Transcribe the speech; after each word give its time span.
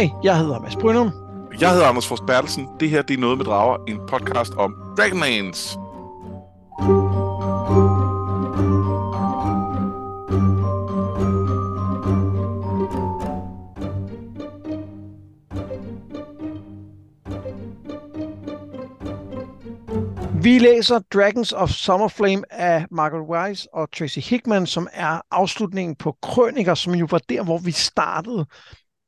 Hej, 0.00 0.10
jeg 0.22 0.38
hedder 0.38 0.60
Mads 0.60 0.76
Brynum. 0.76 1.10
Jeg 1.60 1.70
hedder 1.72 1.86
Anders 1.86 2.08
Forst 2.08 2.26
Bertelsen. 2.26 2.68
Det 2.80 2.90
her 2.90 3.02
det 3.02 3.14
er 3.14 3.20
Noget 3.20 3.38
med 3.38 3.44
Drager, 3.44 3.76
en 3.88 4.00
podcast 4.08 4.54
om 4.54 4.74
Dragonlance. 4.96 5.78
Vi 20.42 20.58
læser 20.58 20.98
Dragons 21.14 21.52
of 21.52 21.70
Summerflame 21.70 22.42
af 22.50 22.86
Margaret 22.90 23.26
Wise 23.28 23.68
og 23.74 23.92
Tracy 23.92 24.18
Hickman, 24.18 24.66
som 24.66 24.88
er 24.92 25.20
afslutningen 25.30 25.96
på 25.96 26.16
Krøniker, 26.22 26.74
som 26.74 26.94
jo 26.94 27.06
var 27.10 27.20
der, 27.28 27.44
hvor 27.44 27.58
vi 27.58 27.70
startede 27.70 28.46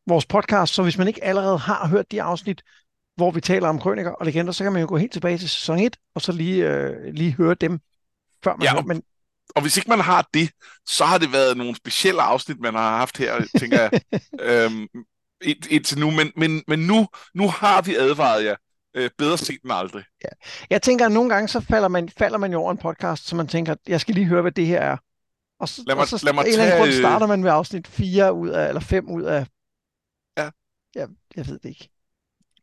vores 0.06 0.27
podcast. 0.27 0.74
Så 0.74 0.83
hvis 0.83 0.98
man 0.98 1.09
ikke 1.09 1.24
allerede 1.24 1.59
har 1.59 1.88
hørt 1.88 2.11
de 2.12 2.23
afsnit, 2.23 2.62
hvor 3.16 3.30
vi 3.30 3.41
taler 3.41 3.69
om 3.69 3.79
krøniker 3.79 4.11
og 4.11 4.27
legender, 4.27 4.52
så 4.52 4.65
kan 4.65 4.73
man 4.73 4.83
jo 4.83 4.88
gå 4.88 4.97
helt 4.97 5.12
tilbage 5.12 5.38
til 5.38 5.48
sæson 5.51 5.78
1, 5.78 5.97
og 6.15 6.23
så 6.23 6.33
lige, 6.33 6.69
øh, 6.69 7.15
lige 7.15 7.33
høre 7.33 7.55
dem, 7.55 7.80
før 8.45 8.56
man 8.56 8.62
Ja, 8.62 8.70
hører. 8.70 8.83
og- 8.83 8.88
Men 8.88 9.02
Og 9.55 9.62
hvis 9.62 9.77
ikke 9.77 9.91
man 9.91 10.01
har 10.01 10.28
det, 10.34 10.51
så 10.88 11.05
har 11.05 11.19
det 11.19 11.33
været 11.33 11.56
nogle 11.56 11.77
specielle 11.77 12.23
afsnit, 12.23 12.61
man 12.61 12.75
har 12.75 12.97
haft 12.97 13.19
her, 13.19 13.45
tænker 13.59 13.80
jeg, 13.80 13.91
øhm, 14.41 14.87
ind- 15.42 15.70
indtil 15.70 15.98
nu. 15.98 16.11
Men, 16.11 16.33
men, 16.37 16.62
men 16.69 16.78
nu, 16.78 17.06
nu 17.34 17.48
har 17.48 17.83
vi 17.83 17.95
advaret 17.97 18.45
jer. 18.45 18.56
Øh, 18.97 19.11
bedre 19.19 19.39
set 19.39 19.59
end 19.64 19.73
aldrig. 19.73 20.05
jeg 20.70 20.83
tænker, 20.83 21.06
at 21.06 21.12
nogle 21.12 21.30
gange 21.34 21.48
så 21.48 21.61
falder 21.61 21.89
man, 21.89 22.09
falder 22.09 22.39
man 22.39 22.53
jo 22.53 22.59
over 22.61 22.70
en 22.73 22.78
podcast, 22.78 23.27
så 23.28 23.37
man 23.37 23.47
tænker, 23.48 23.75
jeg 23.89 24.00
skal 24.00 24.14
lige 24.14 24.27
høre, 24.27 24.42
hvad 24.42 24.53
det 24.53 24.66
her 24.66 24.80
er. 24.80 24.97
Og 25.61 25.69
så, 25.69 25.83
Lad 25.87 25.95
mig- 25.95 26.03
og 26.03 26.09
så 26.09 26.20
lad 26.25 26.33
mig 26.33 26.42
en 26.42 26.47
eller 26.48 26.64
anden 26.64 26.73
tage, 26.78 26.83
grund 26.83 26.92
starter 26.92 27.27
man 27.27 27.45
ved 27.45 27.50
afsnit 27.50 27.87
4 27.89 28.33
ud 28.33 28.48
af, 28.48 28.69
eller 28.69 28.81
5 28.81 29.09
ud 29.11 29.22
af... 29.22 29.47
Ja. 30.95 31.01
ja 31.01 31.07
jeg 31.37 31.47
ved 31.47 31.59
det 31.59 31.69
ikke. 31.69 31.89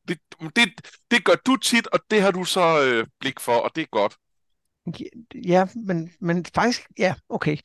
Det, 0.08 0.20
det, 0.56 0.70
det 1.12 1.26
gør 1.26 1.36
du 1.46 1.56
tit, 1.56 1.88
og 1.88 2.00
det 2.12 2.22
har 2.22 2.32
du 2.32 2.44
så 2.44 2.84
øh, 2.84 3.08
blik 3.20 3.40
for, 3.40 3.56
og 3.56 3.72
det 3.76 3.82
er 3.82 3.86
godt. 3.92 4.18
Ja, 5.48 5.68
men, 5.76 6.12
men 6.20 6.46
faktisk, 6.46 6.88
ja, 6.98 7.14
okay. 7.30 7.58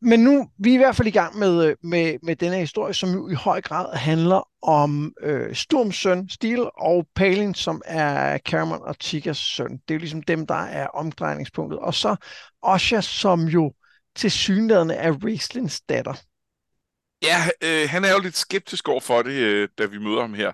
Men 0.00 0.20
nu, 0.20 0.50
vi 0.58 0.70
er 0.70 0.74
i 0.74 0.76
hvert 0.76 0.96
fald 0.96 1.08
i 1.08 1.10
gang 1.10 1.38
med, 1.38 1.66
øh, 1.66 1.76
med, 1.82 2.18
med 2.22 2.36
denne 2.36 2.56
historie, 2.56 2.94
som 2.94 3.10
jo 3.10 3.28
i 3.28 3.34
høj 3.34 3.60
grad 3.60 3.96
handler 3.96 4.48
om 4.62 5.14
øh, 5.20 5.54
Sturms 5.54 5.96
søn, 5.96 6.28
Steel, 6.28 6.70
og 6.78 7.06
Palin, 7.14 7.54
som 7.54 7.82
er 7.84 8.38
Cameron 8.38 8.82
og 8.82 8.96
Chikas 9.00 9.36
søn. 9.36 9.72
Det 9.72 9.90
er 9.90 9.94
jo 9.94 9.98
ligesom 9.98 10.22
dem, 10.22 10.46
der 10.46 10.54
er 10.54 10.86
omdrejningspunktet. 10.86 11.78
Og 11.78 11.94
så 11.94 12.16
Osha, 12.62 13.00
som 13.00 13.40
jo 13.40 13.72
til 14.16 14.30
synlædende 14.30 14.94
er 14.94 15.12
Raislins 15.12 15.80
datter. 15.80 16.14
Ja, 17.24 17.48
øh, 17.62 17.88
han 17.88 18.04
er 18.04 18.12
jo 18.12 18.18
lidt 18.20 18.36
skeptisk 18.36 18.88
over 18.88 19.00
for 19.00 19.22
det, 19.22 19.30
øh, 19.32 19.68
da 19.78 19.84
vi 19.86 19.98
møder 19.98 20.20
ham 20.20 20.34
her. 20.34 20.48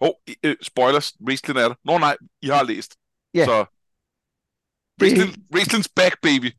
Åh, 0.00 0.08
oh, 0.08 0.14
øh, 0.44 0.56
spoilers, 0.62 1.12
Raistlin 1.28 1.56
er 1.56 1.68
der. 1.68 1.74
Nå 1.84 1.98
nej, 1.98 2.16
I 2.42 2.46
har 2.48 2.62
læst. 2.62 2.96
Ja. 3.34 3.44
Så, 3.44 3.64
Raistlin, 5.02 5.44
Raistlins 5.54 5.88
back, 5.88 6.14
baby. 6.22 6.50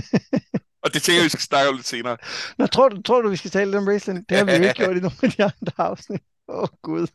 og 0.84 0.94
det 0.94 1.02
tænker 1.02 1.18
jeg, 1.20 1.24
vi 1.24 1.28
skal 1.28 1.40
snakke 1.40 1.68
om 1.68 1.74
lidt 1.76 1.86
senere. 1.86 2.16
Nå, 2.58 2.66
tror 2.66 2.88
du, 2.88 3.02
tror 3.02 3.22
du, 3.22 3.28
vi 3.28 3.36
skal 3.36 3.50
tale 3.50 3.70
lidt 3.70 3.78
om 3.78 3.86
Raistlin? 3.86 4.24
Det 4.28 4.36
har 4.38 4.44
vi 4.44 4.52
jo 4.52 4.62
ikke 4.62 4.74
gjort 4.84 4.96
i 4.96 5.00
nogle 5.00 5.16
af 5.22 5.30
de 5.30 5.44
andre 5.44 5.72
afsnit. 5.78 6.20
Åh, 6.48 6.62
oh, 6.62 6.68
Gud. 6.82 7.06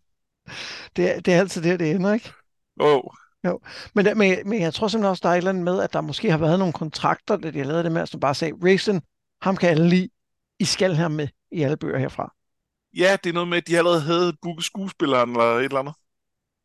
Det, 0.96 1.16
er- 1.16 1.20
det 1.22 1.34
er 1.34 1.40
altid 1.40 1.62
det, 1.62 1.80
det 1.80 1.92
ender, 1.92 2.14
ikke? 2.14 2.32
Åh, 2.80 3.02
Men, 3.96 4.06
der- 4.06 4.16
men, 4.16 4.50
men 4.50 4.62
jeg 4.62 4.74
tror 4.74 4.88
simpelthen 4.88 5.10
også, 5.10 5.22
der 5.22 5.30
er 5.30 5.34
et 5.34 5.38
eller 5.38 5.50
andet 5.50 5.64
med, 5.64 5.82
at 5.82 5.94
der 5.94 6.02
måske 6.02 6.32
har 6.32 6.38
været 6.38 6.60
nogle 6.60 6.74
kontrakter, 6.74 7.38
da 7.38 7.52
de 7.52 7.58
har 7.58 7.66
lavet 7.66 7.86
det 7.86 7.92
med, 7.92 8.06
som 8.08 8.20
bare 8.20 8.36
sagde, 8.36 8.54
Raisin, 8.64 9.02
ham 9.42 9.58
kan 9.58 9.70
alle 9.70 9.90
lide, 9.90 10.10
I 10.60 10.66
skal 10.66 10.96
have 10.96 11.10
med 11.10 11.28
i 11.52 11.62
alle 11.62 11.78
bøger 11.78 11.98
herfra. 11.98 12.34
Ja, 12.98 13.18
det 13.24 13.30
er 13.30 13.34
noget 13.34 13.50
med, 13.50 13.58
at 13.58 13.68
de 13.68 13.78
allerede 13.78 14.02
havde 14.02 14.34
booket 14.42 14.66
skuespilleren 14.66 15.30
eller 15.30 15.44
et 15.44 15.64
eller 15.64 15.80
andet. 15.80 15.94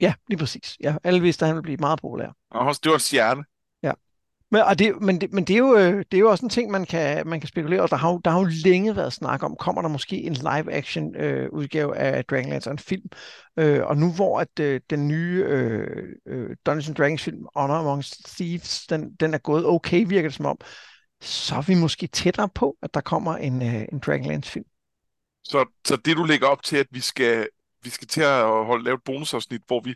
Ja, 0.00 0.15
lige 0.28 0.38
præcis. 0.38 0.76
Ja, 0.81 0.97
alle 1.04 1.20
vidste, 1.20 1.44
at 1.44 1.47
han 1.47 1.56
ville 1.56 1.62
blive 1.62 1.76
meget 1.76 2.00
populær. 2.00 2.37
Og 2.50 2.60
også, 2.66 2.81
det 2.84 2.91
var 2.91 2.97
en 2.97 3.00
stjerne. 3.00 3.44
Men, 4.53 4.62
og 4.62 4.78
det, 4.78 5.00
men, 5.00 5.20
det, 5.20 5.32
men 5.32 5.44
det, 5.44 5.54
er 5.54 5.59
jo, 5.59 5.76
øh, 5.76 6.04
det 6.10 6.15
er 6.15 6.19
jo 6.19 6.31
også 6.31 6.47
en 6.47 6.50
ting, 6.50 6.70
man 6.70 6.84
kan, 6.84 7.26
man 7.26 7.41
kan 7.41 7.48
spekulere, 7.48 7.82
og 7.82 7.91
der 7.91 7.97
har, 7.97 8.12
jo, 8.12 8.20
der 8.25 8.31
har 8.31 8.38
jo 8.38 8.48
længe 8.65 8.97
været 8.97 9.12
snak 9.12 9.43
om, 9.43 9.56
kommer 9.59 9.82
der 9.82 9.88
måske 9.88 10.16
en 10.16 10.32
live-action 10.32 11.16
øh, 11.16 11.49
udgave 11.53 11.97
af 11.97 12.25
Dragonlance, 12.25 12.70
en 12.70 12.78
film, 12.78 13.09
øh, 13.59 13.87
og 13.87 13.97
nu 13.97 14.12
hvor 14.12 14.41
at 14.41 14.60
øh, 14.60 14.81
den 14.91 15.09
nye 15.09 15.44
øh, 15.47 16.06
øh, 16.26 16.56
Dungeons 16.66 16.99
Dragons 16.99 17.22
film, 17.22 17.47
Honor 17.56 17.75
Amongst 17.75 18.37
Thieves, 18.37 18.87
den, 18.87 19.14
den 19.14 19.34
er 19.34 19.38
gået 19.38 19.66
okay, 19.66 20.04
virker 20.06 20.28
det 20.28 20.37
som 20.37 20.47
om, 20.47 20.59
så 21.20 21.54
er 21.54 21.62
vi 21.62 21.75
måske 21.75 22.06
tættere 22.06 22.49
på, 22.49 22.76
at 22.82 22.94
der 22.94 23.00
kommer 23.00 23.37
en, 23.37 23.62
øh, 23.62 23.84
en 23.93 23.99
Dragonlance 23.99 24.50
film. 24.50 24.66
Så, 25.44 25.64
så 25.86 25.97
det, 25.97 26.16
du 26.16 26.25
lægger 26.25 26.47
op 26.47 26.62
til, 26.62 26.76
at 26.76 26.86
vi 26.91 27.00
skal, 27.00 27.48
vi 27.82 27.91
skal 27.91 28.08
til 28.08 28.20
at 28.20 28.44
holde, 28.44 28.84
lave 28.84 28.94
et 28.94 29.03
bonusafsnit, 29.04 29.62
hvor 29.66 29.80
vi 29.80 29.94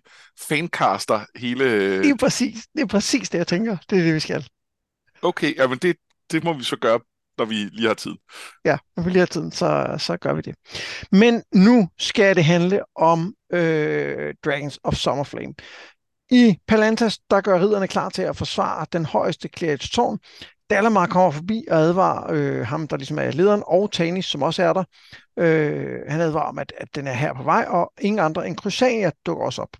fancaster 0.48 1.24
hele... 1.36 1.98
Det 2.02 2.10
er 2.10 2.16
præcis, 2.16 2.66
det 2.74 2.82
er 2.82 2.86
præcis 2.86 3.30
det, 3.30 3.38
jeg 3.38 3.46
tænker. 3.46 3.76
Det 3.90 3.98
er 3.98 4.02
det, 4.02 4.14
vi 4.14 4.20
skal. 4.20 4.48
Okay, 5.22 5.56
jamen 5.56 5.78
det, 5.78 5.96
det 6.30 6.44
må 6.44 6.52
vi 6.52 6.64
så 6.64 6.76
gøre, 6.76 7.00
når 7.38 7.44
vi 7.44 7.54
lige 7.54 7.86
har 7.86 7.94
tid. 7.94 8.14
Ja, 8.64 8.78
når 8.96 9.02
vi 9.02 9.10
lige 9.10 9.18
har 9.18 9.26
tiden, 9.26 9.52
så, 9.52 9.96
så 9.98 10.16
gør 10.16 10.32
vi 10.32 10.40
det. 10.40 10.54
Men 11.12 11.42
nu 11.54 11.88
skal 11.98 12.36
det 12.36 12.44
handle 12.44 12.80
om 12.96 13.34
øh, 13.52 14.34
Dragons 14.44 14.78
of 14.84 14.94
Summerflame. 14.94 15.54
I 16.30 16.58
Palantas, 16.68 17.18
der 17.30 17.40
gør 17.40 17.60
ridderne 17.60 17.88
klar 17.88 18.08
til 18.08 18.22
at 18.22 18.36
forsvare 18.36 18.86
den 18.92 19.04
højeste 19.04 19.48
Clarids 19.58 19.90
tårn. 19.90 20.18
Dalamar 20.70 21.06
kommer 21.06 21.30
forbi 21.30 21.64
og 21.70 21.76
advarer 21.78 22.32
øh, 22.32 22.66
ham, 22.66 22.88
der 22.88 22.96
ligesom 22.96 23.18
er 23.18 23.30
lederen, 23.30 23.62
og 23.66 23.92
Tanis, 23.92 24.24
som 24.24 24.42
også 24.42 24.62
er 24.62 24.72
der. 24.72 24.84
Øh, 25.38 26.00
han 26.08 26.20
advarer 26.20 26.48
om, 26.48 26.58
at, 26.58 26.72
at 26.78 26.88
den 26.94 27.06
er 27.06 27.12
her 27.12 27.34
på 27.34 27.42
vej, 27.42 27.64
og 27.68 27.92
ingen 28.00 28.18
andre 28.20 28.46
end 28.46 28.56
Crusania 28.56 29.10
dukker 29.26 29.44
også 29.44 29.62
op. 29.62 29.76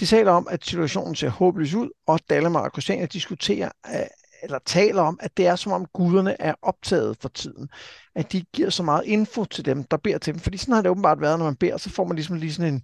De 0.00 0.06
taler 0.06 0.32
om, 0.32 0.48
at 0.50 0.64
situationen 0.64 1.14
ser 1.14 1.28
håbløs 1.28 1.74
ud, 1.74 1.90
og 2.06 2.20
Dalamar 2.30 2.60
og 2.60 2.70
Crusania 2.70 3.06
diskuterer, 3.06 3.70
øh, 3.86 4.00
eller 4.42 4.58
taler 4.66 5.02
om, 5.02 5.18
at 5.22 5.36
det 5.36 5.46
er 5.46 5.56
som 5.56 5.72
om 5.72 5.86
guderne 5.86 6.40
er 6.40 6.54
optaget 6.62 7.16
for 7.20 7.28
tiden. 7.28 7.68
At 8.14 8.32
de 8.32 8.44
giver 8.54 8.70
så 8.70 8.82
meget 8.82 9.04
info 9.06 9.44
til 9.44 9.64
dem, 9.64 9.84
der 9.84 9.96
beder 9.96 10.18
til 10.18 10.32
dem. 10.34 10.40
Fordi 10.40 10.56
sådan 10.58 10.74
har 10.74 10.82
det 10.82 10.90
åbenbart 10.90 11.20
været, 11.20 11.38
når 11.38 11.46
man 11.46 11.56
beder, 11.56 11.76
så 11.76 11.90
får 11.90 12.04
man 12.04 12.16
ligesom 12.16 12.36
lige 12.36 12.52
sådan 12.52 12.74
en, 12.74 12.82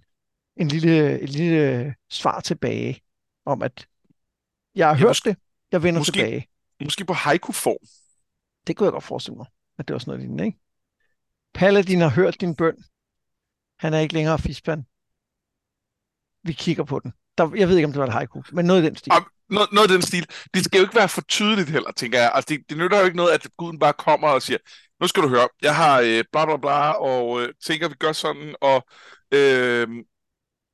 en 0.57 0.67
lille, 0.67 1.19
et 1.19 1.29
lille 1.29 1.95
svar 2.09 2.39
tilbage 2.39 3.01
om, 3.45 3.61
at 3.61 3.87
jeg 4.75 4.87
har 4.87 4.95
Ja, 4.95 4.99
hørt 4.99 5.21
det, 5.25 5.37
jeg 5.71 5.83
vender 5.83 5.99
måske- 5.99 6.11
tilbage. 6.13 6.47
Måske 6.83 7.05
på 7.05 7.13
haiku-form. 7.13 7.87
Det 8.67 8.75
kunne 8.75 8.85
jeg 8.85 8.91
godt 8.91 9.03
forestille 9.03 9.37
mig, 9.37 9.45
at 9.79 9.87
det 9.87 9.93
var 9.93 9.99
sådan 9.99 10.09
noget 10.11 10.21
lignende, 10.21 10.45
ikke? 10.45 10.59
Paladin 11.53 12.01
har 12.01 12.09
hørt 12.09 12.41
din 12.41 12.55
bøn. 12.55 12.83
Han 13.79 13.93
er 13.93 13.99
ikke 13.99 14.13
længere 14.13 14.39
fispan. 14.39 14.85
Vi 16.43 16.53
kigger 16.53 16.83
på 16.83 16.99
den. 16.99 17.13
Der, 17.37 17.51
jeg 17.55 17.67
ved 17.67 17.75
ikke, 17.75 17.85
om 17.85 17.91
det 17.91 17.99
var 17.99 18.07
et 18.07 18.13
haiku, 18.13 18.41
men 18.51 18.65
noget 18.65 18.83
i 18.83 18.85
den 18.85 18.95
stil. 18.95 19.11
Ah, 19.13 19.21
Noget, 19.49 19.71
noget 19.71 19.87
af 19.87 19.93
den 19.93 20.01
stil. 20.01 20.29
Det 20.53 20.65
skal 20.65 20.77
jo 20.77 20.83
ikke 20.83 20.95
være 20.95 21.09
for 21.09 21.21
tydeligt 21.21 21.69
heller, 21.69 21.91
tænker 21.91 22.19
jeg. 22.19 22.31
Altså, 22.33 22.47
det, 22.49 22.69
det 22.69 22.77
nytter 22.77 22.99
jo 22.99 23.05
ikke 23.05 23.17
noget, 23.17 23.31
at 23.31 23.47
guden 23.57 23.79
bare 23.79 23.93
kommer 23.93 24.27
og 24.27 24.41
siger, 24.41 24.57
nu 25.01 25.07
skal 25.07 25.23
du 25.23 25.27
høre, 25.27 25.47
jeg 25.61 25.75
har 25.75 25.99
øh, 25.99 26.23
bla 26.31 26.45
bla 26.45 26.57
bla, 26.57 26.91
og 26.91 27.41
øh, 27.41 27.53
tænker, 27.65 27.87
vi 27.89 27.95
gør 27.99 28.11
sådan, 28.11 28.55
og 28.61 28.87
øh, 29.33 29.87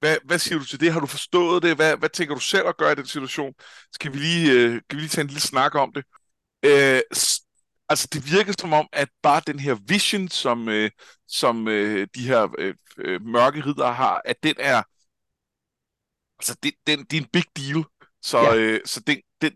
hvad, 0.04 0.18
hvad 0.26 0.40
siger 0.40 0.60
du 0.60 0.66
til 0.66 0.80
det? 0.80 0.94
Har 0.94 1.00
du 1.00 1.06
forstået 1.08 1.64
det? 1.64 1.76
Hvad, 1.76 1.98
hvad 1.98 2.10
tænker 2.10 2.36
du 2.36 2.40
selv 2.42 2.68
at 2.68 2.78
gøre 2.78 2.92
i 2.92 2.96
den 2.96 3.06
situation? 3.06 3.54
Skal 3.94 4.14
vi 4.14 4.18
lige, 4.18 4.52
øh, 4.52 4.72
kan 4.72 4.96
vi 4.98 5.02
lige 5.02 5.10
tage 5.10 5.22
en 5.22 5.28
lille 5.28 5.42
snak 5.42 5.76
om 5.76 5.92
det? 5.96 6.04
Øh, 6.66 7.02
altså, 7.90 8.08
det 8.14 8.32
virker 8.32 8.54
som 8.60 8.74
om, 8.74 8.88
at 8.94 9.10
bare 9.24 9.42
den 9.48 9.60
her 9.60 9.76
vision, 9.88 10.28
som, 10.28 10.70
øh, 10.70 10.92
som 11.28 11.68
øh, 11.68 12.08
de 12.16 12.28
her 12.28 12.48
øh, 12.60 12.76
øh, 12.98 13.22
mørke 13.22 13.66
riddere 13.66 13.94
har, 13.94 14.22
at 14.26 14.44
den 14.44 14.56
er, 14.60 14.84
altså, 16.40 16.56
det, 16.64 16.74
den, 16.88 17.00
det 17.06 17.18
er 17.18 17.22
en 17.22 17.30
big 17.34 17.44
deal. 17.58 17.84
Så, 18.22 18.38
Ja. 18.42 18.56
øh, 18.56 18.80
så 18.86 19.00
det, 19.08 19.22
det, 19.42 19.54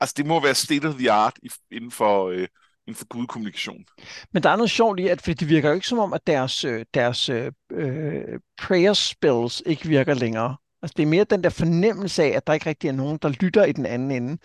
altså, 0.00 0.14
det 0.16 0.26
må 0.26 0.40
være 0.40 0.54
state 0.54 0.86
of 0.88 0.94
the 0.94 1.10
art 1.12 1.38
i, 1.42 1.50
inden 1.70 1.90
for, 1.90 2.28
øh, 2.28 2.48
inden 2.86 2.98
for 2.98 3.06
gudkommunikation. 3.06 3.84
Men 4.32 4.42
der 4.42 4.50
er 4.50 4.56
noget 4.56 4.70
sjovt 4.70 5.00
i, 5.00 5.08
at 5.08 5.22
fordi 5.22 5.34
det 5.34 5.48
virker 5.48 5.68
jo 5.68 5.74
ikke 5.74 5.86
som 5.86 5.98
om, 5.98 6.12
at 6.12 6.26
deres, 6.26 6.64
øh, 6.64 6.84
deres 6.94 7.28
øh, 7.28 7.52
øh, 7.72 8.40
prayer 8.58 8.92
spells 8.92 9.62
ikke 9.66 9.88
virker 9.88 10.14
længere. 10.14 10.56
Altså 10.82 10.94
det 10.96 11.02
er 11.02 11.06
mere 11.06 11.24
den 11.24 11.44
der 11.44 11.50
fornemmelse 11.50 12.22
af, 12.22 12.28
at 12.28 12.46
der 12.46 12.52
ikke 12.52 12.66
rigtig 12.66 12.88
er 12.88 12.92
nogen, 12.92 13.18
der 13.22 13.28
lytter 13.28 13.64
i 13.64 13.72
den 13.72 13.86
anden 13.86 14.10
ende. 14.10 14.38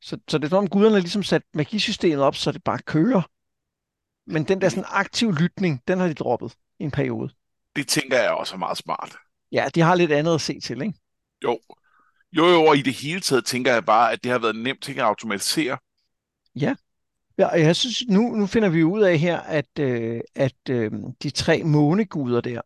Så, 0.00 0.18
så 0.28 0.38
det 0.38 0.44
er 0.44 0.48
som 0.48 0.58
om 0.58 0.68
guderne 0.68 0.94
har 0.94 1.00
ligesom 1.00 1.22
sat 1.22 1.42
magisystemet 1.54 2.20
op, 2.20 2.36
så 2.36 2.52
det 2.52 2.64
bare 2.64 2.78
kører. 2.78 3.22
Men 4.26 4.44
den 4.44 4.60
der 4.60 4.68
sådan 4.68 4.84
aktiv 4.88 5.32
lytning, 5.32 5.82
den 5.88 5.98
har 5.98 6.08
de 6.08 6.14
droppet 6.14 6.54
i 6.80 6.84
en 6.84 6.90
periode. 6.90 7.30
Det 7.76 7.88
tænker 7.88 8.18
jeg 8.18 8.30
også 8.30 8.54
er 8.54 8.58
meget 8.58 8.78
smart. 8.78 9.16
Ja, 9.52 9.68
de 9.74 9.80
har 9.80 9.94
lidt 9.94 10.12
andet 10.12 10.34
at 10.34 10.40
se 10.40 10.60
til, 10.60 10.82
ikke? 10.82 10.94
Jo. 11.44 11.58
Jo, 12.32 12.46
jo, 12.46 12.64
og 12.64 12.76
i 12.76 12.82
det 12.82 12.94
hele 12.94 13.20
taget 13.20 13.46
tænker 13.46 13.72
jeg 13.72 13.84
bare, 13.84 14.12
at 14.12 14.24
det 14.24 14.32
har 14.32 14.38
været 14.38 14.56
nemt 14.56 14.82
ting 14.82 14.98
at 14.98 15.04
automatisere. 15.04 15.78
Ja, 16.56 16.74
og 17.38 17.60
jeg 17.60 17.76
synes, 17.76 18.02
nu, 18.08 18.22
nu 18.22 18.46
finder 18.46 18.68
vi 18.68 18.84
ud 18.84 19.02
af 19.02 19.18
her, 19.18 19.40
at, 19.40 19.78
øh, 19.80 20.20
at 20.34 20.70
øh, 20.70 20.92
de 21.22 21.30
tre 21.30 21.62
måneguder 21.64 22.40
der, 22.40 22.60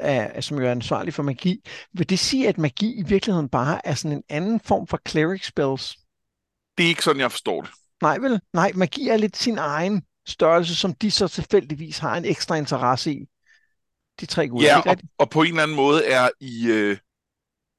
er, 0.00 0.40
som 0.40 0.58
jo 0.58 0.66
er 0.66 0.70
ansvarlige 0.70 1.12
for 1.12 1.22
magi, 1.22 1.64
vil 1.92 2.10
det 2.10 2.18
sige, 2.18 2.48
at 2.48 2.58
magi 2.58 2.94
i 2.94 3.02
virkeligheden 3.02 3.48
bare 3.48 3.86
er 3.86 3.94
sådan 3.94 4.16
en 4.16 4.24
anden 4.28 4.60
form 4.60 4.86
for 4.86 5.00
cleric 5.08 5.46
spells? 5.46 5.96
Det 6.78 6.84
er 6.84 6.88
ikke 6.88 7.04
sådan, 7.04 7.20
jeg 7.20 7.30
forstår 7.30 7.60
det. 7.60 7.70
Nej, 8.02 8.18
vel? 8.18 8.40
Nej, 8.52 8.72
magi 8.74 9.08
er 9.08 9.16
lidt 9.16 9.36
sin 9.36 9.58
egen 9.58 10.02
størrelse, 10.26 10.76
som 10.76 10.94
de 10.94 11.10
så 11.10 11.28
tilfældigvis 11.28 11.98
har 11.98 12.16
en 12.16 12.24
ekstra 12.24 12.56
interesse 12.56 13.12
i. 13.12 13.26
de 14.20 14.26
tre 14.26 14.48
guder. 14.48 14.66
Ja, 14.66 14.80
og, 14.80 14.96
og 15.18 15.30
på 15.30 15.42
en 15.42 15.48
eller 15.48 15.62
anden 15.62 15.76
måde 15.76 16.04
er 16.04 16.28
i, 16.40 16.66
øh, 16.70 16.96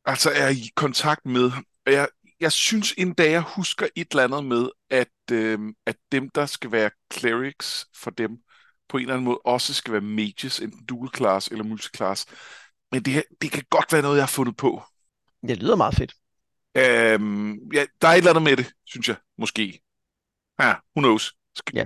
altså 0.05 0.29
er 0.35 0.49
i 0.49 0.69
kontakt 0.75 1.25
med, 1.25 1.51
jeg, 1.85 2.07
jeg 2.39 2.51
synes 2.51 2.93
endda, 2.97 3.31
jeg 3.31 3.41
husker 3.41 3.87
et 3.95 4.07
eller 4.11 4.23
andet 4.23 4.45
med, 4.45 4.69
at, 4.89 5.07
øh, 5.31 5.59
at 5.85 5.95
dem, 6.11 6.29
der 6.29 6.45
skal 6.45 6.71
være 6.71 6.89
clerics 7.13 7.85
for 7.95 8.11
dem, 8.11 8.37
på 8.89 8.97
en 8.97 9.01
eller 9.01 9.13
anden 9.13 9.25
måde 9.25 9.39
også 9.45 9.73
skal 9.73 9.91
være 9.93 10.01
mages, 10.01 10.59
enten 10.59 10.85
dual 10.85 11.09
class 11.15 11.47
eller 11.47 11.63
multiclass. 11.63 12.25
Men 12.91 13.03
det, 13.03 13.13
her- 13.13 13.21
det 13.41 13.51
kan 13.51 13.63
godt 13.69 13.93
være 13.93 14.01
noget, 14.01 14.15
jeg 14.17 14.23
har 14.23 14.27
fundet 14.27 14.57
på. 14.57 14.83
Det 15.47 15.57
lyder 15.57 15.75
meget 15.75 15.95
fedt. 15.95 16.13
Øhm, 16.77 17.53
ja, 17.73 17.85
der 18.01 18.07
er 18.07 18.11
et 18.11 18.17
eller 18.17 18.29
andet 18.29 18.43
med 18.43 18.57
det, 18.57 18.71
synes 18.85 19.07
jeg, 19.07 19.15
måske. 19.37 19.81
Ja, 20.59 20.69
who 20.69 21.01
knows. 21.01 21.33
Skal... 21.55 21.75
Ja. 21.75 21.85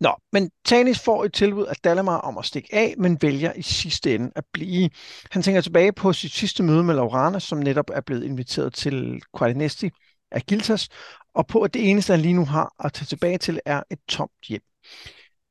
Nå, 0.00 0.16
men 0.32 0.50
Tanis 0.64 1.00
får 1.00 1.24
et 1.24 1.32
tilbud 1.32 1.66
af 1.66 1.76
Dalamar 1.76 2.18
om 2.18 2.38
at 2.38 2.44
stikke 2.44 2.74
af, 2.74 2.94
men 2.98 3.18
vælger 3.22 3.52
i 3.52 3.62
sidste 3.62 4.14
ende 4.14 4.32
at 4.36 4.44
blive. 4.52 4.90
Han 5.30 5.42
tænker 5.42 5.60
tilbage 5.60 5.92
på 5.92 6.12
sit 6.12 6.32
sidste 6.32 6.62
møde 6.62 6.84
med 6.84 6.94
Laurana, 6.94 7.38
som 7.38 7.58
netop 7.58 7.90
er 7.92 8.00
blevet 8.00 8.24
inviteret 8.24 8.74
til 8.74 9.22
Qualinesti 9.38 9.90
af 10.30 10.42
Giltas, 10.42 10.88
og 11.34 11.46
på 11.46 11.62
at 11.62 11.74
det 11.74 11.90
eneste, 11.90 12.12
han 12.12 12.20
lige 12.20 12.34
nu 12.34 12.44
har 12.44 12.74
at 12.84 12.92
tage 12.92 13.06
tilbage 13.06 13.38
til, 13.38 13.60
er 13.64 13.82
et 13.90 13.98
tomt 14.08 14.32
hjem. 14.48 14.62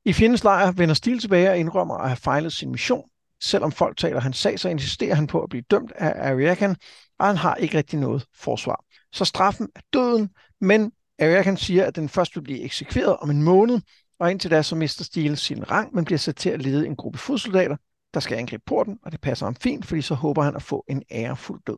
I 0.06 0.14
fjendens 0.14 0.44
lejr 0.44 0.72
vender 0.72 0.96
Stil 0.96 1.20
tilbage 1.20 1.50
og 1.50 1.58
indrømmer 1.58 1.96
at 1.98 2.10
have 2.10 2.18
fejlet 2.18 2.54
sin 2.54 2.72
mission. 2.72 3.10
Selvom 3.42 3.72
folk 3.72 3.98
taler 3.98 4.20
hans 4.20 4.38
sag, 4.38 4.60
så 4.60 4.70
insisterer 4.70 5.16
han 5.16 5.28
på 5.28 5.42
at 5.42 5.50
blive 5.50 5.64
dømt 5.72 5.92
af 5.92 6.32
Ariakan, 6.32 6.76
og 7.20 7.28
han 7.28 7.38
har 7.38 7.56
ikke 7.56 7.78
rigtig 7.78 8.00
noget 8.00 8.26
forsvar. 8.36 8.84
Så 9.12 9.26
straffen 9.26 9.68
er 9.76 9.82
døden, 9.94 10.30
men 10.62 10.92
Ariakan 11.20 11.58
siger, 11.58 11.86
at 11.86 11.96
den 11.96 12.10
først 12.10 12.36
vil 12.36 12.42
blive 12.42 12.62
eksekveret 12.62 13.18
om 13.18 13.30
en 13.30 13.44
måned, 13.44 13.80
og 14.20 14.32
indtil 14.32 14.52
da 14.52 14.62
så 14.62 14.76
mister 14.76 15.04
Stil 15.04 15.38
sin 15.38 15.72
rang, 15.72 15.96
men 15.96 16.06
bliver 16.06 16.20
sat 16.20 16.36
til 16.36 16.50
at 16.50 16.62
lede 16.62 16.88
en 16.88 16.96
gruppe 16.96 17.20
fodsoldater, 17.20 17.78
der 18.14 18.20
skal 18.20 18.38
angribe 18.38 18.64
porten, 18.66 19.00
og 19.04 19.12
det 19.12 19.22
passer 19.22 19.46
ham 19.46 19.56
fint, 19.56 19.86
fordi 19.86 20.02
så 20.02 20.16
håber 20.16 20.44
han 20.44 20.56
at 20.56 20.64
få 20.64 20.86
en 20.88 21.04
ærefuld 21.12 21.62
død. 21.68 21.78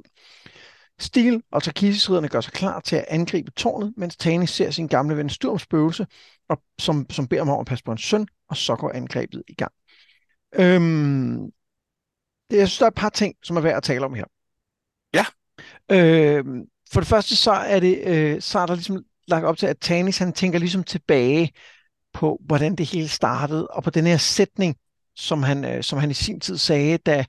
Stil 0.99 1.43
og 1.51 1.63
Tarkisis-ridderne 1.63 2.27
gør 2.27 2.41
sig 2.41 2.53
klar 2.53 2.79
til 2.79 2.95
at 2.95 3.05
angribe 3.07 3.51
tårnet, 3.51 3.93
mens 3.97 4.17
Tanis 4.17 4.49
ser 4.49 4.71
sin 4.71 4.87
gamle 4.87 5.17
ven 5.17 5.29
Sturms 5.29 5.61
spøgelse, 5.61 6.07
og, 6.49 6.61
som, 6.79 7.05
som 7.09 7.27
beder 7.27 7.41
ham 7.41 7.49
om 7.53 7.59
at 7.59 7.65
passe 7.65 7.83
på 7.83 7.91
hans 7.91 8.03
søn, 8.03 8.27
og 8.49 8.57
så 8.57 8.75
går 8.75 8.91
angrebet 8.91 9.43
i 9.47 9.53
gang. 9.53 9.71
Øhm, 10.55 11.51
det- 12.51 12.57
jeg 12.57 12.67
synes, 12.67 12.77
der 12.77 12.85
er 12.85 12.89
et 12.89 12.95
par 12.95 13.09
ting, 13.09 13.35
som 13.43 13.57
er 13.57 13.61
værd 13.61 13.77
at 13.77 13.83
tale 13.83 14.05
om 14.05 14.13
her. 14.13 14.25
Ja. 15.13 15.25
Øhm, 15.91 16.61
for 16.93 16.99
det 16.99 17.07
første, 17.07 17.35
så 17.35 17.51
er, 17.51 17.79
det, 17.79 18.03
øh, 18.05 18.41
så 18.41 18.59
er 18.59 18.65
der 18.65 18.75
ligesom 18.75 19.03
lagt 19.27 19.45
op 19.45 19.57
til, 19.57 19.67
at 19.67 19.77
Tanis 19.81 20.17
han 20.17 20.33
tænker 20.33 20.59
ligesom 20.59 20.83
tilbage 20.83 21.51
på, 22.13 22.41
hvordan 22.45 22.75
det 22.75 22.85
hele 22.85 23.07
startede, 23.07 23.67
og 23.67 23.83
på 23.83 23.89
den 23.89 24.05
her 24.05 24.17
sætning, 24.17 24.75
som 25.15 25.43
han, 25.43 25.65
øh, 25.65 25.83
som 25.83 25.99
han 25.99 26.11
i 26.11 26.13
sin 26.13 26.39
tid 26.39 26.57
sagde, 26.57 26.97
da, 26.97 27.25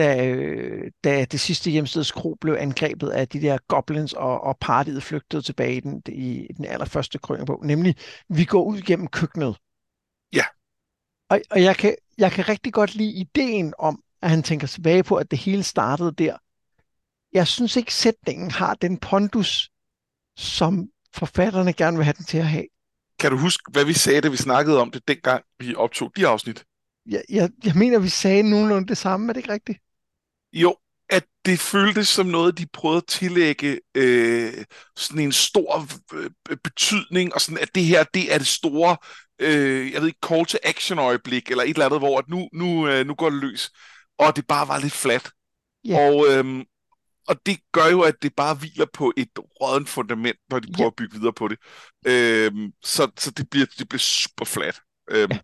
da, 0.00 0.26
øh, 0.26 0.90
da 1.04 1.24
det 1.24 1.40
sidste 1.40 1.70
hjemsteds 1.70 2.12
kro 2.12 2.36
blev 2.40 2.56
angrebet 2.58 3.08
af 3.08 3.28
de 3.28 3.40
der 3.40 3.58
goblins, 3.68 4.12
og, 4.12 4.40
og 4.40 4.58
partiet 4.60 5.02
flygtede 5.02 5.42
tilbage 5.42 5.76
i 5.76 5.80
den, 5.80 6.02
i, 6.08 6.46
i 6.46 6.52
den 6.52 6.64
allerførste 6.64 7.18
krøngebog, 7.18 7.66
nemlig, 7.66 7.96
vi 8.28 8.44
går 8.44 8.64
ud 8.64 8.80
gennem 8.80 9.06
køkkenet. 9.06 9.56
Ja. 10.32 10.44
Og, 11.30 11.40
og 11.50 11.62
jeg, 11.62 11.76
kan, 11.76 11.94
jeg 12.18 12.32
kan 12.32 12.48
rigtig 12.48 12.72
godt 12.72 12.94
lide 12.94 13.12
ideen 13.12 13.74
om, 13.78 14.02
at 14.22 14.30
han 14.30 14.42
tænker 14.42 14.66
tilbage 14.66 15.02
på, 15.02 15.16
at 15.16 15.30
det 15.30 15.38
hele 15.38 15.62
startede 15.62 16.12
der. 16.12 16.36
Jeg 17.32 17.46
synes 17.46 17.76
ikke, 17.76 17.94
sætningen 17.94 18.50
har 18.50 18.74
den 18.74 18.98
pondus, 18.98 19.70
som 20.36 20.88
forfatterne 21.14 21.72
gerne 21.72 21.96
vil 21.96 22.04
have 22.04 22.14
den 22.18 22.24
til 22.24 22.38
at 22.38 22.46
have. 22.46 22.66
Kan 23.18 23.30
du 23.30 23.36
huske, 23.36 23.72
hvad 23.72 23.84
vi 23.84 23.92
sagde, 23.92 24.20
da 24.20 24.28
vi 24.28 24.36
snakkede 24.36 24.80
om 24.80 24.90
det, 24.90 25.08
dengang 25.08 25.44
vi 25.58 25.74
optog 25.74 26.12
de 26.16 26.26
afsnit? 26.26 26.64
Jeg, 27.06 27.22
jeg, 27.28 27.50
jeg 27.64 27.74
mener, 27.76 27.98
vi 27.98 28.08
sagde 28.08 28.50
nogenlunde 28.50 28.88
det 28.88 28.96
samme, 28.96 29.28
er 29.28 29.32
det 29.32 29.40
ikke 29.40 29.52
rigtigt? 29.52 29.78
Jo, 30.52 30.76
at 31.10 31.24
det 31.44 31.60
føltes 31.60 32.08
som 32.08 32.26
noget, 32.26 32.58
de 32.58 32.66
prøvede 32.72 32.96
at 32.96 33.06
tillægge 33.06 33.80
øh, 33.94 34.64
sådan 34.96 35.22
en 35.22 35.32
stor 35.32 35.86
øh, 36.14 36.30
betydning, 36.64 37.34
og 37.34 37.40
sådan, 37.40 37.58
at 37.58 37.74
det 37.74 37.84
her, 37.84 38.04
det 38.14 38.34
er 38.34 38.38
det 38.38 38.46
store, 38.46 38.96
øh, 39.38 39.92
jeg 39.92 40.00
ved 40.00 40.08
ikke, 40.08 40.26
call 40.28 40.46
to 40.46 40.58
action 40.62 40.98
øjeblik, 40.98 41.50
eller 41.50 41.64
et 41.64 41.70
eller 41.70 41.86
andet, 41.86 42.00
hvor 42.00 42.18
at 42.18 42.28
nu, 42.28 42.48
nu, 42.52 42.88
øh, 42.88 43.06
nu 43.06 43.14
går 43.14 43.30
det 43.30 43.40
løs, 43.40 43.70
og 44.18 44.36
det 44.36 44.46
bare 44.46 44.68
var 44.68 44.78
lidt 44.78 44.92
flat. 44.92 45.30
Ja. 45.84 45.98
Og, 45.98 46.26
øhm, 46.32 46.64
og 47.28 47.36
det 47.46 47.58
gør 47.72 47.86
jo, 47.86 48.00
at 48.02 48.14
det 48.22 48.32
bare 48.36 48.54
hviler 48.54 48.86
på 48.92 49.12
et 49.16 49.28
rådent 49.60 49.88
fundament, 49.88 50.36
når 50.50 50.58
de 50.58 50.72
prøver 50.72 50.86
Ja. 50.86 50.90
at 50.90 50.96
bygge 50.96 51.14
videre 51.18 51.32
på 51.32 51.48
det. 51.48 51.58
Øhm, 52.06 52.72
så 52.84 53.10
så 53.18 53.30
det, 53.30 53.50
bliver, 53.50 53.66
det 53.78 53.88
bliver 53.88 53.98
super 54.00 54.44
flat. 54.44 54.80
Øhm, 55.10 55.32
Ja. 55.32 55.38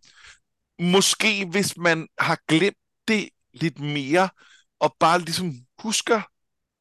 Måske 0.78 1.46
hvis 1.46 1.76
man 1.76 2.08
har 2.18 2.38
glemt 2.48 2.76
det 3.08 3.28
lidt 3.54 3.78
mere, 3.80 4.28
og 4.80 4.96
bare 5.00 5.18
ligesom 5.18 5.54
husker, 5.82 6.22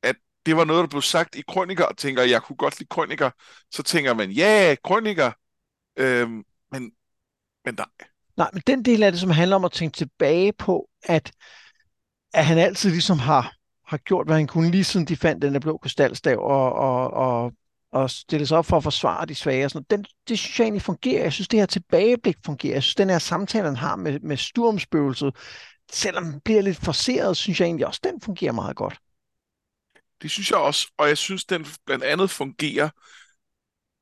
at 0.03 0.15
det 0.45 0.57
var 0.57 0.65
noget, 0.65 0.81
der 0.81 0.87
blev 0.87 1.01
sagt 1.01 1.35
i 1.35 1.43
krøniker, 1.47 1.85
og 1.85 1.97
tænker, 1.97 2.23
jeg 2.23 2.41
kunne 2.43 2.57
godt 2.57 2.79
lide 2.79 2.87
krøniker, 2.89 3.29
så 3.71 3.83
tænker 3.83 4.13
man, 4.13 4.31
ja, 4.31 4.75
krøniker, 4.83 5.31
øhm, 5.97 6.43
men, 6.71 6.91
men 7.65 7.75
nej. 7.77 7.85
Nej, 8.37 8.49
men 8.53 8.63
den 8.67 8.85
del 8.85 9.03
af 9.03 9.11
det, 9.11 9.21
som 9.21 9.29
handler 9.29 9.55
om 9.55 9.65
at 9.65 9.71
tænke 9.71 9.97
tilbage 9.97 10.53
på, 10.53 10.89
at, 11.03 11.31
at 12.33 12.45
han 12.45 12.57
altid 12.57 12.89
ligesom 12.89 13.19
har, 13.19 13.53
har 13.87 13.97
gjort, 13.97 14.27
hvad 14.27 14.35
han 14.35 14.47
kunne, 14.47 14.71
lige 14.71 14.83
siden 14.83 15.07
de 15.07 15.15
fandt 15.15 15.41
den 15.41 15.53
der 15.53 15.59
blå 15.59 15.77
krystalstav, 15.77 16.39
og, 16.39 16.73
og, 16.73 17.11
og, 17.13 17.53
og 17.91 18.09
stille 18.09 18.47
sig 18.47 18.57
op 18.57 18.65
for 18.65 18.77
at 18.77 18.83
forsvare 18.83 19.25
de 19.25 19.35
svage. 19.35 19.65
Og 19.65 19.71
sådan 19.71 19.85
noget. 19.89 20.05
Den, 20.05 20.13
det 20.27 20.39
synes 20.39 20.59
jeg 20.59 20.65
egentlig 20.65 20.81
fungerer. 20.81 21.23
Jeg 21.23 21.33
synes, 21.33 21.47
det 21.47 21.59
her 21.59 21.65
tilbageblik 21.65 22.37
fungerer. 22.45 22.73
Jeg 22.73 22.83
synes, 22.83 22.95
den 22.95 23.09
her 23.09 23.19
samtale, 23.19 23.65
han 23.65 23.75
har 23.75 23.95
med, 23.95 24.19
med 24.19 24.37
Sturmspøgelset, 24.37 25.35
selvom 25.91 26.23
den 26.23 26.39
bliver 26.39 26.61
lidt 26.61 26.77
forseret, 26.77 27.37
synes 27.37 27.59
jeg 27.59 27.65
egentlig 27.65 27.87
også, 27.87 28.01
den 28.03 28.21
fungerer 28.21 28.51
meget 28.51 28.75
godt. 28.75 28.99
Det 30.21 30.31
synes 30.31 30.51
jeg 30.51 30.59
også, 30.59 30.87
og 30.97 31.07
jeg 31.07 31.17
synes, 31.17 31.45
den 31.45 31.65
blandt 31.85 32.03
andet 32.03 32.29
fungerer, 32.29 32.89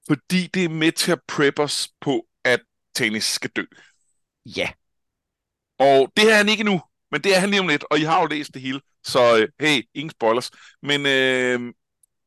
fordi 0.08 0.48
det 0.48 0.66
er 0.66 0.70
med 0.70 0.92
til 0.92 1.12
at 1.12 1.20
prep 1.28 1.60
os 1.60 1.90
på, 2.02 2.26
at 2.44 2.60
Tanis 2.96 3.24
skal 3.26 3.50
dø. 3.56 3.64
Ja, 4.46 4.72
Og 5.80 6.12
det 6.18 6.32
er 6.32 6.36
han 6.36 6.50
ikke 6.50 6.64
nu, 6.64 6.82
men 7.12 7.22
det 7.22 7.36
er 7.36 7.40
han 7.40 7.50
lige 7.50 7.60
om 7.60 7.68
lidt, 7.68 7.84
og 7.92 8.00
I 8.00 8.02
har 8.04 8.22
jo 8.22 8.28
læst 8.28 8.54
det 8.54 8.62
hele, 8.62 8.82
så 9.04 9.38
øh, 9.38 9.50
hey, 9.60 9.84
ingen 9.94 10.12
spoilers. 10.12 10.52
Men 10.82 11.06
øh, 11.06 11.74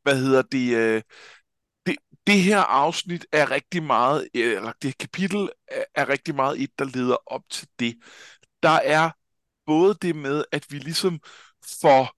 hvad 0.03 0.19
hedder 0.19 0.43
det, 0.43 0.75
øh, 0.77 1.03
det? 1.87 1.97
Det 2.27 2.43
her 2.43 2.61
afsnit 2.61 3.27
er 3.33 3.51
rigtig 3.51 3.83
meget, 3.83 4.29
eller 4.35 4.73
det 4.83 4.99
kapitel 4.99 5.51
er, 5.69 5.85
er 5.95 6.09
rigtig 6.09 6.35
meget 6.35 6.63
et, 6.63 6.71
der 6.79 6.85
leder 6.85 7.17
op 7.27 7.43
til 7.51 7.69
det. 7.79 7.97
Der 8.63 8.71
er 8.85 9.11
både 9.67 9.95
det 10.03 10.17
med, 10.17 10.45
at 10.53 10.67
vi 10.71 10.79
ligesom 10.79 11.21
får 11.81 12.13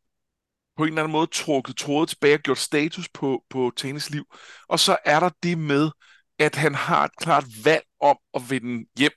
på 0.76 0.84
en 0.84 0.88
eller 0.88 1.02
anden 1.02 1.12
måde 1.12 1.26
trukket 1.26 1.76
trådet 1.76 2.08
tilbage 2.08 2.34
og 2.34 2.40
gjort 2.40 2.58
status 2.58 3.08
på, 3.08 3.44
på 3.50 3.72
Tanis 3.76 4.10
liv. 4.10 4.24
Og 4.68 4.80
så 4.80 4.96
er 5.04 5.20
der 5.20 5.30
det 5.42 5.58
med, 5.58 5.90
at 6.38 6.54
han 6.54 6.74
har 6.74 7.04
et 7.04 7.16
klart 7.20 7.44
valg 7.64 7.84
om 8.00 8.18
at 8.34 8.50
vende 8.50 8.86
hjem 8.98 9.12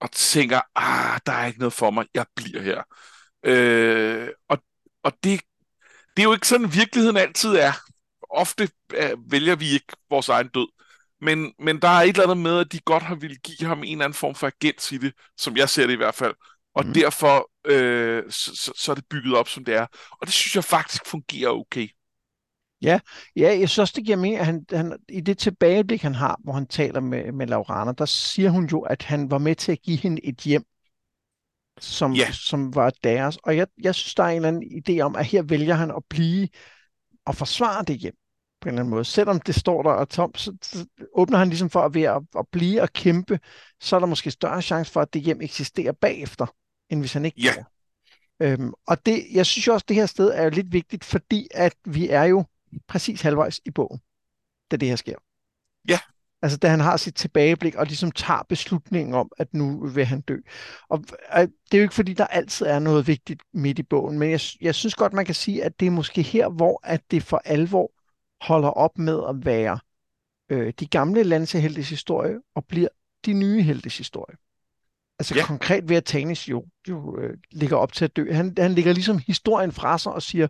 og 0.00 0.12
tænker, 0.12 0.60
ah, 0.74 1.20
der 1.26 1.32
er 1.32 1.46
ikke 1.46 1.58
noget 1.58 1.72
for 1.72 1.90
mig, 1.90 2.06
jeg 2.14 2.26
bliver 2.36 2.62
her. 2.62 2.82
Øh, 3.44 4.28
og 4.48 4.58
og 5.06 5.12
det, 5.24 5.40
det 6.16 6.22
er 6.22 6.24
jo 6.24 6.32
ikke 6.32 6.48
sådan, 6.48 6.74
virkeligheden 6.74 7.16
altid 7.16 7.56
er. 7.56 7.72
Ofte 8.30 8.68
øh, 8.94 9.32
vælger 9.32 9.56
vi 9.56 9.70
ikke 9.70 9.92
vores 10.10 10.28
egen 10.28 10.48
død. 10.48 10.68
Men, 11.20 11.52
men 11.58 11.82
der 11.82 11.88
er 11.88 12.02
et 12.02 12.08
eller 12.08 12.22
andet 12.22 12.38
med, 12.38 12.58
at 12.58 12.72
de 12.72 12.80
godt 12.80 13.02
har 13.02 13.14
ville 13.14 13.36
give 13.36 13.68
ham 13.68 13.78
en 13.78 13.92
eller 13.92 14.04
anden 14.04 14.14
form 14.14 14.34
for 14.34 14.46
agens 14.46 14.92
i 14.92 14.98
det, 14.98 15.12
som 15.36 15.56
jeg 15.56 15.68
ser 15.68 15.86
det 15.86 15.92
i 15.92 15.96
hvert 15.96 16.14
fald. 16.14 16.34
Og 16.74 16.86
mm. 16.86 16.92
derfor 16.92 17.50
øh, 17.66 18.24
så, 18.30 18.56
så, 18.56 18.72
så 18.76 18.92
er 18.92 18.94
det 18.94 19.06
bygget 19.10 19.36
op, 19.36 19.48
som 19.48 19.64
det 19.64 19.74
er. 19.74 19.86
Og 20.10 20.26
det 20.26 20.32
synes 20.32 20.54
jeg 20.56 20.64
faktisk 20.64 21.06
fungerer 21.06 21.50
okay. 21.50 21.88
Ja, 22.82 23.00
jeg 23.36 23.56
synes 23.56 23.78
også, 23.78 23.92
det 23.96 24.04
giver 24.04 24.16
mening, 24.16 24.38
at 24.38 24.46
han, 24.46 24.64
han, 24.70 24.98
i 25.08 25.20
det 25.20 25.38
tilbageblik, 25.38 26.02
han 26.02 26.14
har, 26.14 26.40
hvor 26.44 26.52
han 26.52 26.66
taler 26.66 27.00
med, 27.00 27.32
med 27.32 27.46
Laurana, 27.46 27.92
der 27.92 28.04
siger 28.04 28.50
hun 28.50 28.66
jo, 28.66 28.80
at 28.80 29.02
han 29.02 29.30
var 29.30 29.38
med 29.38 29.54
til 29.54 29.72
at 29.72 29.82
give 29.82 29.96
hende 29.96 30.26
et 30.26 30.36
hjem, 30.40 30.64
som, 31.80 32.12
Ja. 32.12 32.32
som 32.32 32.74
var 32.74 32.92
deres. 33.04 33.36
Og 33.36 33.56
jeg, 33.56 33.66
jeg 33.82 33.94
synes, 33.94 34.14
der 34.14 34.22
er 34.22 34.28
en 34.28 34.36
eller 34.36 34.48
anden 34.48 34.82
idé 34.88 35.00
om, 35.00 35.16
at 35.16 35.26
her 35.26 35.42
vælger 35.42 35.74
han 35.74 35.90
at 35.90 36.02
blive 36.10 36.48
og 37.26 37.34
forsvare 37.34 37.84
det 37.84 37.98
hjem 37.98 38.14
på 38.60 38.68
en 38.68 38.74
eller 38.74 38.80
anden 38.80 38.90
måde. 38.90 39.04
Selvom 39.04 39.40
det 39.40 39.54
står 39.54 39.82
der 39.82 39.90
og 39.90 40.08
tomt, 40.08 40.38
så, 40.40 40.56
så 40.62 40.86
åbner 41.14 41.38
han 41.38 41.48
ligesom 41.48 41.70
for 41.70 41.80
at, 41.80 41.94
være, 41.94 42.14
at, 42.16 42.22
at 42.38 42.44
blive 42.52 42.82
og 42.82 42.92
kæmpe, 42.92 43.38
så 43.80 43.96
er 43.96 44.00
der 44.00 44.06
måske 44.06 44.30
større 44.30 44.62
chance 44.62 44.92
for, 44.92 45.00
at 45.00 45.14
det 45.14 45.22
hjem 45.22 45.40
eksisterer 45.40 45.92
bagefter, 45.92 46.46
end 46.90 47.00
hvis 47.00 47.12
han 47.12 47.24
ikke 47.24 47.40
Ja. 47.40 47.52
gjorde. 47.52 47.68
Øhm, 48.42 48.72
og 48.86 49.06
det, 49.06 49.26
jeg 49.32 49.46
synes 49.46 49.66
jo 49.66 49.72
også, 49.72 49.84
at 49.84 49.88
det 49.88 49.96
her 49.96 50.06
sted 50.06 50.30
er 50.30 50.42
jo 50.42 50.50
lidt 50.50 50.72
vigtigt, 50.72 51.04
fordi 51.04 51.48
at 51.54 51.74
vi 51.84 52.08
er 52.08 52.24
jo 52.24 52.44
præcis 52.88 53.20
halvvejs 53.20 53.60
i 53.64 53.70
bogen, 53.70 54.00
da 54.70 54.76
det 54.76 54.88
her 54.88 54.96
sker. 54.96 55.14
Ja. 55.88 55.98
Altså 56.42 56.58
da 56.58 56.68
han 56.68 56.80
har 56.80 56.96
sit 56.96 57.14
tilbageblik 57.14 57.74
og 57.74 57.86
ligesom 57.86 58.10
tager 58.10 58.42
beslutningen 58.48 59.14
om, 59.14 59.30
at 59.38 59.54
nu 59.54 59.86
vil 59.86 60.04
han 60.04 60.20
dø. 60.20 60.36
Og 60.88 61.04
øh, 61.38 61.40
det 61.40 61.74
er 61.74 61.78
jo 61.78 61.82
ikke 61.82 61.94
fordi, 61.94 62.12
der 62.12 62.26
altid 62.26 62.66
er 62.66 62.78
noget 62.78 63.06
vigtigt 63.06 63.42
midt 63.52 63.78
i 63.78 63.82
bogen, 63.82 64.18
men 64.18 64.30
jeg, 64.30 64.40
jeg 64.60 64.74
synes 64.74 64.94
godt, 64.94 65.12
man 65.12 65.24
kan 65.24 65.34
sige, 65.34 65.64
at 65.64 65.80
det 65.80 65.86
er 65.86 65.90
måske 65.90 66.22
her, 66.22 66.48
hvor 66.48 66.80
at 66.84 67.10
det 67.10 67.22
for 67.22 67.42
alvor 67.44 67.92
holder 68.44 68.68
op 68.68 68.98
med 68.98 69.20
at 69.28 69.44
være 69.44 69.78
øh, 70.50 70.72
de 70.80 70.86
gamle 70.86 71.22
landsheltes 71.22 71.88
historie 71.90 72.36
og 72.54 72.64
bliver 72.64 72.88
de 73.26 73.32
nye 73.32 73.62
heltes 73.62 73.98
historie. 73.98 74.36
Altså 75.18 75.34
ja. 75.34 75.46
konkret 75.46 75.88
ved 75.88 75.96
at 75.96 76.04
Tanis 76.04 76.48
jo, 76.48 76.64
jo 76.88 77.18
øh, 77.18 77.36
ligger 77.52 77.76
op 77.76 77.92
til 77.92 78.04
at 78.04 78.16
dø. 78.16 78.32
Han, 78.32 78.54
han 78.58 78.72
ligger 78.72 78.92
ligesom 78.92 79.18
historien 79.26 79.72
fra 79.72 79.98
sig 79.98 80.12
og 80.12 80.22
siger, 80.22 80.48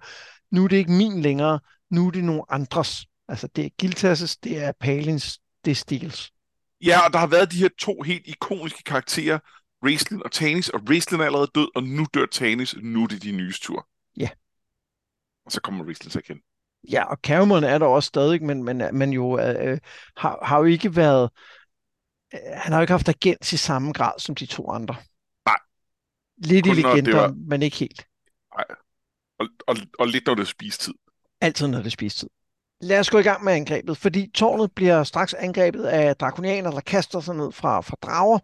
nu 0.50 0.64
er 0.64 0.68
det 0.68 0.76
ikke 0.76 0.92
min 0.92 1.20
længere, 1.20 1.60
nu 1.90 2.06
er 2.06 2.10
det 2.10 2.24
nogle 2.24 2.42
andres. 2.48 3.06
Altså 3.28 3.48
det 3.56 3.64
er 3.64 3.68
Giltas, 3.78 4.36
det 4.36 4.58
er 4.64 4.72
Palins, 4.80 5.38
det 5.64 5.70
er 5.70 5.74
Stils. 5.74 6.32
Ja, 6.84 7.06
og 7.06 7.12
der 7.12 7.18
har 7.18 7.26
været 7.26 7.52
de 7.52 7.56
her 7.56 7.68
to 7.78 8.02
helt 8.02 8.26
ikoniske 8.26 8.82
karakterer, 8.82 9.38
Raistlin 9.84 10.22
og 10.24 10.32
Tanis, 10.32 10.68
og 10.68 10.80
Raistlin 10.88 11.20
er 11.20 11.24
allerede 11.24 11.50
død, 11.54 11.68
og 11.74 11.82
nu 11.82 12.06
dør 12.14 12.26
Tanis, 12.26 12.74
nu 12.82 13.02
er 13.02 13.06
det 13.06 13.22
de 13.22 13.32
nye 13.32 13.52
tur. 13.60 13.88
Ja. 14.16 14.28
Og 15.46 15.52
så 15.52 15.60
kommer 15.60 15.84
Raistlin 15.84 16.10
så 16.10 16.18
igen. 16.18 16.38
Ja, 16.90 17.04
og 17.04 17.18
Cameron 17.22 17.64
er 17.64 17.78
der 17.78 17.86
også 17.86 18.06
stadig, 18.06 18.42
men, 18.42 18.62
men, 18.64 18.82
men 18.92 19.12
jo 19.12 19.38
øh, 19.38 19.78
har, 20.16 20.38
har 20.42 20.58
jo 20.58 20.64
ikke 20.64 20.96
været... 20.96 21.30
Øh, 22.34 22.40
han 22.54 22.72
har 22.72 22.78
jo 22.78 22.82
ikke 22.82 22.92
haft 22.92 23.08
agens 23.08 23.52
i 23.52 23.56
samme 23.56 23.92
grad 23.92 24.12
som 24.18 24.34
de 24.34 24.46
to 24.46 24.70
andre. 24.70 24.96
Nej. 25.46 25.58
Lidt 26.36 26.66
Kun 26.66 26.78
i 26.78 26.82
legender, 26.82 27.16
var... 27.16 27.34
men 27.48 27.62
ikke 27.62 27.76
helt. 27.76 28.06
Nej. 28.56 28.64
Og, 29.38 29.48
og, 29.66 29.76
og 29.98 30.08
lidt 30.08 30.26
når 30.26 30.34
det 30.34 30.42
er 30.42 30.46
spistid. 30.46 30.94
Altid 31.40 31.66
når 31.66 31.78
det 31.78 31.86
er 31.86 31.90
spistid. 31.90 32.28
Lad 32.80 33.00
os 33.00 33.10
gå 33.10 33.18
i 33.18 33.22
gang 33.22 33.44
med 33.44 33.52
angrebet, 33.52 33.96
fordi 33.96 34.30
tårnet 34.34 34.72
bliver 34.72 35.04
straks 35.04 35.34
angrebet 35.34 35.84
af 35.84 36.16
drakonianer, 36.16 36.70
der 36.70 36.80
kaster 36.80 37.20
sig 37.20 37.34
ned 37.34 37.52
fra, 37.52 37.80
fra 37.80 37.96
drager. 38.02 38.38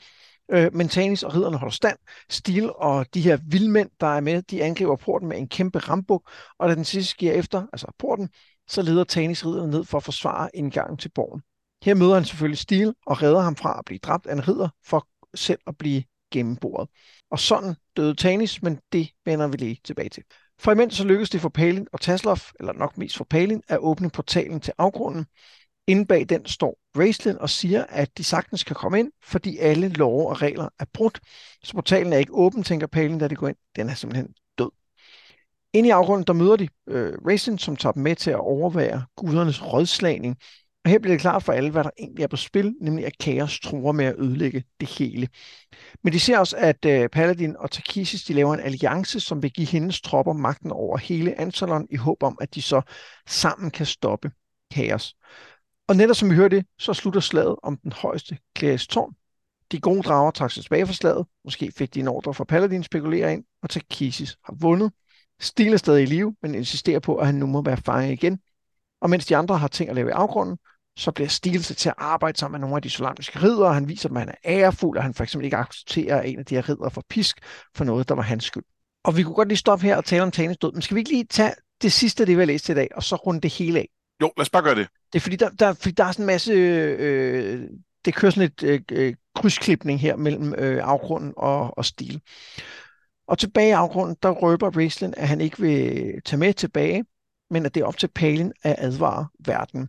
Øh, 0.51 0.75
men 0.75 0.89
Tanis 0.89 1.23
og 1.23 1.35
ridderne 1.35 1.57
holder 1.57 1.73
stand. 1.73 1.99
Stil 2.31 2.73
og 2.73 3.15
de 3.15 3.21
her 3.21 3.39
vildmænd, 3.47 3.91
der 4.01 4.07
er 4.07 4.21
med, 4.21 4.43
de 4.43 4.63
angriber 4.63 4.97
porten 4.97 5.29
med 5.29 5.39
en 5.39 5.49
kæmpe 5.49 5.79
rambuk, 5.79 6.31
og 6.59 6.69
da 6.69 6.75
den 6.75 6.85
sidste 6.85 7.11
sker 7.11 7.33
efter, 7.33 7.67
altså 7.73 7.93
porten, 7.99 8.29
så 8.69 8.83
leder 8.83 9.05
Tanis 9.05 9.47
ridderne 9.47 9.71
ned 9.71 9.85
for 9.85 9.99
at 9.99 10.05
forsvare 10.05 10.51
indgangen 10.55 10.97
til 10.99 11.11
borgen. 11.15 11.43
Her 11.83 11.95
møder 11.95 12.15
han 12.15 12.25
selvfølgelig 12.25 12.59
Stil 12.59 12.95
og 13.07 13.23
redder 13.23 13.41
ham 13.41 13.57
fra 13.57 13.79
at 13.79 13.85
blive 13.85 13.99
dræbt 13.99 14.27
af 14.27 14.33
en 14.33 14.49
ridder 14.49 14.69
for 14.85 15.09
selv 15.35 15.59
at 15.67 15.79
blive 15.79 16.03
gennemboret. 16.33 16.89
Og 17.31 17.39
sådan 17.39 17.75
døde 17.97 18.15
Tanis, 18.15 18.63
men 18.63 18.79
det 18.93 19.09
vender 19.25 19.49
vi 19.49 19.57
lige 19.57 19.81
tilbage 19.85 20.09
til. 20.09 20.23
For 20.59 20.73
imens 20.73 20.95
så 20.95 21.05
lykkedes 21.05 21.31
det 21.31 21.41
for 21.41 21.49
Palin 21.49 21.87
og 21.93 22.01
Taslov, 22.01 22.39
eller 22.61 22.73
nok 22.73 22.99
mest 22.99 23.17
for 23.17 23.27
Palin, 23.31 23.63
at 23.69 23.79
åbne 23.79 24.11
portalen 24.11 24.61
til 24.61 24.73
afgrunden. 24.79 25.27
Inden 25.87 26.07
bag 26.07 26.29
den 26.29 26.47
står 26.47 26.79
Raistlin 26.99 27.39
og 27.39 27.51
siger, 27.51 27.85
at 27.89 28.19
de 28.19 28.25
sagtens 28.25 28.65
kan 28.65 28.77
komme 28.77 28.99
ind, 28.99 29.13
fordi 29.25 29.59
alle 29.59 29.89
love 29.89 30.29
og 30.29 30.43
regler 30.43 30.69
er 30.79 30.85
brudt. 30.93 31.21
Så 31.63 31.73
portalen 31.73 32.13
er 32.13 32.19
ikke 32.19 32.35
åben, 32.35 32.63
tænker 32.63 32.87
Palin, 32.87 33.19
da 33.19 33.29
de 33.29 33.37
går 33.37 33.49
ind. 33.49 33.57
Den 33.77 33.89
er 33.89 33.95
simpelthen 33.95 34.35
død. 34.59 34.71
Inde 35.73 35.89
i 35.89 35.93
afgrunden, 35.93 36.27
der 36.27 36.33
møder 36.33 36.57
de 36.57 36.69
øh, 36.89 37.13
Raistlin, 37.27 37.59
som 37.59 37.77
tager 37.77 37.93
dem 37.93 38.03
med 38.03 38.17
til 38.17 38.31
at 38.31 38.41
overvære 38.41 39.05
gudernes 39.17 39.63
rådslagning. 39.73 40.37
Og 40.85 40.91
her 40.91 40.99
bliver 40.99 41.15
det 41.15 41.21
klart 41.21 41.43
for 41.43 41.53
alle, 41.53 41.71
hvad 41.71 41.85
der 41.85 41.91
egentlig 41.99 42.23
er 42.23 42.27
på 42.27 42.37
spil, 42.37 42.75
nemlig 42.81 43.07
at 43.07 43.19
kaos 43.19 43.61
truer 43.61 43.93
med 43.93 44.05
at 44.05 44.15
ødelægge 44.19 44.65
det 44.81 44.89
hele. 44.89 45.29
Men 46.05 46.13
de 46.13 46.21
ser 46.21 46.39
også, 46.39 46.57
at 46.57 46.85
øh, 46.85 47.09
Paladin 47.09 47.57
og 47.57 47.71
Takisis 47.71 48.25
de 48.25 48.33
laver 48.33 48.55
en 48.55 48.61
alliance, 48.61 49.21
som 49.21 49.43
vil 49.43 49.53
give 49.53 49.67
hendes 49.67 50.01
tropper 50.01 50.33
magten 50.33 50.71
over 50.71 50.97
hele 50.99 51.41
Ansalon, 51.41 51.87
i 51.91 51.97
håb 51.97 52.23
om, 52.23 52.39
at 52.41 52.55
de 52.55 52.63
så 52.63 52.83
sammen 53.27 53.71
kan 53.71 53.87
stoppe 53.87 54.31
kaos. 54.75 55.15
Og 55.89 55.97
netop 55.97 56.17
som 56.17 56.31
vi 56.31 56.35
hørte 56.35 56.57
det, 56.57 56.67
så 56.79 56.95
slutter 56.95 57.21
slaget 57.21 57.57
om 57.63 57.77
den 57.77 57.93
højeste 57.93 58.39
klæres 58.55 58.87
tårn. 58.87 59.15
De 59.73 59.81
gode 59.81 60.03
drager 60.03 60.31
trak 60.31 60.51
sig 60.51 60.63
tilbage 60.63 60.87
fra 60.87 60.93
slaget. 60.93 61.27
Måske 61.45 61.73
fik 61.77 61.95
de 61.95 62.01
en 62.01 62.09
ordre 62.09 62.35
fra 62.35 62.45
Paladin 62.45 62.83
spekulere 62.83 63.33
ind, 63.33 63.45
og 63.63 63.71
Takisis 63.71 64.37
har 64.45 64.55
vundet. 64.61 64.93
Stil 65.41 65.73
er 65.73 65.77
stadig 65.77 66.03
i 66.03 66.07
live, 66.07 66.37
men 66.43 66.55
insisterer 66.55 67.01
på, 67.01 67.17
at 67.17 67.27
han 67.27 67.35
nu 67.35 67.47
må 67.47 67.63
være 67.63 67.77
fange 67.77 68.13
igen. 68.13 68.39
Og 69.01 69.11
mens 69.11 69.27
de 69.27 69.37
andre 69.37 69.59
har 69.59 69.69
ting 69.69 69.91
at 69.91 69.97
lave 69.97 70.09
i 70.09 70.13
afgrunden, 70.13 70.59
så 70.97 71.13
bliver 71.13 71.29
Stil 71.29 71.63
til 71.63 71.89
at 71.89 71.95
arbejde 71.99 72.39
sammen 72.39 72.61
med 72.61 72.61
nogle 72.61 72.77
af 72.77 72.83
de 72.83 72.91
solamiske 72.91 73.43
ridere. 73.43 73.75
Han 73.75 73.89
viser, 73.89 74.09
at 74.09 74.19
han 74.19 74.29
er 74.29 74.35
ærefuld, 74.45 74.99
og 74.99 75.03
han 75.03 75.15
for 75.15 75.23
eksempel 75.23 75.45
ikke 75.45 75.57
accepterer, 75.57 76.21
at 76.21 76.29
en 76.29 76.39
af 76.39 76.47
de 76.47 76.55
her 76.55 76.69
ridere 76.69 76.91
for 76.91 77.05
pisk 77.09 77.39
for 77.77 77.85
noget, 77.85 78.09
der 78.09 78.15
var 78.15 78.23
hans 78.23 78.45
skyld. 78.45 78.65
Og 79.05 79.17
vi 79.17 79.23
kunne 79.23 79.35
godt 79.35 79.49
lige 79.49 79.59
stoppe 79.59 79.87
her 79.87 79.97
og 79.97 80.05
tale 80.05 80.23
om 80.23 80.31
Tanes 80.31 80.59
død, 80.59 80.73
men 80.73 80.83
skal 80.83 80.95
vi 80.95 81.01
ikke 81.01 81.11
lige 81.11 81.25
tage 81.25 81.53
det 81.83 81.93
sidste, 81.93 82.27
det 82.27 82.37
vi 82.37 82.41
har 82.41 82.47
læst 82.47 82.69
i 82.69 82.75
dag, 82.75 82.89
og 82.95 83.03
så 83.03 83.17
runde 83.17 83.41
det 83.41 83.53
hele 83.53 83.79
af? 83.79 83.89
Jo, 84.23 84.33
lad 84.37 84.43
os 84.43 84.51
bare 84.51 84.63
gøre 84.63 84.75
det. 84.75 84.89
Det 85.13 85.19
er 85.19 85.21
fordi, 85.21 85.37
der, 85.37 85.51
der, 85.51 85.73
fordi 85.73 85.91
der 85.91 86.05
er 86.05 86.13
sådan 86.13 86.23
en 86.23 86.27
masse... 86.27 86.53
Øh, 86.53 87.69
det 88.05 88.15
kører 88.15 88.31
sådan 88.31 88.49
et 88.49 88.63
øh, 88.63 88.81
øh, 88.93 89.15
krydsklipning 89.35 90.01
her 90.01 90.17
mellem 90.17 90.55
øh, 90.59 90.81
afgrunden 90.85 91.33
og, 91.37 91.79
og 91.79 91.85
stil. 91.85 92.21
Og 93.29 93.39
tilbage 93.39 93.69
i 93.69 93.73
afgrunden, 93.73 94.17
der 94.23 94.31
røber 94.31 94.71
Raistlin, 94.71 95.15
at 95.17 95.29
han 95.29 95.41
ikke 95.41 95.61
vil 95.61 96.13
tage 96.25 96.39
med 96.39 96.55
tilbage, 96.55 97.05
men 97.53 97.67
at 97.67 97.75
det 97.75 97.81
er 97.81 97.85
op 97.85 97.97
til 97.97 98.09
Palin 98.09 98.53
at 98.63 98.75
advare 98.79 99.27
verden. 99.47 99.89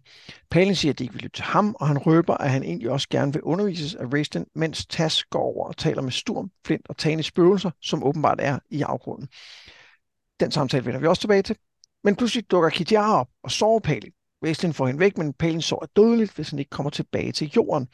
Palin 0.52 0.76
siger, 0.76 0.94
at 0.94 1.00
de 1.00 1.04
ikke 1.04 1.14
vil 1.14 1.24
lytte 1.24 1.38
til 1.38 1.44
ham, 1.44 1.76
og 1.80 1.88
han 1.88 1.98
røber, 1.98 2.34
at 2.34 2.50
han 2.50 2.64
egentlig 2.64 2.90
også 2.90 3.08
gerne 3.10 3.34
vil 3.34 3.42
undervises 3.42 3.96
af 3.96 4.06
Raisten, 4.14 4.46
mens 4.56 4.86
Tas 4.86 5.24
går 5.24 5.40
over 5.40 5.68
og 5.68 5.78
taler 5.78 6.02
med 6.02 6.12
Sturm, 6.12 6.52
Flint 6.66 6.90
og 6.90 6.98
Tanis 6.98 7.26
spøgelser, 7.26 7.72
som 7.82 8.04
åbenbart 8.04 8.40
er 8.42 8.60
i 8.70 8.82
afgrunden. 8.82 9.28
Den 10.40 10.52
samtale 10.52 10.86
vender 10.86 11.00
vi 11.00 11.08
også 11.08 11.20
tilbage 11.20 11.42
til. 11.42 11.56
Men 12.04 12.16
pludselig 12.16 12.52
dukker 12.52 12.70
Kitiara 12.70 13.20
op 13.20 13.28
og 13.44 13.52
sover 13.52 13.80
Palin. 13.80 14.12
Raisten 14.46 14.74
får 14.74 14.88
hende 14.88 15.00
væk, 15.00 15.18
men 15.18 15.34
Palin 15.34 15.62
sover 15.62 15.86
dødeligt, 15.96 16.36
hvis 16.36 16.50
han 16.50 16.60
ikke 16.60 16.70
kommer 16.70 16.90
tilbage 16.90 17.32
til 17.32 17.52
jorden. 17.56 17.88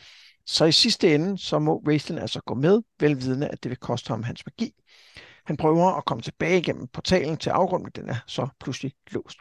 Så 0.46 0.66
i 0.66 0.72
sidste 0.72 1.16
ende, 1.16 1.38
så 1.38 1.60
må 1.60 1.84
Raisten 1.88 2.18
altså 2.18 2.40
gå 2.40 2.54
med, 2.54 2.82
velvidende, 3.00 3.48
at 3.48 3.64
det 3.64 3.70
vil 3.70 3.78
koste 3.78 4.10
ham 4.10 4.24
hans 4.24 4.46
magi. 4.46 4.74
Han 5.50 5.58
prøver 5.58 5.98
at 5.98 6.06
komme 6.06 6.22
tilbage 6.22 6.62
gennem 6.62 6.88
portalen 6.88 7.38
til 7.38 7.50
afgrunden, 7.50 7.84
men 7.84 8.04
den 8.04 8.10
er 8.10 8.20
så 8.28 8.48
pludselig 8.60 8.94
låst. 9.12 9.38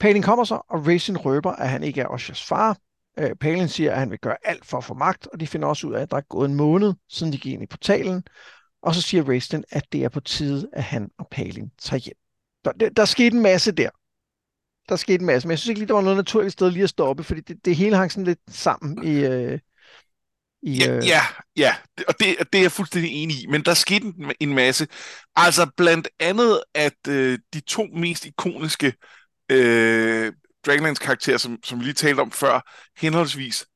Palin 0.00 0.22
kommer 0.22 0.44
så, 0.44 0.54
og 0.54 0.86
Raisin 0.86 1.16
røber, 1.16 1.52
at 1.52 1.68
han 1.68 1.82
ikke 1.82 2.00
er 2.00 2.06
Oshas 2.06 2.44
far. 2.44 2.76
Øh, 3.18 3.36
Palin 3.36 3.68
siger, 3.68 3.92
at 3.92 3.98
han 3.98 4.10
vil 4.10 4.18
gøre 4.18 4.36
alt 4.44 4.66
for 4.66 4.78
at 4.78 4.84
få 4.84 4.94
magt, 4.94 5.26
og 5.26 5.40
de 5.40 5.46
finder 5.46 5.68
også 5.68 5.86
ud 5.86 5.94
af, 5.94 6.02
at 6.02 6.10
der 6.10 6.16
er 6.16 6.20
gået 6.20 6.48
en 6.48 6.54
måned, 6.54 6.94
siden 7.08 7.32
de 7.32 7.38
gik 7.38 7.52
ind 7.52 7.62
i 7.62 7.66
portalen. 7.66 8.22
Og 8.82 8.94
så 8.94 9.02
siger 9.02 9.28
Raisin, 9.28 9.64
at 9.70 9.92
det 9.92 10.04
er 10.04 10.08
på 10.08 10.20
tide, 10.20 10.68
at 10.72 10.82
han 10.82 11.10
og 11.18 11.28
Palin 11.30 11.70
tager 11.78 12.00
hjem. 12.00 12.16
Der, 12.64 12.72
der, 12.72 12.88
der 12.88 13.04
skete 13.04 13.36
en 13.36 13.42
masse 13.42 13.72
der. 13.72 13.90
Der 14.88 14.96
skete 14.96 15.20
en 15.20 15.26
masse, 15.26 15.48
men 15.48 15.50
jeg 15.50 15.58
synes 15.58 15.68
ikke 15.68 15.80
lige, 15.80 15.88
der 15.88 15.94
var 15.94 16.00
noget 16.00 16.16
naturligt 16.16 16.52
sted 16.52 16.70
lige 16.70 16.82
at 16.82 16.90
stoppe, 16.90 17.22
fordi 17.22 17.40
det, 17.40 17.64
det 17.64 17.76
hele 17.76 17.96
hang 17.96 18.12
sådan 18.12 18.24
lidt 18.24 18.40
sammen 18.48 19.04
i, 19.04 19.24
øh, 19.24 19.58
i, 20.62 20.78
ja, 20.78 20.96
øh... 20.96 21.06
ja, 21.06 21.20
ja, 21.56 21.74
og 22.08 22.14
det, 22.20 22.36
det 22.52 22.58
er 22.58 22.62
jeg 22.62 22.72
fuldstændig 22.72 23.12
enig 23.12 23.42
i, 23.42 23.46
men 23.46 23.62
der 23.62 23.74
skete 23.74 24.06
en, 24.06 24.32
en 24.40 24.54
masse. 24.54 24.86
Altså 25.36 25.70
blandt 25.76 26.08
andet, 26.20 26.62
at 26.74 27.08
øh, 27.08 27.38
de 27.52 27.60
to 27.60 27.86
mest 27.94 28.26
ikoniske 28.26 28.92
øh, 29.48 30.32
Dragonlance 30.66 31.04
karakterer, 31.04 31.36
som, 31.36 31.58
som 31.64 31.78
vi 31.78 31.84
lige 31.84 31.94
talte 31.94 32.20
om 32.20 32.32
før, 32.32 32.72
henholdsvis 33.00 33.66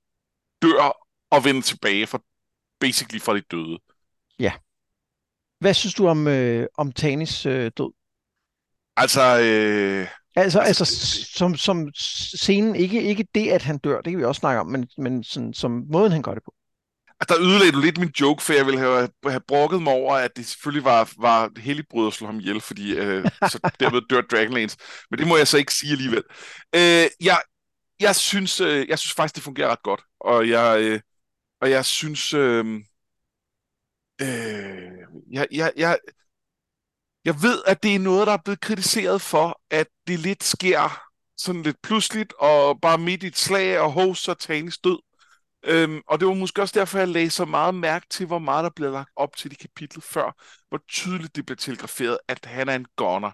dør 0.62 1.06
og 1.30 1.44
vender 1.44 1.62
tilbage 1.62 2.06
fra 2.06 2.18
basically 2.80 3.20
fra 3.20 3.36
de 3.36 3.42
døde. 3.50 3.78
Ja. 4.38 4.52
Hvad 5.60 5.74
synes 5.74 5.94
du 5.94 6.08
om, 6.08 6.28
øh, 6.28 6.66
om 6.74 6.92
Tanis 6.92 7.46
øh, 7.46 7.70
død? 7.76 7.92
Altså, 8.96 9.40
øh, 9.40 10.08
Altså, 10.36 10.60
altså, 10.60 10.84
altså 10.84 11.24
som, 11.36 11.54
som 11.54 11.88
scenen, 11.94 12.76
ikke, 12.76 13.02
ikke 13.02 13.26
det, 13.34 13.50
at 13.50 13.62
han 13.62 13.78
dør, 13.78 14.00
det 14.00 14.10
kan 14.10 14.18
vi 14.18 14.24
også 14.24 14.38
snakke 14.38 14.60
om, 14.60 14.66
men, 14.66 14.88
men 14.98 15.24
sådan, 15.24 15.54
som 15.54 15.84
måden, 15.90 16.12
han 16.12 16.22
gør 16.22 16.34
det 16.34 16.42
på 16.44 16.54
der 17.28 17.40
ødelagde 17.40 17.72
du 17.72 17.80
lidt 17.80 17.98
min 17.98 18.12
joke, 18.20 18.42
for 18.42 18.52
jeg 18.52 18.66
ville 18.66 18.78
have, 18.78 19.08
have 19.26 19.40
brokket 19.48 19.82
mig 19.82 19.92
over, 19.92 20.14
at 20.14 20.36
det 20.36 20.46
selvfølgelig 20.46 20.84
var, 20.84 21.12
var 21.18 21.50
helligbrud 21.56 22.06
at 22.06 22.12
slå 22.12 22.26
ham 22.26 22.40
ihjel, 22.40 22.60
fordi 22.60 22.94
øh, 22.94 23.24
så 23.50 23.70
derved 23.80 24.02
dør 24.10 24.20
Dragonlance. 24.20 24.76
Men 25.10 25.18
det 25.18 25.26
må 25.26 25.36
jeg 25.36 25.48
så 25.48 25.58
ikke 25.58 25.74
sige 25.74 25.92
alligevel. 25.92 26.22
Øh, 26.74 27.06
jeg, 27.20 27.40
jeg, 28.00 28.16
synes, 28.16 28.60
øh, 28.60 28.88
jeg 28.88 28.98
synes 28.98 29.12
faktisk, 29.14 29.34
det 29.34 29.42
fungerer 29.42 29.68
ret 29.68 29.82
godt. 29.82 30.00
Og 30.20 30.48
jeg, 30.48 30.80
øh, 30.80 31.00
og 31.60 31.70
jeg 31.70 31.84
synes... 31.84 32.34
Øh, 32.34 32.64
øh, 34.22 34.92
jeg, 35.32 35.46
jeg, 35.52 35.72
jeg, 35.76 35.98
jeg 37.24 37.42
ved, 37.42 37.62
at 37.66 37.82
det 37.82 37.94
er 37.94 37.98
noget, 37.98 38.26
der 38.26 38.32
er 38.32 38.42
blevet 38.44 38.60
kritiseret 38.60 39.22
for, 39.22 39.60
at 39.70 39.86
det 40.06 40.18
lidt 40.18 40.44
sker 40.44 41.02
sådan 41.36 41.62
lidt 41.62 41.82
pludseligt, 41.82 42.32
og 42.38 42.80
bare 42.80 42.98
midt 42.98 43.22
i 43.22 43.26
et 43.26 43.38
slag, 43.38 43.80
og 43.80 43.92
hos 43.92 44.18
så 44.18 44.34
Tanis 44.34 44.78
død. 44.78 44.98
Øhm, 45.64 46.00
og 46.06 46.20
det 46.20 46.28
var 46.28 46.34
måske 46.34 46.62
også 46.62 46.78
derfor, 46.78 46.98
jeg 46.98 47.08
lagde 47.08 47.30
så 47.30 47.44
meget 47.44 47.74
mærke 47.74 48.06
til, 48.10 48.26
hvor 48.26 48.38
meget 48.38 48.64
der 48.64 48.70
blev 48.76 48.92
lagt 48.92 49.10
op 49.16 49.36
til 49.36 49.52
i 49.52 49.54
kapitlet 49.54 50.04
før, 50.04 50.42
hvor 50.68 50.80
tydeligt 50.88 51.36
det 51.36 51.46
blev 51.46 51.56
telegraferet, 51.56 52.18
at 52.28 52.44
han 52.44 52.68
er 52.68 52.74
en 52.74 52.86
gunner. 52.96 53.30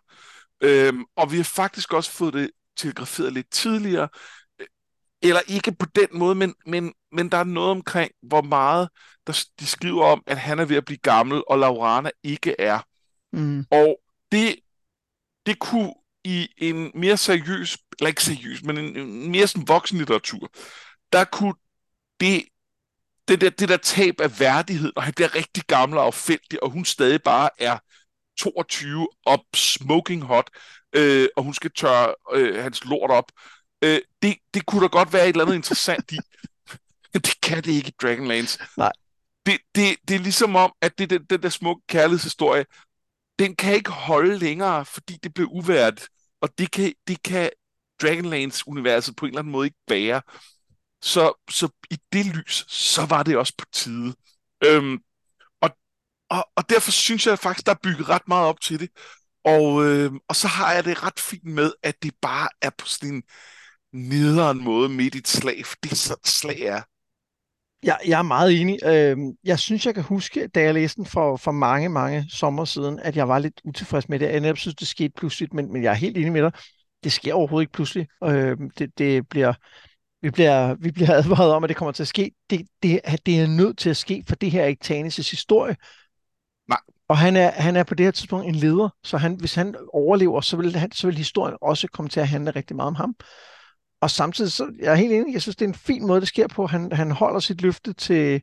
Øhm, 0.60 1.04
og 1.16 1.32
vi 1.32 1.36
har 1.36 1.44
faktisk 1.44 1.92
også 1.92 2.10
fået 2.10 2.34
det 2.34 2.50
telegraferet 2.76 3.32
lidt 3.32 3.50
tidligere, 3.50 4.08
eller 5.22 5.40
ikke 5.48 5.72
på 5.72 5.86
den 5.94 6.08
måde, 6.12 6.34
men, 6.34 6.54
men, 6.66 6.92
men 7.12 7.28
der 7.30 7.38
er 7.38 7.44
noget 7.44 7.70
omkring, 7.70 8.10
hvor 8.22 8.42
meget 8.42 8.88
der, 9.26 9.44
de 9.60 9.66
skriver 9.66 10.04
om, 10.04 10.22
at 10.26 10.38
han 10.38 10.58
er 10.58 10.64
ved 10.64 10.76
at 10.76 10.84
blive 10.84 10.98
gammel, 10.98 11.42
og 11.48 11.58
Laurana 11.58 12.10
ikke 12.22 12.54
er. 12.58 12.80
Mm. 13.32 13.66
Og 13.70 13.96
det, 14.32 14.56
det 15.46 15.58
kunne 15.58 15.94
i 16.24 16.48
en 16.58 16.90
mere 16.94 17.16
seriøs, 17.16 17.78
eller 17.98 18.08
ikke 18.08 18.24
seriøs, 18.24 18.62
men 18.62 18.78
en, 18.78 18.96
en 18.96 19.30
mere 19.30 19.46
sådan 19.46 19.68
voksen 19.68 19.98
litteratur, 19.98 20.50
der 21.12 21.24
kunne 21.24 21.54
det, 22.20 22.44
det, 23.28 23.40
der, 23.40 23.50
det 23.50 23.68
der 23.68 23.76
tab 23.76 24.20
af 24.20 24.40
værdighed, 24.40 24.92
og 24.96 25.02
han 25.02 25.14
bliver 25.14 25.34
rigtig 25.34 25.64
gammel 25.66 25.98
og 25.98 26.04
affældig, 26.04 26.62
og 26.62 26.70
hun 26.70 26.84
stadig 26.84 27.22
bare 27.22 27.50
er 27.58 27.78
22 28.38 29.08
og 29.26 29.44
smoking 29.54 30.22
hot, 30.22 30.50
øh, 30.92 31.28
og 31.36 31.42
hun 31.44 31.54
skal 31.54 31.70
tørre 31.70 32.14
øh, 32.32 32.62
hans 32.62 32.84
lort 32.84 33.10
op. 33.10 33.32
Øh, 33.84 34.00
det, 34.22 34.36
det 34.54 34.66
kunne 34.66 34.82
da 34.82 34.86
godt 34.86 35.12
være 35.12 35.24
et 35.24 35.28
eller 35.28 35.44
andet 35.44 35.54
interessant 35.54 36.12
i. 36.12 36.18
det 37.14 37.40
kan 37.42 37.64
det 37.64 37.72
ikke 37.72 37.88
i 37.88 37.94
Dragonlance. 38.02 38.58
Nej. 38.76 38.92
det, 39.46 39.58
det, 39.74 39.96
det 40.08 40.14
er 40.14 40.20
ligesom 40.20 40.56
om, 40.56 40.72
at 40.80 40.98
det, 40.98 41.10
den, 41.10 41.24
den 41.24 41.42
der 41.42 41.48
smukke 41.48 41.82
kærlighedshistorie, 41.88 42.64
den 43.38 43.56
kan 43.56 43.74
ikke 43.74 43.90
holde 43.90 44.38
længere, 44.38 44.84
fordi 44.84 45.18
det 45.22 45.34
blev 45.34 45.48
uværdigt. 45.50 46.08
Og 46.40 46.58
det 46.58 46.70
kan, 46.70 46.92
det 47.08 47.22
kan 47.22 47.50
Dragonlance-universet 48.02 49.16
på 49.16 49.26
en 49.26 49.30
eller 49.30 49.38
anden 49.38 49.52
måde 49.52 49.66
ikke 49.66 49.78
bære. 49.86 50.22
Så, 51.02 51.32
så 51.50 51.68
i 51.90 51.96
det 52.12 52.26
lys, 52.26 52.64
så 52.68 53.06
var 53.06 53.22
det 53.22 53.36
også 53.36 53.54
på 53.58 53.64
tide. 53.72 54.14
Øhm, 54.64 54.98
og, 55.60 55.70
og, 56.30 56.48
og 56.56 56.70
derfor 56.70 56.90
synes 56.90 57.26
jeg 57.26 57.38
faktisk, 57.38 57.66
der 57.66 57.72
er 57.72 57.78
bygget 57.82 58.08
ret 58.08 58.28
meget 58.28 58.46
op 58.46 58.60
til 58.60 58.80
det. 58.80 58.88
Og, 59.44 59.84
øh, 59.84 60.12
og 60.28 60.36
så 60.36 60.48
har 60.48 60.72
jeg 60.72 60.84
det 60.84 61.02
ret 61.02 61.20
fint 61.20 61.44
med, 61.44 61.72
at 61.82 62.02
det 62.02 62.12
bare 62.22 62.48
er 62.62 62.70
på 62.78 62.86
sådan 62.86 63.14
en 63.14 63.22
nederen 63.92 64.64
måde 64.64 64.88
midt 64.88 65.14
i 65.14 65.18
et 65.18 65.28
slag, 65.28 65.66
for 65.66 65.76
det 65.82 65.92
er 65.92 65.96
sådan 65.96 66.24
slag 66.24 66.60
er. 66.60 66.82
Jeg, 67.82 67.98
jeg 68.06 68.18
er 68.18 68.22
meget 68.22 68.60
enig. 68.60 68.78
Øhm, 68.84 69.32
jeg 69.44 69.58
synes, 69.58 69.86
jeg 69.86 69.94
kan 69.94 70.02
huske, 70.02 70.48
da 70.48 70.62
jeg 70.62 70.74
læste 70.74 70.96
den 70.96 71.06
for, 71.06 71.36
for 71.36 71.52
mange, 71.52 71.88
mange 71.88 72.26
sommer 72.30 72.64
siden, 72.64 72.98
at 72.98 73.16
jeg 73.16 73.28
var 73.28 73.38
lidt 73.38 73.60
utilfreds 73.64 74.08
med 74.08 74.18
det. 74.18 74.26
Jeg 74.26 74.40
netop 74.40 74.58
synes, 74.58 74.74
det 74.74 74.88
skete 74.88 75.12
pludseligt, 75.16 75.54
men, 75.54 75.72
men 75.72 75.82
jeg 75.82 75.90
er 75.90 75.94
helt 75.94 76.16
enig 76.16 76.32
med 76.32 76.42
dig. 76.42 76.52
Det 77.04 77.12
sker 77.12 77.34
overhovedet 77.34 77.62
ikke 77.62 77.72
pludselig. 77.72 78.08
Øhm, 78.24 78.70
det, 78.70 78.98
det 78.98 79.28
bliver, 79.28 79.54
vi, 80.22 80.30
bliver, 80.30 80.74
vi 80.74 80.90
bliver 80.90 81.14
advaret 81.14 81.52
om, 81.52 81.64
at 81.64 81.68
det 81.68 81.76
kommer 81.76 81.92
til 81.92 82.02
at 82.02 82.08
ske. 82.08 82.32
Det, 82.50 82.66
det, 82.82 83.00
det 83.26 83.40
er 83.40 83.46
nødt 83.46 83.78
til 83.78 83.90
at 83.90 83.96
ske, 83.96 84.24
for 84.28 84.36
det 84.36 84.50
her 84.50 84.62
er 84.62 84.66
ikke 84.66 84.84
Tanis' 84.94 85.30
historie. 85.30 85.76
Nej. 86.68 86.78
Og 87.08 87.18
han 87.18 87.36
er, 87.36 87.50
han 87.50 87.76
er 87.76 87.82
på 87.82 87.94
det 87.94 88.06
her 88.06 88.10
tidspunkt 88.10 88.46
en 88.46 88.54
leder, 88.54 88.88
så 89.04 89.16
han, 89.16 89.34
hvis 89.34 89.54
han 89.54 89.74
overlever, 89.92 90.40
så 90.40 90.56
vil, 90.56 90.76
han, 90.76 90.92
så 90.92 91.06
vil 91.06 91.16
historien 91.16 91.56
også 91.60 91.88
komme 91.88 92.08
til 92.08 92.20
at 92.20 92.28
handle 92.28 92.50
rigtig 92.50 92.76
meget 92.76 92.86
om 92.86 92.94
ham. 92.94 93.14
Og 94.00 94.10
samtidig, 94.10 94.52
så 94.52 94.72
jeg 94.78 94.92
er 94.92 94.96
helt 94.96 95.12
enig, 95.12 95.34
jeg 95.34 95.42
synes, 95.42 95.56
det 95.56 95.64
er 95.64 95.68
en 95.68 95.74
fin 95.74 96.06
måde, 96.06 96.20
det 96.20 96.28
sker 96.28 96.46
på. 96.46 96.66
Han, 96.66 96.92
han 96.92 97.10
holder 97.10 97.40
sit 97.40 97.62
løfte 97.62 97.92
til, 97.92 98.42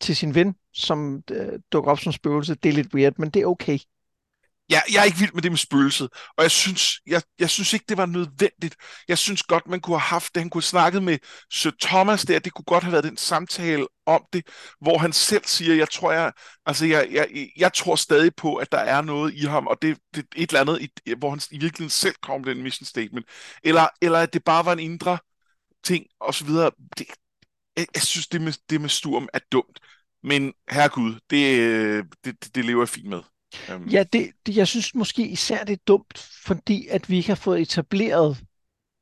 til 0.00 0.16
sin 0.16 0.34
ven, 0.34 0.54
som 0.72 1.22
øh, 1.30 1.58
dukker 1.72 1.90
op 1.90 2.00
som 2.00 2.12
spøgelse. 2.12 2.54
Det 2.54 2.68
er 2.68 2.72
lidt 2.72 2.94
weird, 2.94 3.12
men 3.18 3.30
det 3.30 3.42
er 3.42 3.46
okay 3.46 3.78
jeg, 4.68 4.82
jeg 4.92 5.00
er 5.00 5.04
ikke 5.04 5.18
vild 5.18 5.32
med 5.32 5.42
det 5.42 5.52
med 5.52 5.58
spøgelset, 5.58 6.08
og 6.36 6.42
jeg 6.42 6.50
synes, 6.50 7.00
jeg, 7.06 7.22
jeg 7.38 7.50
synes 7.50 7.72
ikke, 7.72 7.84
det 7.88 7.96
var 7.96 8.06
nødvendigt. 8.06 8.76
Jeg 9.08 9.18
synes 9.18 9.42
godt, 9.42 9.66
man 9.68 9.80
kunne 9.80 9.98
have 9.98 10.08
haft 10.08 10.34
det. 10.34 10.42
Han 10.42 10.50
kunne 10.50 10.60
have 10.60 10.66
snakket 10.66 11.02
med 11.02 11.18
Sir 11.52 11.70
Thomas 11.82 12.22
der. 12.22 12.38
Det 12.38 12.52
kunne 12.52 12.64
godt 12.64 12.84
have 12.84 12.92
været 12.92 13.04
den 13.04 13.16
samtale 13.16 13.86
om 14.06 14.24
det, 14.32 14.46
hvor 14.80 14.98
han 14.98 15.12
selv 15.12 15.44
siger, 15.44 15.74
jeg 15.74 15.90
tror, 15.90 16.12
jeg, 16.12 16.32
altså 16.66 16.86
jeg, 16.86 17.08
jeg, 17.10 17.48
jeg 17.56 17.72
tror 17.72 17.96
stadig 17.96 18.34
på, 18.36 18.56
at 18.56 18.72
der 18.72 18.78
er 18.78 19.02
noget 19.02 19.34
i 19.34 19.44
ham, 19.44 19.66
og 19.66 19.82
det, 19.82 19.98
det 20.14 20.26
et 20.36 20.50
eller 20.50 20.60
andet, 20.60 20.82
i, 20.82 21.14
hvor 21.18 21.30
han 21.30 21.40
i 21.50 21.58
virkeligheden 21.58 21.90
selv 21.90 22.14
kom 22.22 22.40
med 22.40 22.54
den 22.54 22.62
mission 22.62 22.86
statement. 22.86 23.26
Eller, 23.64 23.88
eller 24.02 24.18
at 24.18 24.32
det 24.32 24.44
bare 24.44 24.64
var 24.64 24.72
en 24.72 24.78
indre 24.78 25.18
ting, 25.84 26.06
og 26.20 26.34
så 26.34 26.44
videre. 26.44 26.70
Det, 26.98 27.06
jeg, 27.76 27.86
jeg 27.94 28.02
synes, 28.02 28.28
det 28.28 28.40
med, 28.40 28.52
det 28.70 28.80
med 28.80 28.88
Sturm 28.88 29.28
er 29.34 29.38
dumt. 29.52 29.80
Men 30.22 30.54
herregud, 30.70 31.14
det, 31.30 31.60
øh, 31.60 32.04
det, 32.24 32.54
det 32.54 32.64
lever 32.64 32.82
jeg 32.82 32.88
fint 32.88 33.08
med. 33.08 33.22
Um... 33.74 33.88
Ja, 33.88 34.04
det, 34.12 34.32
det, 34.46 34.56
jeg 34.56 34.68
synes 34.68 34.94
måske 34.94 35.28
især 35.28 35.64
det 35.64 35.72
er 35.72 35.82
dumt, 35.86 36.18
fordi 36.44 36.86
at 36.86 37.10
vi 37.10 37.16
ikke 37.16 37.28
har 37.28 37.34
fået 37.34 37.60
etableret 37.60 38.44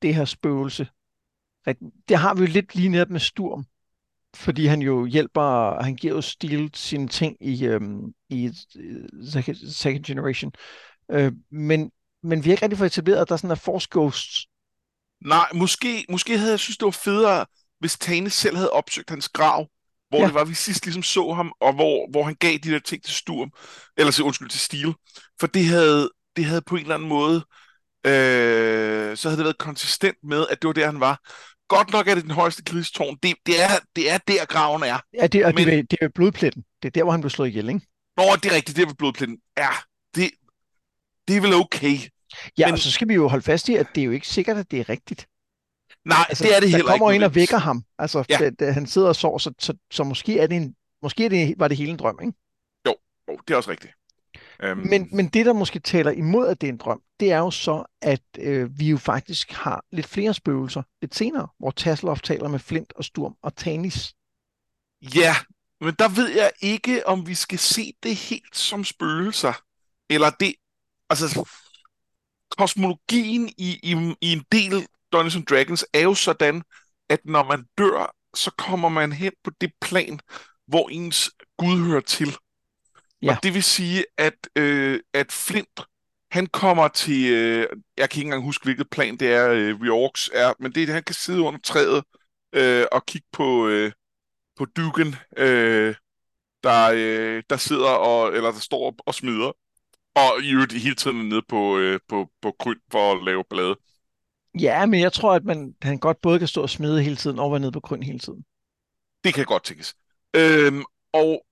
det 0.02 0.14
her 0.14 0.24
spøgelse. 0.24 0.88
Det 2.08 2.18
har 2.18 2.34
vi 2.34 2.40
jo 2.40 2.46
lidt 2.46 2.74
lige 2.74 2.88
netop 2.88 3.10
med 3.10 3.20
Sturm, 3.20 3.64
fordi 4.34 4.66
han 4.66 4.82
jo 4.82 5.06
hjælper, 5.06 5.82
han 5.82 5.96
giver 5.96 6.14
jo 6.14 6.20
Steel 6.20 6.70
sine 6.74 7.08
ting 7.08 7.36
i, 7.40 7.64
øhm, 7.64 8.14
i 8.28 8.46
uh, 8.46 9.28
Second 9.70 10.04
Generation. 10.04 10.52
Øh, 11.10 11.32
men, 11.50 11.90
men 12.22 12.44
vi 12.44 12.48
har 12.48 12.54
ikke 12.54 12.62
rigtig 12.62 12.78
fået 12.78 12.86
etableret, 12.86 13.20
at 13.20 13.28
der 13.28 13.32
er 13.32 13.36
sådan 13.36 13.50
en 13.50 13.56
Force 13.56 13.88
Ghosts. 13.90 14.46
Nej, 15.20 15.48
måske, 15.54 16.06
måske 16.10 16.38
havde 16.38 16.50
jeg 16.50 16.60
synes, 16.60 16.76
det 16.76 16.84
var 16.84 16.90
federe, 16.90 17.46
hvis 17.78 17.98
Tane 17.98 18.30
selv 18.30 18.56
havde 18.56 18.70
opsøgt 18.70 19.10
hans 19.10 19.28
grav, 19.28 19.68
hvor 20.08 20.18
ja. 20.18 20.26
det 20.26 20.34
var, 20.34 20.44
vi 20.44 20.54
sidst 20.54 20.86
ligesom 20.86 21.02
så 21.02 21.32
ham, 21.32 21.52
og 21.60 21.72
hvor, 21.74 22.10
hvor 22.10 22.22
han 22.22 22.34
gav 22.34 22.52
de 22.52 22.70
der 22.70 22.78
ting 22.78 23.02
til 23.02 23.14
Sturm, 23.14 23.50
eller 23.96 24.12
til, 24.12 24.24
undskyld, 24.24 24.48
til 24.48 24.60
Steel. 24.60 24.94
For 25.40 25.46
det 25.46 25.64
havde, 25.64 26.10
det 26.36 26.44
havde 26.44 26.62
på 26.62 26.74
en 26.76 26.82
eller 26.82 26.94
anden 26.94 27.08
måde, 27.08 27.44
øh, 28.06 29.16
så 29.16 29.28
havde 29.28 29.36
det 29.36 29.44
været 29.44 29.58
konsistent 29.58 30.16
med, 30.22 30.46
at 30.50 30.62
det 30.62 30.68
var 30.68 30.72
der, 30.72 30.86
han 30.86 31.00
var. 31.00 31.20
Godt 31.68 31.92
nok 31.92 32.08
er 32.08 32.14
det 32.14 32.22
den 32.22 32.30
højeste 32.30 32.62
krigstårn. 32.62 33.16
Det, 33.22 33.34
det, 33.46 33.62
er, 33.62 33.68
det 33.96 34.10
er 34.10 34.18
der, 34.18 34.44
graven 34.44 34.82
er. 34.82 34.98
Ja, 35.14 35.26
det, 35.26 35.44
og 35.44 35.52
Men, 35.54 35.66
det, 35.66 35.78
er, 35.78 35.82
det 35.82 35.98
er 36.00 36.08
blodpletten. 36.14 36.64
Det 36.82 36.88
er 36.88 36.90
der, 36.90 37.02
hvor 37.02 37.12
han 37.12 37.20
blev 37.20 37.30
slået 37.30 37.48
ihjel, 37.48 37.68
ikke? 37.68 37.80
Nå, 38.16 38.22
det 38.42 38.50
er 38.50 38.54
rigtigt, 38.54 38.76
det 38.76 38.82
er 38.82 38.86
ved 38.86 38.94
blodpletten. 38.94 39.38
Ja, 39.56 39.68
det, 40.14 40.30
det 41.28 41.36
er 41.36 41.40
vel 41.40 41.54
okay. 41.54 41.98
Ja, 42.58 42.66
Men, 42.66 42.72
og 42.72 42.78
så 42.78 42.90
skal 42.90 43.08
vi 43.08 43.14
jo 43.14 43.28
holde 43.28 43.44
fast 43.44 43.68
i, 43.68 43.74
at 43.74 43.86
det 43.94 44.00
er 44.00 44.04
jo 44.04 44.10
ikke 44.10 44.28
sikkert, 44.28 44.56
at 44.56 44.70
det 44.70 44.80
er 44.80 44.88
rigtigt. 44.88 45.26
Nej, 46.04 46.24
altså, 46.28 46.44
det 46.44 46.56
er 46.56 46.60
det 46.60 46.70
heller 46.70 46.78
ikke. 46.78 46.92
Der 46.92 46.98
kommer 46.98 47.12
ind 47.12 47.24
og 47.24 47.34
vækker 47.34 47.58
ham. 47.58 47.84
Altså, 47.98 48.24
ja. 48.28 48.38
da, 48.38 48.50
da 48.50 48.70
han 48.70 48.86
sidder 48.86 49.08
og 49.08 49.16
sover, 49.16 49.38
så, 49.38 49.52
så, 49.58 49.74
så 49.90 50.04
måske, 50.04 50.38
er 50.38 50.46
det 50.46 50.56
en, 50.56 50.74
måske 51.02 51.24
er 51.24 51.28
det, 51.28 51.54
var 51.58 51.68
det 51.68 51.76
hele 51.76 51.90
en 51.90 51.96
drøm, 51.96 52.18
ikke? 52.22 52.32
Jo, 52.86 52.94
jo 53.28 53.38
det 53.48 53.54
er 53.54 53.56
også 53.56 53.70
rigtigt. 53.70 53.92
Um... 54.70 54.78
Men, 54.78 55.08
men 55.12 55.28
det, 55.28 55.46
der 55.46 55.52
måske 55.52 55.78
taler 55.78 56.10
imod, 56.10 56.48
at 56.48 56.60
det 56.60 56.68
er 56.68 56.72
en 56.72 56.78
drøm, 56.78 57.02
det 57.20 57.32
er 57.32 57.38
jo 57.38 57.50
så, 57.50 57.84
at 58.02 58.22
øh, 58.38 58.78
vi 58.78 58.90
jo 58.90 58.96
faktisk 58.96 59.52
har 59.52 59.84
lidt 59.92 60.06
flere 60.06 60.34
spøgelser 60.34 60.82
lidt 61.02 61.14
senere, 61.14 61.48
hvor 61.58 61.70
Tasselhoff 61.70 62.20
taler 62.20 62.48
med 62.48 62.58
Flint 62.58 62.92
og 62.96 63.04
Sturm 63.04 63.34
og 63.42 63.56
Tanis. 63.56 64.14
Ja, 65.14 65.36
men 65.80 65.94
der 65.98 66.08
ved 66.08 66.28
jeg 66.28 66.50
ikke, 66.60 67.06
om 67.06 67.26
vi 67.26 67.34
skal 67.34 67.58
se 67.58 67.92
det 68.02 68.16
helt 68.16 68.56
som 68.56 68.84
spøgelser. 68.84 69.52
Eller 70.10 70.30
det, 70.30 70.54
altså, 71.10 71.48
kosmologien 72.58 73.48
i, 73.48 73.80
i, 73.82 74.14
i 74.20 74.32
en 74.32 74.44
del 74.52 74.86
Dungeons 75.14 75.36
and 75.36 75.46
Dragons 75.46 75.86
er 75.92 76.00
jo 76.00 76.14
sådan, 76.14 76.62
at 77.08 77.20
når 77.24 77.44
man 77.44 77.64
dør, 77.78 78.14
så 78.34 78.50
kommer 78.58 78.88
man 78.88 79.12
hen 79.12 79.32
på 79.44 79.50
det 79.60 79.72
plan, 79.80 80.20
hvor 80.66 80.88
ens 80.88 81.30
Gud 81.58 81.86
hører 81.86 82.00
til. 82.00 82.36
Ja. 83.22 83.30
Og 83.30 83.42
det 83.42 83.54
vil 83.54 83.62
sige, 83.62 84.04
at, 84.18 84.48
øh, 84.56 85.00
at 85.12 85.32
Flint, 85.32 85.80
han 86.30 86.46
kommer 86.46 86.88
til, 86.88 87.32
øh, 87.32 87.66
jeg 87.96 88.10
kan 88.10 88.18
ikke 88.20 88.26
engang 88.26 88.44
huske, 88.44 88.64
hvilket 88.64 88.90
plan 88.90 89.16
det 89.16 89.32
er, 89.32 89.50
øh, 89.50 89.80
Reorks 89.80 90.30
er, 90.32 90.52
men 90.58 90.72
det 90.72 90.82
er, 90.82 90.86
at 90.86 90.94
han 90.94 91.02
kan 91.02 91.14
sidde 91.14 91.40
under 91.40 91.60
træet 91.64 92.04
øh, 92.52 92.86
og 92.92 93.06
kigge 93.06 93.28
på, 93.32 93.68
øh, 93.68 93.92
på 94.56 94.64
Dugan, 94.64 95.14
øh, 95.36 95.94
der, 96.62 96.90
øh, 96.94 97.42
der 97.50 97.56
sidder 97.56 97.90
og, 97.90 98.36
eller 98.36 98.52
der 98.52 98.60
står 98.60 98.94
og 99.06 99.14
smider, 99.14 99.52
og 100.14 100.42
i 100.42 100.50
øvrigt 100.50 100.72
hele 100.72 100.94
tiden 100.94 101.28
nede 101.28 101.42
på, 101.48 101.78
øh, 101.78 102.00
på, 102.08 102.30
på 102.42 102.54
grøn 102.58 102.80
for 102.90 103.12
at 103.12 103.24
lave 103.24 103.44
blade. 103.50 103.76
Ja, 104.60 104.86
men 104.86 105.00
jeg 105.00 105.12
tror, 105.12 105.34
at 105.34 105.44
man, 105.44 105.74
han 105.82 105.98
godt 105.98 106.20
både 106.20 106.38
kan 106.38 106.48
stå 106.48 106.62
og 106.62 106.70
smide 106.70 107.02
hele 107.02 107.16
tiden 107.16 107.38
og 107.38 107.50
være 107.50 107.60
nede 107.60 107.72
på 107.72 107.80
grøn 107.80 108.02
hele 108.02 108.18
tiden. 108.18 108.44
Det 109.24 109.34
kan 109.34 109.44
godt 109.44 109.64
tænkes. 109.64 109.94
Øhm, 110.36 110.84
og 111.12 111.46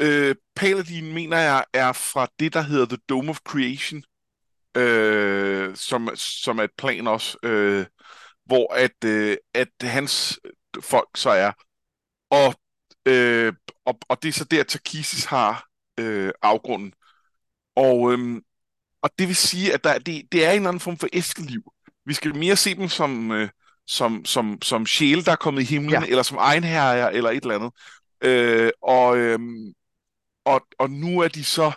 øh, 0.00 0.34
Paladin, 0.56 1.14
mener 1.14 1.38
jeg, 1.38 1.64
er 1.72 1.92
fra 1.92 2.28
det, 2.38 2.54
der 2.54 2.60
hedder 2.60 2.86
The 2.86 2.98
Dome 3.08 3.30
of 3.30 3.38
Creation, 3.38 4.02
øh, 4.76 5.76
som, 5.76 6.08
som 6.16 6.58
er 6.58 6.62
et 6.62 6.70
plan 6.78 7.06
også, 7.06 7.38
øh, 7.42 7.86
hvor 8.44 8.74
at, 8.74 9.04
øh, 9.04 9.36
at 9.54 9.68
hans 9.82 10.40
folk 10.80 11.08
så 11.16 11.30
er. 11.30 11.52
Og, 12.30 12.54
øh, 13.06 13.52
og, 13.84 13.98
og 14.08 14.22
det 14.22 14.28
er 14.28 14.32
så 14.32 14.44
der, 14.44 14.62
Takisis 14.62 15.24
har 15.24 15.66
øh, 16.00 16.32
afgrunden. 16.42 16.92
Og, 17.76 18.12
øh, 18.12 18.42
og 19.02 19.10
det 19.18 19.28
vil 19.28 19.36
sige, 19.36 19.74
at 19.74 19.84
der, 19.84 19.98
det, 19.98 20.32
det 20.32 20.44
er 20.44 20.50
en 20.50 20.56
eller 20.56 20.68
anden 20.68 20.80
form 20.80 20.96
for 20.96 21.08
æskeliv. 21.12 21.72
Vi 22.06 22.14
skal 22.14 22.36
mere 22.36 22.56
se 22.56 22.74
dem 22.74 22.88
som, 22.88 23.30
øh, 23.30 23.48
som, 23.86 24.24
som, 24.24 24.58
som 24.62 24.86
sjæle, 24.86 25.24
der 25.24 25.32
er 25.32 25.36
kommet 25.36 25.62
i 25.62 25.64
himlen, 25.64 26.02
ja. 26.02 26.06
eller 26.08 26.22
som 26.22 26.38
egenherrer, 26.40 27.08
eller 27.08 27.30
et 27.30 27.42
eller 27.42 27.54
andet. 27.54 27.72
Øh, 28.24 28.70
og, 28.82 29.16
øh, 29.16 29.38
og, 30.44 30.66
og 30.78 30.90
nu 30.90 31.20
er 31.20 31.28
de 31.28 31.44
så 31.44 31.72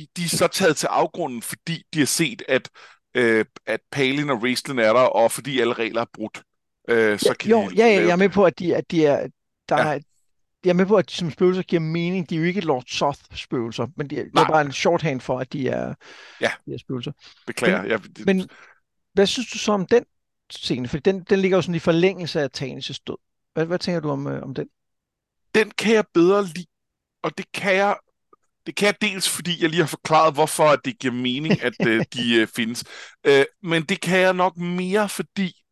de, 0.00 0.06
de 0.16 0.24
er 0.24 0.28
så 0.28 0.48
taget 0.48 0.76
til 0.76 0.86
afgrunden, 0.86 1.42
fordi 1.42 1.82
de 1.94 1.98
har 1.98 2.06
set, 2.06 2.42
at, 2.48 2.70
øh, 3.14 3.44
at 3.66 3.80
Palin 3.92 4.30
og 4.30 4.42
Raistlin 4.42 4.78
er 4.78 4.92
der, 4.92 5.00
og 5.00 5.32
fordi 5.32 5.60
alle 5.60 5.72
regler 5.72 6.00
er 6.00 6.06
brudt. 6.14 6.42
Øh, 6.88 7.18
så 7.18 7.34
kan 7.40 7.50
jo, 7.50 7.70
de 7.70 7.74
ja, 7.76 7.86
ja, 7.86 8.00
jeg 8.00 8.10
er 8.10 8.16
med 8.16 8.28
på, 8.28 8.44
at 8.44 8.58
de, 8.58 8.76
at 8.76 8.90
de 8.90 9.06
er, 9.06 9.28
der 9.68 9.76
ja. 9.76 9.94
er, 9.94 9.98
jeg 10.64 10.70
er 10.70 10.74
med 10.74 10.86
på, 10.86 10.96
at 10.96 11.10
de 11.10 11.14
som 11.14 11.30
spøgelser 11.30 11.62
giver 11.62 11.80
mening. 11.80 12.30
De 12.30 12.34
er 12.34 12.38
jo 12.38 12.44
ikke 12.44 12.60
Lord 12.60 12.84
Soth-spøgelser, 12.86 13.86
men 13.96 14.10
de, 14.10 14.16
det 14.16 14.30
er 14.34 14.48
bare 14.48 14.60
en 14.60 14.72
shorthand 14.72 15.20
for, 15.20 15.38
at 15.38 15.52
de 15.52 15.68
er, 15.68 15.94
ja. 16.40 16.50
de 16.66 16.74
er 16.74 16.78
spøgelser. 16.78 17.12
Beklager. 17.46 17.82
Men, 17.82 17.90
jeg, 17.90 18.00
det... 18.02 18.26
men 18.26 18.48
hvad 19.12 19.26
synes 19.26 19.50
du 19.50 19.58
så 19.58 19.72
om 19.72 19.86
den 19.86 20.04
scene? 20.50 20.88
For 20.88 20.98
den, 20.98 21.24
den 21.24 21.40
ligger 21.40 21.58
jo 21.58 21.62
sådan 21.62 21.74
i 21.74 21.78
forlængelse 21.78 22.40
af 22.40 22.48
Tanis' 22.58 23.02
død. 23.06 23.16
Hvad, 23.54 23.66
hvad 23.66 23.78
tænker 23.78 24.00
du 24.00 24.10
om, 24.10 24.26
øh, 24.26 24.42
om 24.42 24.54
den? 24.54 24.68
Den 25.54 25.70
kan 25.70 25.94
jeg 25.94 26.04
bedre 26.14 26.44
lide, 26.44 26.66
og 27.22 27.38
det 27.38 27.52
kan 27.52 27.74
jeg 27.74 27.96
det 28.66 28.76
kan 28.76 28.86
jeg 28.86 28.94
dels, 29.00 29.28
fordi 29.28 29.62
jeg 29.62 29.70
lige 29.70 29.80
har 29.80 29.86
forklaret, 29.86 30.34
hvorfor 30.34 30.76
det 30.76 30.98
giver 30.98 31.14
mening, 31.14 31.62
at 31.62 31.86
øh, 31.86 32.04
de 32.14 32.34
øh, 32.34 32.46
findes. 32.46 32.84
Øh, 33.26 33.44
men 33.62 33.82
det 33.82 34.00
kan 34.00 34.18
jeg 34.18 34.32
nok 34.32 34.56
mere, 34.56 35.08
fordi 35.08 35.62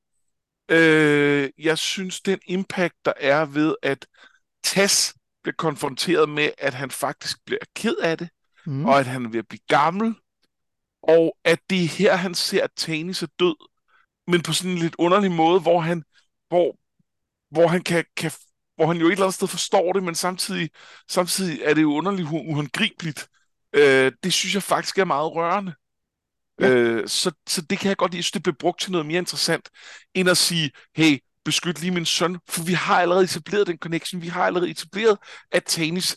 øh, 0.68 1.50
jeg 1.58 1.78
synes, 1.78 2.20
den 2.20 2.38
impact, 2.46 2.94
der 3.04 3.12
er 3.16 3.44
ved, 3.44 3.74
at 3.82 4.06
Tess 4.64 5.14
bliver 5.42 5.54
konfronteret 5.58 6.28
med, 6.28 6.50
at 6.58 6.74
han 6.74 6.90
faktisk 6.90 7.38
bliver 7.46 7.60
ked 7.74 7.96
af 7.96 8.18
det, 8.18 8.28
mm. 8.66 8.84
og 8.84 9.00
at 9.00 9.06
han 9.06 9.24
er 9.24 9.30
ved 9.30 9.38
at 9.38 9.48
blive 9.48 9.60
gammel, 9.68 10.14
og 11.02 11.36
at 11.44 11.58
det 11.70 11.84
er 11.84 11.88
her, 11.88 12.16
han 12.16 12.34
ser, 12.34 12.64
at 12.64 12.70
Tanis 12.76 13.22
er 13.22 13.26
død, 13.38 13.56
men 14.26 14.42
på 14.42 14.52
sådan 14.52 14.70
en 14.70 14.78
lidt 14.78 14.94
underlig 14.98 15.32
måde, 15.32 15.60
hvor 15.60 15.80
han, 15.80 16.02
hvor, 16.48 16.76
hvor 17.50 17.66
han 17.66 17.82
kan, 17.82 18.04
kan 18.16 18.30
hvor 18.76 18.86
han 18.86 18.96
jo 18.96 19.06
et 19.06 19.12
eller 19.12 19.24
andet 19.24 19.34
sted 19.34 19.48
forstår 19.48 19.92
det, 19.92 20.02
men 20.02 20.14
samtidig, 20.14 20.70
samtidig 21.08 21.60
er 21.62 21.74
det 21.74 21.82
jo 21.82 21.92
underligt 21.92 22.28
uhåndgribeligt. 22.28 23.28
Øh, 23.72 24.12
det 24.22 24.32
synes 24.32 24.54
jeg 24.54 24.62
faktisk 24.62 24.98
er 24.98 25.04
meget 25.04 25.32
rørende. 25.34 25.74
Ja. 26.60 26.70
Øh, 26.70 27.08
så, 27.08 27.32
så 27.48 27.62
det 27.62 27.78
kan 27.78 27.88
jeg 27.88 27.96
godt 27.96 28.12
lide, 28.12 28.26
at 28.28 28.34
det 28.34 28.42
bliver 28.42 28.56
brugt 28.58 28.80
til 28.80 28.92
noget 28.92 29.06
mere 29.06 29.18
interessant, 29.18 29.68
end 30.14 30.28
at 30.28 30.36
sige, 30.36 30.70
hey, 30.96 31.18
beskyt 31.44 31.80
lige 31.80 31.90
min 31.90 32.06
søn, 32.06 32.38
for 32.48 32.62
vi 32.62 32.72
har 32.72 33.00
allerede 33.00 33.24
etableret 33.24 33.66
den 33.66 33.78
connection, 33.78 34.22
vi 34.22 34.28
har 34.28 34.46
allerede 34.46 34.70
etableret, 34.70 35.18
at 35.52 35.64
Tanis 35.64 36.16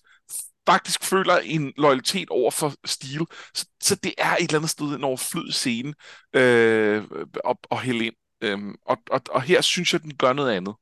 faktisk 0.65 1.03
føler 1.03 1.37
en 1.37 1.73
loyalitet 1.77 2.29
over 2.29 2.51
for 2.51 2.73
Steel. 2.85 3.25
Så, 3.53 3.65
så 3.83 3.95
det 3.95 4.13
er 4.17 4.35
et 4.35 4.41
eller 4.41 4.55
andet 4.55 4.69
sted 4.69 4.85
en 4.85 5.03
overflødig 5.03 5.53
scene 5.53 5.93
øh, 6.33 7.03
og, 7.43 7.59
og 7.69 7.81
hælde 7.81 8.05
ind. 8.05 8.15
Øhm, 8.41 8.75
og, 8.85 8.97
og, 9.11 9.21
og 9.29 9.41
her 9.41 9.61
synes 9.61 9.93
jeg, 9.93 10.01
den 10.01 10.17
gør 10.17 10.33
noget 10.33 10.51
andet. 10.51 10.75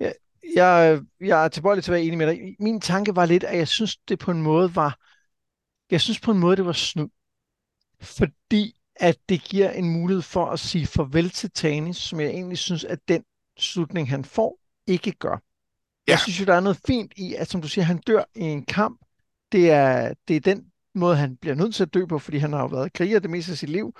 Ja, 0.00 0.12
jeg, 0.54 1.00
jeg 1.20 1.44
er 1.44 1.48
tilbøjelig 1.48 1.84
til 1.84 1.90
at 1.90 1.94
være 1.94 2.02
enig 2.02 2.18
med 2.18 2.26
dig. 2.26 2.56
Min 2.60 2.80
tanke 2.80 3.16
var 3.16 3.26
lidt, 3.26 3.44
at 3.44 3.58
jeg 3.58 3.68
synes, 3.68 3.96
det 3.96 4.18
på 4.18 4.30
en 4.30 4.42
måde 4.42 4.76
var, 4.76 4.98
jeg 5.90 6.00
synes 6.00 6.20
på 6.20 6.30
en 6.30 6.38
måde, 6.38 6.56
det 6.56 6.66
var 6.66 6.72
snud. 6.72 7.08
Fordi 8.00 8.80
at 8.96 9.18
det 9.28 9.42
giver 9.42 9.70
en 9.70 9.90
mulighed 9.90 10.22
for 10.22 10.46
at 10.46 10.60
sige 10.60 10.86
farvel 10.86 11.30
til 11.30 11.50
Tanis, 11.50 11.96
som 11.96 12.20
jeg 12.20 12.28
egentlig 12.28 12.58
synes, 12.58 12.84
at 12.84 12.98
den 13.08 13.24
slutning, 13.58 14.10
han 14.10 14.24
får, 14.24 14.58
ikke 14.86 15.12
gør. 15.12 15.42
Ja. 16.10 16.14
Jeg 16.14 16.20
synes 16.20 16.40
jo, 16.40 16.44
der 16.44 16.54
er 16.54 16.60
noget 16.60 16.80
fint 16.86 17.12
i, 17.16 17.34
at 17.34 17.50
som 17.50 17.62
du 17.62 17.68
siger, 17.68 17.84
han 17.84 17.98
dør 17.98 18.22
i 18.34 18.40
en 18.40 18.64
kamp. 18.64 19.00
Det 19.52 19.70
er, 19.70 20.14
det 20.28 20.36
er 20.36 20.40
den 20.40 20.64
måde, 20.94 21.16
han 21.16 21.36
bliver 21.36 21.54
nødt 21.54 21.74
til 21.74 21.82
at 21.82 21.94
dø 21.94 22.06
på, 22.06 22.18
fordi 22.18 22.38
han 22.38 22.52
har 22.52 22.60
jo 22.60 22.66
været 22.66 22.92
kriger 22.92 23.18
det 23.18 23.30
meste 23.30 23.52
af 23.52 23.58
sit 23.58 23.68
liv. 23.68 23.96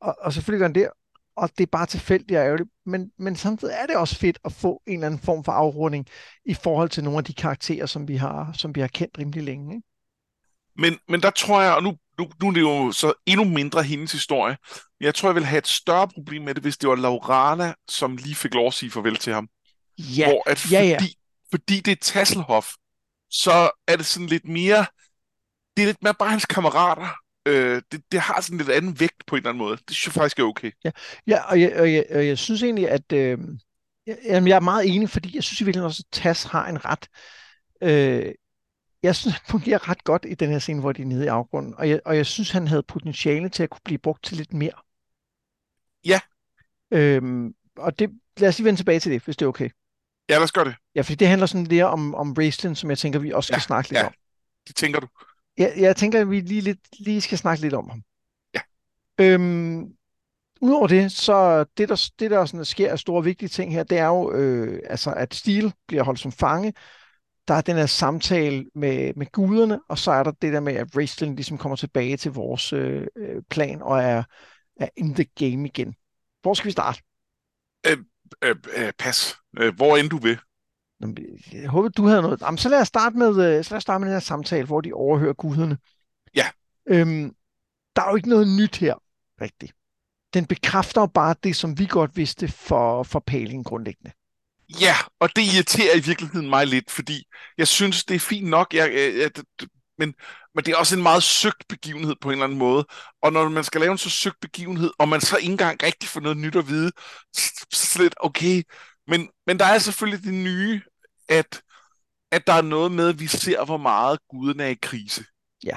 Og, 0.00 0.16
og 0.20 0.32
selvfølgelig 0.32 0.58
gør 0.58 0.66
han 0.66 0.74
det, 0.74 0.88
og 1.36 1.50
det 1.58 1.62
er 1.62 1.70
bare 1.72 1.86
tilfældigt 1.86 2.38
og 2.38 2.44
ærgerligt. 2.44 2.68
Men, 2.86 3.10
men 3.18 3.36
samtidig 3.36 3.74
er 3.74 3.86
det 3.86 3.96
også 3.96 4.16
fedt 4.16 4.38
at 4.44 4.52
få 4.52 4.82
en 4.86 4.94
eller 4.94 5.06
anden 5.06 5.20
form 5.20 5.44
for 5.44 5.52
afrunding 5.52 6.06
i 6.44 6.54
forhold 6.54 6.88
til 6.88 7.04
nogle 7.04 7.18
af 7.18 7.24
de 7.24 7.34
karakterer, 7.34 7.86
som 7.86 8.08
vi 8.08 8.16
har, 8.16 8.52
som 8.52 8.74
vi 8.74 8.80
har 8.80 8.88
kendt 8.88 9.18
rimelig 9.18 9.42
længe. 9.42 9.74
Ikke? 9.74 9.86
Men, 10.76 10.98
men 11.08 11.22
der 11.22 11.30
tror 11.30 11.62
jeg, 11.62 11.74
og 11.74 11.82
nu, 11.82 11.96
nu, 12.18 12.30
nu 12.42 12.48
er 12.48 12.52
det 12.52 12.60
jo 12.60 12.92
så 12.92 13.12
endnu 13.26 13.44
mindre 13.44 13.82
hendes 13.82 14.12
historie, 14.12 14.56
men 15.00 15.04
jeg 15.04 15.14
tror, 15.14 15.28
jeg 15.28 15.34
vil 15.34 15.44
have 15.44 15.58
et 15.58 15.66
større 15.66 16.08
problem 16.08 16.42
med 16.42 16.54
det, 16.54 16.62
hvis 16.62 16.78
det 16.78 16.88
var 16.88 16.94
Laurana, 16.96 17.74
som 17.88 18.16
lige 18.16 18.34
fik 18.34 18.54
lov 18.54 18.66
at 18.66 18.74
sige 18.74 18.90
farvel 18.90 19.16
til 19.16 19.32
ham. 19.32 19.48
Ja, 19.98 20.28
Hvor 20.28 20.50
at 20.50 20.72
ja, 20.72 20.82
ja. 20.82 20.98
Fordi, 21.50 21.80
det 21.80 21.92
er 21.92 21.96
Tasselhoff, 21.96 22.68
så 23.30 23.70
er 23.86 23.96
det 23.96 24.06
sådan 24.06 24.26
lidt 24.26 24.48
mere, 24.48 24.86
det 25.76 25.82
er 25.82 25.86
lidt 25.86 26.02
mere 26.02 26.14
bare 26.14 26.30
hans 26.30 26.46
kammerater. 26.46 27.08
Øh, 27.46 27.82
det, 27.92 28.02
det 28.12 28.20
har 28.20 28.40
sådan 28.40 28.58
lidt 28.58 28.70
anden 28.70 29.00
vægt 29.00 29.26
på 29.26 29.36
en 29.36 29.38
eller 29.38 29.50
anden 29.50 29.64
måde. 29.64 29.76
Det 29.76 29.96
synes 29.96 30.06
jeg 30.06 30.20
faktisk 30.20 30.38
er 30.38 30.44
okay. 30.44 30.70
Ja, 30.84 30.90
ja 31.26 31.42
og, 31.42 31.60
jeg, 31.60 31.80
og, 31.80 31.92
jeg, 31.92 32.04
og 32.10 32.26
jeg 32.26 32.38
synes 32.38 32.62
egentlig, 32.62 32.88
at 32.88 33.12
øh, 33.12 33.38
jamen, 34.06 34.48
jeg 34.48 34.56
er 34.56 34.60
meget 34.60 34.94
enig, 34.94 35.10
fordi 35.10 35.34
jeg 35.34 35.44
synes 35.44 35.60
i 35.60 35.64
virkeligheden 35.64 35.86
også, 35.86 36.04
at 36.06 36.22
Tas 36.22 36.42
har 36.44 36.68
en 36.68 36.84
ret. 36.84 37.08
Øh, 37.82 38.34
jeg 39.02 39.16
synes, 39.16 39.34
han 39.34 39.46
fungerer 39.48 39.88
ret 39.88 40.04
godt 40.04 40.26
i 40.28 40.34
den 40.34 40.50
her 40.50 40.58
scene, 40.58 40.80
hvor 40.80 40.92
de 40.92 41.02
er 41.02 41.06
nede 41.06 41.24
i 41.24 41.28
afgrunden, 41.28 41.74
og 41.78 41.88
jeg, 41.88 42.00
og 42.04 42.16
jeg 42.16 42.26
synes, 42.26 42.50
han 42.50 42.68
havde 42.68 42.82
potentiale 42.82 43.48
til 43.48 43.62
at 43.62 43.70
kunne 43.70 43.80
blive 43.84 43.98
brugt 43.98 44.24
til 44.24 44.36
lidt 44.36 44.52
mere. 44.52 44.82
Ja. 46.04 46.20
Øhm, 46.90 47.54
og 47.76 47.98
det, 47.98 48.10
lad 48.36 48.48
os 48.48 48.58
lige 48.58 48.64
vende 48.64 48.80
tilbage 48.80 49.00
til 49.00 49.12
det, 49.12 49.24
hvis 49.24 49.36
det 49.36 49.44
er 49.44 49.48
okay. 49.48 49.70
Ja, 50.30 50.34
lad 50.34 50.44
os 50.44 50.52
gøre 50.52 50.64
det. 50.64 50.74
Ja, 50.94 51.00
fordi 51.00 51.14
det 51.14 51.28
handler 51.28 51.46
sådan 51.46 51.66
lidt 51.66 51.82
om, 51.82 52.14
om 52.14 52.32
Raistlin, 52.32 52.74
som 52.74 52.90
jeg 52.90 52.98
tænker, 52.98 53.18
vi 53.18 53.32
også 53.32 53.46
skal 53.46 53.56
Ja, 53.56 53.60
snakke 53.60 53.90
lidt 53.90 53.98
ja. 53.98 54.06
om. 54.06 54.12
Det 54.68 54.76
tænker 54.76 55.00
du. 55.00 55.06
Jeg, 55.58 55.72
jeg 55.76 55.96
tænker, 55.96 56.20
at 56.20 56.30
vi 56.30 56.40
lige, 56.40 56.60
lidt, 56.60 56.78
lige 56.98 57.20
skal 57.20 57.38
snakke 57.38 57.62
lidt 57.62 57.74
om 57.74 57.88
ham. 57.88 58.02
Ja. 58.54 58.60
Øhm, 59.20 59.86
Udover 60.62 60.86
det, 60.86 61.12
så 61.12 61.64
det 61.64 61.88
der, 61.88 62.10
det 62.18 62.30
der 62.30 62.44
sådan 62.44 62.64
sker 62.64 62.92
af 62.92 62.98
store 62.98 63.24
vigtige 63.24 63.48
ting 63.48 63.72
her, 63.72 63.82
det 63.82 63.98
er 63.98 64.06
jo, 64.06 64.32
øh, 64.32 64.80
altså 64.84 65.12
at 65.12 65.34
Steel 65.34 65.72
bliver 65.88 66.02
holdt 66.02 66.20
som 66.20 66.32
fange. 66.32 66.74
Der 67.48 67.54
er 67.54 67.60
den 67.60 67.76
her 67.76 67.86
samtale 67.86 68.66
med, 68.74 69.14
med 69.16 69.26
guderne, 69.32 69.80
og 69.88 69.98
så 69.98 70.10
er 70.10 70.22
der 70.22 70.30
det 70.30 70.52
der 70.52 70.60
med, 70.60 70.72
at 70.72 70.96
Raistlin 70.96 71.36
ligesom 71.36 71.58
kommer 71.58 71.76
tilbage 71.76 72.16
til 72.16 72.32
vores 72.32 72.72
øh, 72.72 73.06
øh, 73.16 73.42
plan 73.50 73.82
og 73.82 74.02
er, 74.02 74.22
er 74.80 74.88
in 74.96 75.14
the 75.14 75.24
game 75.24 75.66
igen. 75.66 75.94
Hvor 76.42 76.54
skal 76.54 76.66
vi 76.66 76.72
starte? 76.72 77.02
Øh, 77.86 77.98
øh, 78.42 78.92
pas. 78.98 79.39
Øh, 79.58 79.74
hvor 79.74 79.96
end 79.96 80.10
du 80.10 80.18
vil. 80.18 80.38
Jeg 81.52 81.68
håber, 81.68 81.88
du 81.88 82.06
havde 82.06 82.22
noget. 82.22 82.40
Jamen, 82.40 82.58
så 82.58 82.68
lad 82.68 82.80
os 82.80 82.88
starte 82.88 83.16
med, 83.16 83.28
øh, 83.28 83.64
så 83.64 83.70
lad 83.70 83.76
os 83.76 83.82
starte 83.82 84.00
med 84.00 84.08
den 84.08 84.14
her 84.14 84.20
samtale, 84.20 84.66
hvor 84.66 84.80
de 84.80 84.92
overhører 84.92 85.32
guderne. 85.32 85.78
Ja. 86.34 86.48
Øhm, 86.88 87.34
der 87.96 88.02
er 88.02 88.10
jo 88.10 88.16
ikke 88.16 88.28
noget 88.28 88.48
nyt 88.48 88.76
her, 88.76 88.94
rigtigt. 89.40 89.72
Den 90.34 90.46
bekræfter 90.46 91.00
jo 91.00 91.06
bare 91.06 91.34
det, 91.44 91.56
som 91.56 91.78
vi 91.78 91.86
godt 91.86 92.16
vidste 92.16 92.48
for, 92.48 93.02
for 93.02 93.20
Palin 93.26 93.62
grundlæggende. 93.62 94.12
Ja, 94.80 94.94
og 95.20 95.36
det 95.36 95.42
irriterer 95.54 95.96
i 95.96 96.00
virkeligheden 96.00 96.50
mig 96.50 96.66
lidt, 96.66 96.90
fordi 96.90 97.24
jeg 97.58 97.68
synes, 97.68 98.04
det 98.04 98.14
er 98.14 98.20
fint 98.20 98.48
nok, 98.48 98.74
jeg, 98.74 98.94
jeg, 98.94 99.14
jeg, 99.18 99.30
men, 99.98 100.14
men 100.54 100.64
det 100.64 100.72
er 100.72 100.76
også 100.76 100.96
en 100.96 101.02
meget 101.02 101.22
søgt 101.22 101.68
begivenhed 101.68 102.14
på 102.20 102.28
en 102.28 102.32
eller 102.32 102.44
anden 102.44 102.58
måde. 102.58 102.86
Og 103.22 103.32
når 103.32 103.48
man 103.48 103.64
skal 103.64 103.80
lave 103.80 103.92
en 103.92 103.98
så 103.98 104.10
søgt 104.10 104.40
begivenhed, 104.40 104.90
og 104.98 105.08
man 105.08 105.20
så 105.20 105.36
ikke 105.36 105.50
engang 105.50 105.82
rigtig 105.82 106.08
får 106.08 106.20
noget 106.20 106.38
nyt 106.38 106.56
at 106.56 106.68
vide, 106.68 106.90
så 107.36 107.66
så 107.72 107.98
er 107.98 107.98
det 107.98 108.04
lidt 108.04 108.14
okay. 108.20 108.62
Men, 109.10 109.30
men 109.46 109.58
der 109.58 109.64
er 109.64 109.78
selvfølgelig 109.78 110.24
det 110.24 110.34
nye, 110.34 110.82
at, 111.28 111.62
at 112.30 112.46
der 112.46 112.52
er 112.52 112.62
noget 112.62 112.92
med, 112.92 113.08
at 113.08 113.20
vi 113.20 113.26
ser, 113.26 113.64
hvor 113.64 113.76
meget 113.76 114.18
guderne 114.28 114.62
er 114.62 114.68
i 114.68 114.78
krise. 114.82 115.24
Ja. 115.64 115.76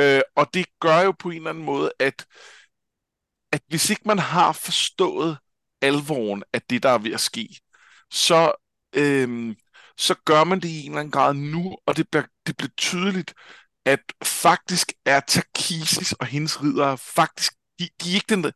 Øh, 0.00 0.20
og 0.36 0.54
det 0.54 0.66
gør 0.80 1.00
jo 1.00 1.12
på 1.12 1.30
en 1.30 1.36
eller 1.36 1.50
anden 1.50 1.64
måde, 1.64 1.90
at, 1.98 2.26
at 3.52 3.62
hvis 3.68 3.90
ikke 3.90 4.02
man 4.04 4.18
har 4.18 4.52
forstået 4.52 5.38
alvoren 5.82 6.42
af 6.52 6.62
det, 6.62 6.82
der 6.82 6.90
er 6.90 6.98
ved 6.98 7.12
at 7.12 7.20
ske, 7.20 7.48
så, 8.10 8.52
øhm, 8.92 9.56
så 9.96 10.14
gør 10.24 10.44
man 10.44 10.60
det 10.60 10.68
i 10.68 10.80
en 10.80 10.90
eller 10.90 11.00
anden 11.00 11.12
grad 11.12 11.34
nu, 11.34 11.76
og 11.86 11.96
det 11.96 12.10
bliver, 12.10 12.24
det 12.46 12.56
bliver 12.56 12.70
tydeligt, 12.76 13.34
at 13.84 14.00
faktisk 14.24 14.92
er 15.04 15.20
Takisis 15.20 16.12
og 16.12 16.26
hendes 16.26 16.62
ridere 16.62 16.98
faktisk, 16.98 17.52
de, 17.78 17.88
de, 18.02 18.10
er 18.10 18.14
ikke 18.14 18.34
den, 18.34 18.52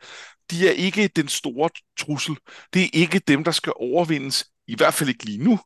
de 0.52 0.68
er 0.68 0.72
ikke 0.72 1.08
den 1.08 1.28
store 1.28 1.70
trussel. 1.98 2.36
Det 2.74 2.82
er 2.84 2.88
ikke 2.92 3.18
dem, 3.18 3.44
der 3.44 3.50
skal 3.50 3.72
overvindes, 3.76 4.44
i 4.66 4.76
hvert 4.76 4.94
fald 4.94 5.08
ikke 5.08 5.24
lige 5.24 5.44
nu. 5.44 5.58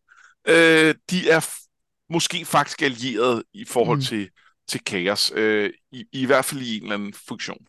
Øh, 0.49 0.95
de 1.11 1.31
er 1.31 1.49
måske 2.13 2.45
faktisk 2.45 2.83
allieret 2.83 3.43
i 3.53 3.65
forhold 3.65 3.99
Mm. 3.99 4.05
til, 4.05 4.31
til 4.69 4.85
kaos, 4.85 5.33
øh, 5.35 5.73
i, 5.93 6.05
i 6.13 6.27
hvert 6.27 6.45
fald 6.45 6.61
i 6.61 6.77
en 6.77 6.83
eller 6.83 6.95
anden 6.95 7.13
funktion. 7.29 7.67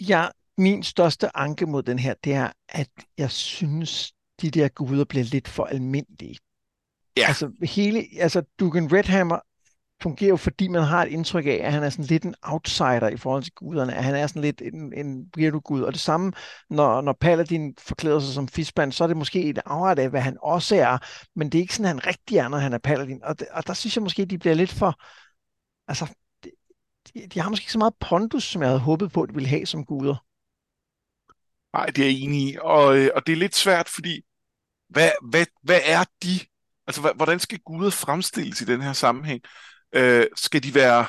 Ja, 0.00 0.28
min 0.58 0.82
største 0.82 1.36
anke 1.36 1.66
mod 1.66 1.82
den 1.82 1.98
her, 1.98 2.14
det 2.24 2.32
er, 2.32 2.52
at 2.68 2.90
jeg 3.18 3.30
synes, 3.30 4.12
de 4.42 4.50
der 4.50 4.68
guder 4.68 5.04
bliver 5.04 5.24
lidt 5.24 5.48
for 5.48 5.64
almindelige. 5.64 6.38
Ja. 7.16 7.26
Altså, 7.26 7.52
hele, 7.62 8.06
altså 8.18 8.42
Dugan 8.60 8.92
Redhammer 8.92 9.38
fungerer 10.02 10.28
jo, 10.28 10.36
fordi 10.36 10.68
man 10.68 10.82
har 10.82 11.02
et 11.02 11.08
indtryk 11.08 11.46
af, 11.46 11.60
at 11.62 11.72
han 11.72 11.82
er 11.82 11.90
sådan 11.90 12.04
lidt 12.04 12.24
en 12.24 12.34
outsider 12.42 13.08
i 13.08 13.16
forhold 13.16 13.42
til 13.42 13.52
guderne, 13.52 13.94
at 13.94 14.04
han 14.04 14.14
er 14.14 14.26
sådan 14.26 14.42
lidt 14.42 14.62
en, 14.62 14.92
en 14.92 15.30
gud. 15.60 15.82
Og 15.82 15.92
det 15.92 16.00
samme, 16.00 16.32
når, 16.70 17.00
når 17.00 17.12
Paladin 17.12 17.74
forklæder 17.78 18.20
sig 18.20 18.34
som 18.34 18.48
fiskband, 18.48 18.92
så 18.92 19.04
er 19.04 19.08
det 19.08 19.16
måske 19.16 19.42
et 19.42 19.58
afret 19.66 19.98
af, 19.98 20.10
hvad 20.10 20.20
han 20.20 20.36
også 20.42 20.76
er, 20.76 20.98
men 21.34 21.52
det 21.52 21.58
er 21.58 21.62
ikke 21.62 21.74
sådan, 21.74 21.84
at 21.84 21.90
han 21.90 22.06
rigtig 22.06 22.36
er, 22.36 22.48
når 22.48 22.58
han 22.58 22.72
er 22.72 22.78
Paladin. 22.78 23.24
Og, 23.24 23.38
det, 23.38 23.48
og 23.48 23.66
der 23.66 23.74
synes 23.74 23.96
jeg 23.96 24.02
måske, 24.02 24.24
de 24.24 24.38
bliver 24.38 24.54
lidt 24.54 24.72
for... 24.72 25.00
Altså, 25.88 26.14
de, 26.44 26.50
de, 27.14 27.26
de 27.26 27.40
har 27.40 27.50
måske 27.50 27.62
ikke 27.62 27.72
så 27.72 27.78
meget 27.78 27.94
pondus, 28.00 28.44
som 28.44 28.62
jeg 28.62 28.68
havde 28.68 28.80
håbet 28.80 29.12
på, 29.12 29.22
at 29.22 29.28
de 29.28 29.34
ville 29.34 29.48
have 29.48 29.66
som 29.66 29.84
guder. 29.84 30.24
Nej, 31.76 31.86
det 31.86 31.98
er 31.98 32.08
jeg 32.08 32.16
enig 32.16 32.48
i. 32.48 32.56
Og, 32.60 32.98
øh, 32.98 33.10
og 33.14 33.26
det 33.26 33.32
er 33.32 33.36
lidt 33.36 33.54
svært, 33.54 33.88
fordi 33.88 34.22
hvad, 34.88 35.10
hvad, 35.30 35.46
hvad 35.62 35.80
er 35.84 36.04
de? 36.22 36.40
Altså, 36.86 37.12
hvordan 37.16 37.40
skal 37.40 37.58
guder 37.58 37.90
fremstilles 37.90 38.60
i 38.60 38.64
den 38.64 38.82
her 38.82 38.92
sammenhæng? 38.92 39.40
Øh, 39.92 40.26
skal 40.36 40.62
de 40.62 40.74
være, 40.74 41.06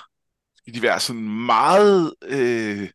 skal 0.58 0.74
de 0.74 0.82
være 0.82 1.00
sådan 1.00 1.46
meget 1.46 2.14
øh, 2.24 2.90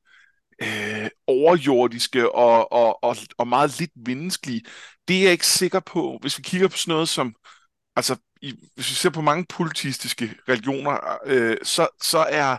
øh, 0.62 1.10
overjordiske 1.26 2.34
og, 2.34 2.72
og, 2.72 3.04
og, 3.04 3.16
og 3.38 3.48
meget 3.48 3.78
lidt 3.78 3.90
menneskelige? 4.06 4.62
Det 5.08 5.18
er 5.18 5.22
jeg 5.22 5.32
ikke 5.32 5.46
sikker 5.46 5.80
på. 5.80 6.18
Hvis 6.20 6.38
vi 6.38 6.42
kigger 6.42 6.68
på 6.68 6.76
sådan 6.76 6.92
noget 6.92 7.08
som, 7.08 7.34
altså, 7.96 8.16
i, 8.42 8.54
hvis 8.74 8.90
vi 8.90 8.94
ser 8.94 9.10
på 9.10 9.20
mange 9.20 9.46
politistiske 9.48 10.34
religioner, 10.48 11.18
øh, 11.26 11.56
så, 11.62 11.88
så 12.02 12.18
er 12.18 12.58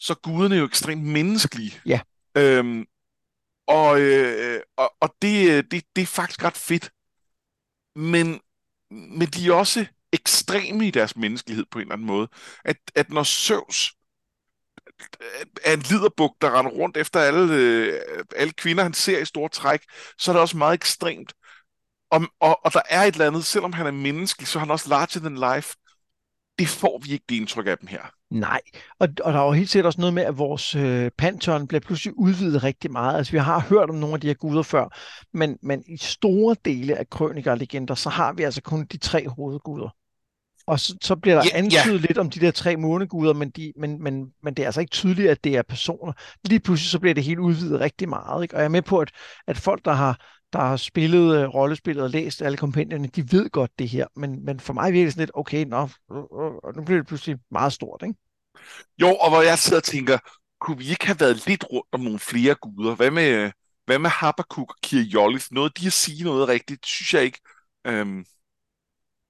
så 0.00 0.12
er 0.12 0.20
guderne 0.22 0.56
jo 0.56 0.64
ekstremt 0.64 1.04
menneskelige. 1.04 1.80
Ja. 1.86 2.00
Øhm, 2.36 2.86
og, 3.66 4.00
øh, 4.00 4.60
og, 4.76 4.94
og 5.00 5.14
det, 5.22 5.70
det, 5.70 5.84
det 5.96 6.02
er 6.02 6.06
faktisk 6.06 6.44
ret 6.44 6.56
fedt. 6.56 6.90
Men, 7.94 8.40
men 8.90 9.28
de 9.28 9.48
er 9.48 9.52
også 9.52 9.86
ekstreme 10.12 10.86
i 10.86 10.90
deres 10.90 11.16
menneskelighed 11.16 11.64
på 11.70 11.78
en 11.78 11.82
eller 11.82 11.94
anden 11.94 12.06
måde. 12.06 12.28
At, 12.64 12.76
at 12.94 13.10
når 13.10 13.22
Søvs 13.22 13.92
er 15.64 15.72
en 15.74 15.80
liderbuk, 15.80 16.36
der 16.40 16.58
render 16.58 16.70
rundt 16.70 16.96
efter 16.96 17.20
alle, 17.20 17.54
øh, 17.54 18.00
alle 18.36 18.52
kvinder, 18.52 18.82
han 18.82 18.94
ser 18.94 19.18
i 19.18 19.24
store 19.24 19.48
træk, 19.48 19.82
så 20.18 20.30
er 20.30 20.32
det 20.32 20.40
også 20.40 20.56
meget 20.56 20.74
ekstremt. 20.74 21.32
Og, 22.10 22.22
og, 22.40 22.64
og 22.64 22.72
der 22.72 22.82
er 22.88 23.02
et 23.02 23.12
eller 23.12 23.26
andet, 23.26 23.46
selvom 23.46 23.72
han 23.72 23.86
er 23.86 23.90
menneskelig, 23.90 24.48
så 24.48 24.58
er 24.58 24.60
han 24.60 24.70
også 24.70 24.88
larger 24.88 25.20
than 25.20 25.54
life. 25.54 25.76
Det 26.58 26.68
får 26.68 27.00
vi 27.04 27.12
ikke 27.12 27.24
det 27.28 27.34
indtryk 27.34 27.66
af 27.66 27.78
dem 27.78 27.86
her. 27.86 28.17
Nej, 28.30 28.60
og, 28.98 29.08
og 29.24 29.32
der 29.32 29.38
er 29.40 29.44
jo 29.44 29.52
helt 29.52 29.70
sikkert 29.70 29.86
også 29.86 30.00
noget 30.00 30.14
med, 30.14 30.22
at 30.22 30.38
vores 30.38 30.74
øh, 30.74 31.10
pantheon 31.18 31.66
bliver 31.66 31.80
pludselig 31.80 32.18
udvidet 32.18 32.64
rigtig 32.64 32.92
meget. 32.92 33.16
Altså, 33.16 33.32
vi 33.32 33.38
har 33.38 33.60
hørt 33.60 33.90
om 33.90 33.96
nogle 33.96 34.14
af 34.14 34.20
de 34.20 34.26
her 34.26 34.34
guder 34.34 34.62
før, 34.62 34.96
men, 35.32 35.58
men 35.62 35.84
i 35.86 35.96
store 35.96 36.56
dele 36.64 36.96
af 36.96 37.10
krøniker 37.10 37.50
og 37.50 37.58
legender, 37.58 37.94
så 37.94 38.08
har 38.08 38.32
vi 38.32 38.42
altså 38.42 38.62
kun 38.62 38.86
de 38.86 38.96
tre 38.96 39.28
hovedguder. 39.28 39.88
Og 40.66 40.80
så, 40.80 40.96
så 41.02 41.16
bliver 41.16 41.34
der 41.34 41.42
Ja, 41.52 41.58
antydet 41.58 42.00
ja. 42.00 42.06
lidt 42.06 42.18
om 42.18 42.30
de 42.30 42.40
der 42.40 42.50
tre 42.50 42.76
måneguder, 42.76 43.32
men, 43.32 43.50
de, 43.50 43.72
men, 43.76 44.02
men, 44.02 44.32
men 44.42 44.54
det 44.54 44.62
er 44.62 44.66
altså 44.66 44.80
ikke 44.80 44.90
tydeligt, 44.90 45.30
at 45.30 45.44
det 45.44 45.56
er 45.56 45.62
personer. 45.62 46.12
Lige 46.44 46.60
pludselig 46.60 46.90
så 46.90 46.98
bliver 46.98 47.14
det 47.14 47.24
helt 47.24 47.38
udvidet 47.38 47.80
rigtig 47.80 48.08
meget. 48.08 48.42
Ikke? 48.42 48.54
Og 48.54 48.58
jeg 48.58 48.64
er 48.64 48.68
med 48.68 48.82
på, 48.82 48.98
at, 48.98 49.10
at 49.46 49.56
folk, 49.56 49.84
der 49.84 49.92
har, 49.92 50.20
der 50.52 50.58
har 50.58 50.76
spillet 50.76 51.36
øh, 51.36 51.48
rollespillet 51.48 52.04
og 52.04 52.10
læst 52.10 52.42
alle 52.42 52.58
kompendierne, 52.58 53.06
de 53.06 53.32
ved 53.32 53.50
godt 53.50 53.70
det 53.78 53.88
her. 53.88 54.06
Men, 54.16 54.44
men 54.44 54.60
for 54.60 54.72
mig 54.72 54.92
virker 54.92 55.06
det 55.06 55.12
sådan 55.12 55.22
lidt, 55.22 55.30
okay, 55.34 55.64
nå, 55.64 55.88
øh, 56.12 56.18
øh, 56.18 56.76
nu 56.76 56.82
bliver 56.84 56.98
det 56.98 57.06
pludselig 57.06 57.38
meget 57.50 57.72
stort. 57.72 58.02
Ikke? 58.02 58.14
Jo, 59.00 59.14
og 59.14 59.30
hvor 59.30 59.42
jeg 59.42 59.58
sidder 59.58 59.78
og 59.78 59.84
tænker, 59.84 60.18
kunne 60.60 60.78
vi 60.78 60.90
ikke 60.90 61.06
have 61.06 61.20
været 61.20 61.46
lidt 61.46 61.64
rundt 61.72 61.88
om 61.92 62.00
nogle 62.00 62.18
flere 62.18 62.54
guder? 62.54 62.94
Hvad 62.94 63.10
med, 63.10 63.50
hvad 63.86 63.98
med 63.98 64.10
Habakkuk 64.10 64.70
og 64.70 64.76
Kirjollis? 64.82 65.52
Noget 65.52 65.78
de 65.78 65.86
at 65.86 65.92
sige 65.92 66.24
noget 66.24 66.48
rigtigt, 66.48 66.80
det 66.80 66.88
synes 66.88 67.14
jeg 67.14 67.24
ikke. 67.24 67.40
Øhm, 67.86 68.24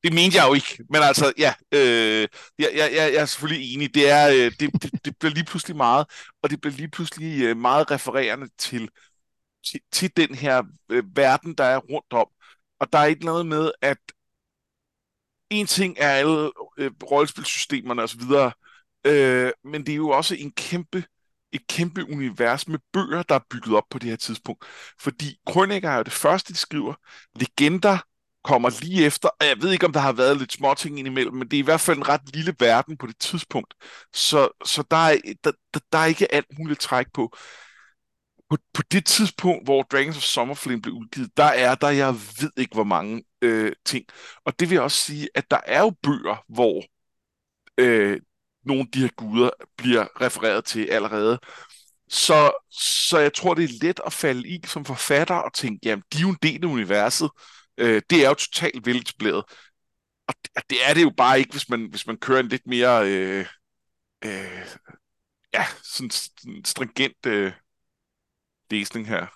det 0.05 0.13
mente 0.15 0.37
jeg 0.37 0.49
jo 0.49 0.55
ikke, 0.55 0.85
men 0.91 1.03
altså, 1.03 1.33
ja, 1.39 1.55
øh, 1.75 2.29
jeg, 2.59 2.71
jeg, 2.75 2.93
jeg 2.93 3.15
er 3.15 3.25
selvfølgelig 3.25 3.75
enig. 3.75 3.95
Det, 3.95 4.11
er, 4.11 4.29
øh, 4.29 4.53
det, 4.61 4.83
det, 4.83 5.05
det 5.05 5.17
bliver 5.19 5.35
lige 5.35 5.45
pludselig 5.45 5.77
meget, 5.77 6.07
og 6.43 6.51
det 6.51 6.61
bliver 6.61 6.75
lige 6.75 6.91
pludselig 6.91 7.43
øh, 7.43 7.57
meget 7.57 7.91
refererende 7.91 8.49
til, 8.59 8.89
til, 9.67 9.81
til 9.93 10.17
den 10.17 10.35
her 10.35 10.63
øh, 10.89 11.17
verden, 11.17 11.55
der 11.55 11.65
er 11.65 11.79
rundt 11.79 12.13
om. 12.13 12.27
Og 12.81 12.93
der 12.93 12.99
er 12.99 13.05
ikke 13.05 13.25
noget 13.25 13.47
med, 13.47 13.73
at 13.83 13.99
en 15.51 15.67
ting 15.67 15.97
er 15.99 16.11
alle 16.11 16.51
øh, 16.79 16.91
rollespilsystemerne 17.11 18.03
osv., 18.03 18.23
øh, 19.05 19.53
men 19.65 19.87
det 19.87 19.93
er 19.93 19.97
jo 19.97 20.09
også 20.09 20.35
en 20.35 20.53
kæmpe, 20.53 21.05
et 21.53 21.67
kæmpe 21.67 22.05
univers 22.05 22.69
med 22.69 22.79
bøger, 22.93 23.23
der 23.23 23.35
er 23.35 23.45
bygget 23.51 23.77
op 23.77 23.85
på 23.91 23.99
det 23.99 24.11
her 24.11 24.17
tidspunkt. 24.17 24.65
Fordi 25.01 25.39
krøniker 25.47 25.91
er 25.91 25.97
jo 25.97 26.03
det 26.03 26.13
første, 26.13 26.53
de 26.53 26.59
skriver. 26.59 26.95
Legender 27.35 27.99
kommer 28.45 28.71
lige 28.83 29.05
efter, 29.05 29.29
og 29.29 29.47
jeg 29.47 29.57
ved 29.63 29.73
ikke, 29.73 29.87
om 29.87 29.93
der 29.93 30.01
har 30.01 30.13
været 30.13 30.37
lidt 30.37 30.53
småting 30.53 30.99
indimellem, 30.99 31.35
men 31.35 31.49
det 31.51 31.57
er 31.57 31.59
i 31.61 31.65
hvert 31.65 31.81
fald 31.81 31.97
en 31.97 32.09
ret 32.09 32.35
lille 32.35 32.55
verden 32.59 32.97
på 32.97 33.07
det 33.07 33.19
tidspunkt. 33.19 33.75
Så, 34.15 34.49
så 34.65 34.85
der, 34.91 34.97
er, 34.97 35.17
der, 35.45 35.53
der, 35.75 35.81
der 35.93 35.99
er 35.99 36.07
ikke 36.07 36.35
alt 36.35 36.59
muligt 36.59 36.81
træk 36.81 37.07
på. 37.15 37.37
På, 38.51 38.57
på 38.75 38.83
det 38.93 39.07
tidspunkt, 39.07 39.65
hvor 39.65 39.83
Dragons 39.83 40.17
of 40.17 40.23
Summerflame 40.23 40.83
blev 40.83 40.95
udgivet, 40.95 41.37
der 41.37 41.45
er 41.45 41.75
der, 41.75 41.89
jeg 41.89 42.15
ved 42.15 42.51
ikke, 42.57 42.75
hvor 42.75 42.85
mange 42.85 43.25
øh, 43.43 43.73
ting. 43.85 44.05
Og 44.45 44.61
det 44.61 44.71
vil 44.71 44.81
også 44.81 44.99
sige, 44.99 45.29
at 45.35 45.51
der 45.51 45.61
er 45.67 45.81
jo 45.81 45.91
bøger, 46.03 46.45
hvor 46.49 46.83
øh, 47.79 48.21
nogle 48.65 48.81
af 48.81 48.87
de 48.95 49.01
her 49.01 49.09
guder 49.17 49.51
bliver 49.77 50.21
refereret 50.21 50.65
til 50.65 50.87
allerede. 50.87 51.39
Så, 52.09 52.53
så 53.09 53.19
jeg 53.19 53.35
tror, 53.35 53.55
det 53.55 53.65
er 53.65 53.87
let 53.87 54.01
at 54.07 54.13
falde 54.13 54.49
i 54.49 54.61
som 54.67 54.85
forfatter 54.85 55.35
og 55.35 55.55
tænke, 55.55 55.89
jamen, 55.89 56.03
de 56.13 56.19
er 56.19 56.23
jo 56.23 56.29
en 56.29 56.39
del 56.43 56.65
af 56.65 56.69
universet. 56.69 57.31
Øh, 57.79 58.03
det 58.11 58.25
er 58.25 58.29
jo 58.29 58.35
totalt 58.35 58.87
veletableret. 58.87 59.45
Og 60.29 60.35
det, 60.43 60.51
og 60.57 60.63
det 60.71 60.79
er 60.89 60.95
det 60.95 61.03
jo 61.03 61.13
bare 61.17 61.39
ikke, 61.39 61.51
hvis 61.51 61.69
man, 61.69 61.87
hvis 61.91 62.07
man 62.07 62.17
kører 62.17 62.41
en 62.41 62.49
lidt 62.49 62.67
mere 62.67 63.09
øh, 63.09 63.47
øh, 64.25 64.67
ja, 65.55 65.67
sådan, 65.83 66.11
sådan 66.11 66.65
stringent 66.65 67.27
øh, 67.27 67.53
læsning 68.71 69.09
her. 69.09 69.27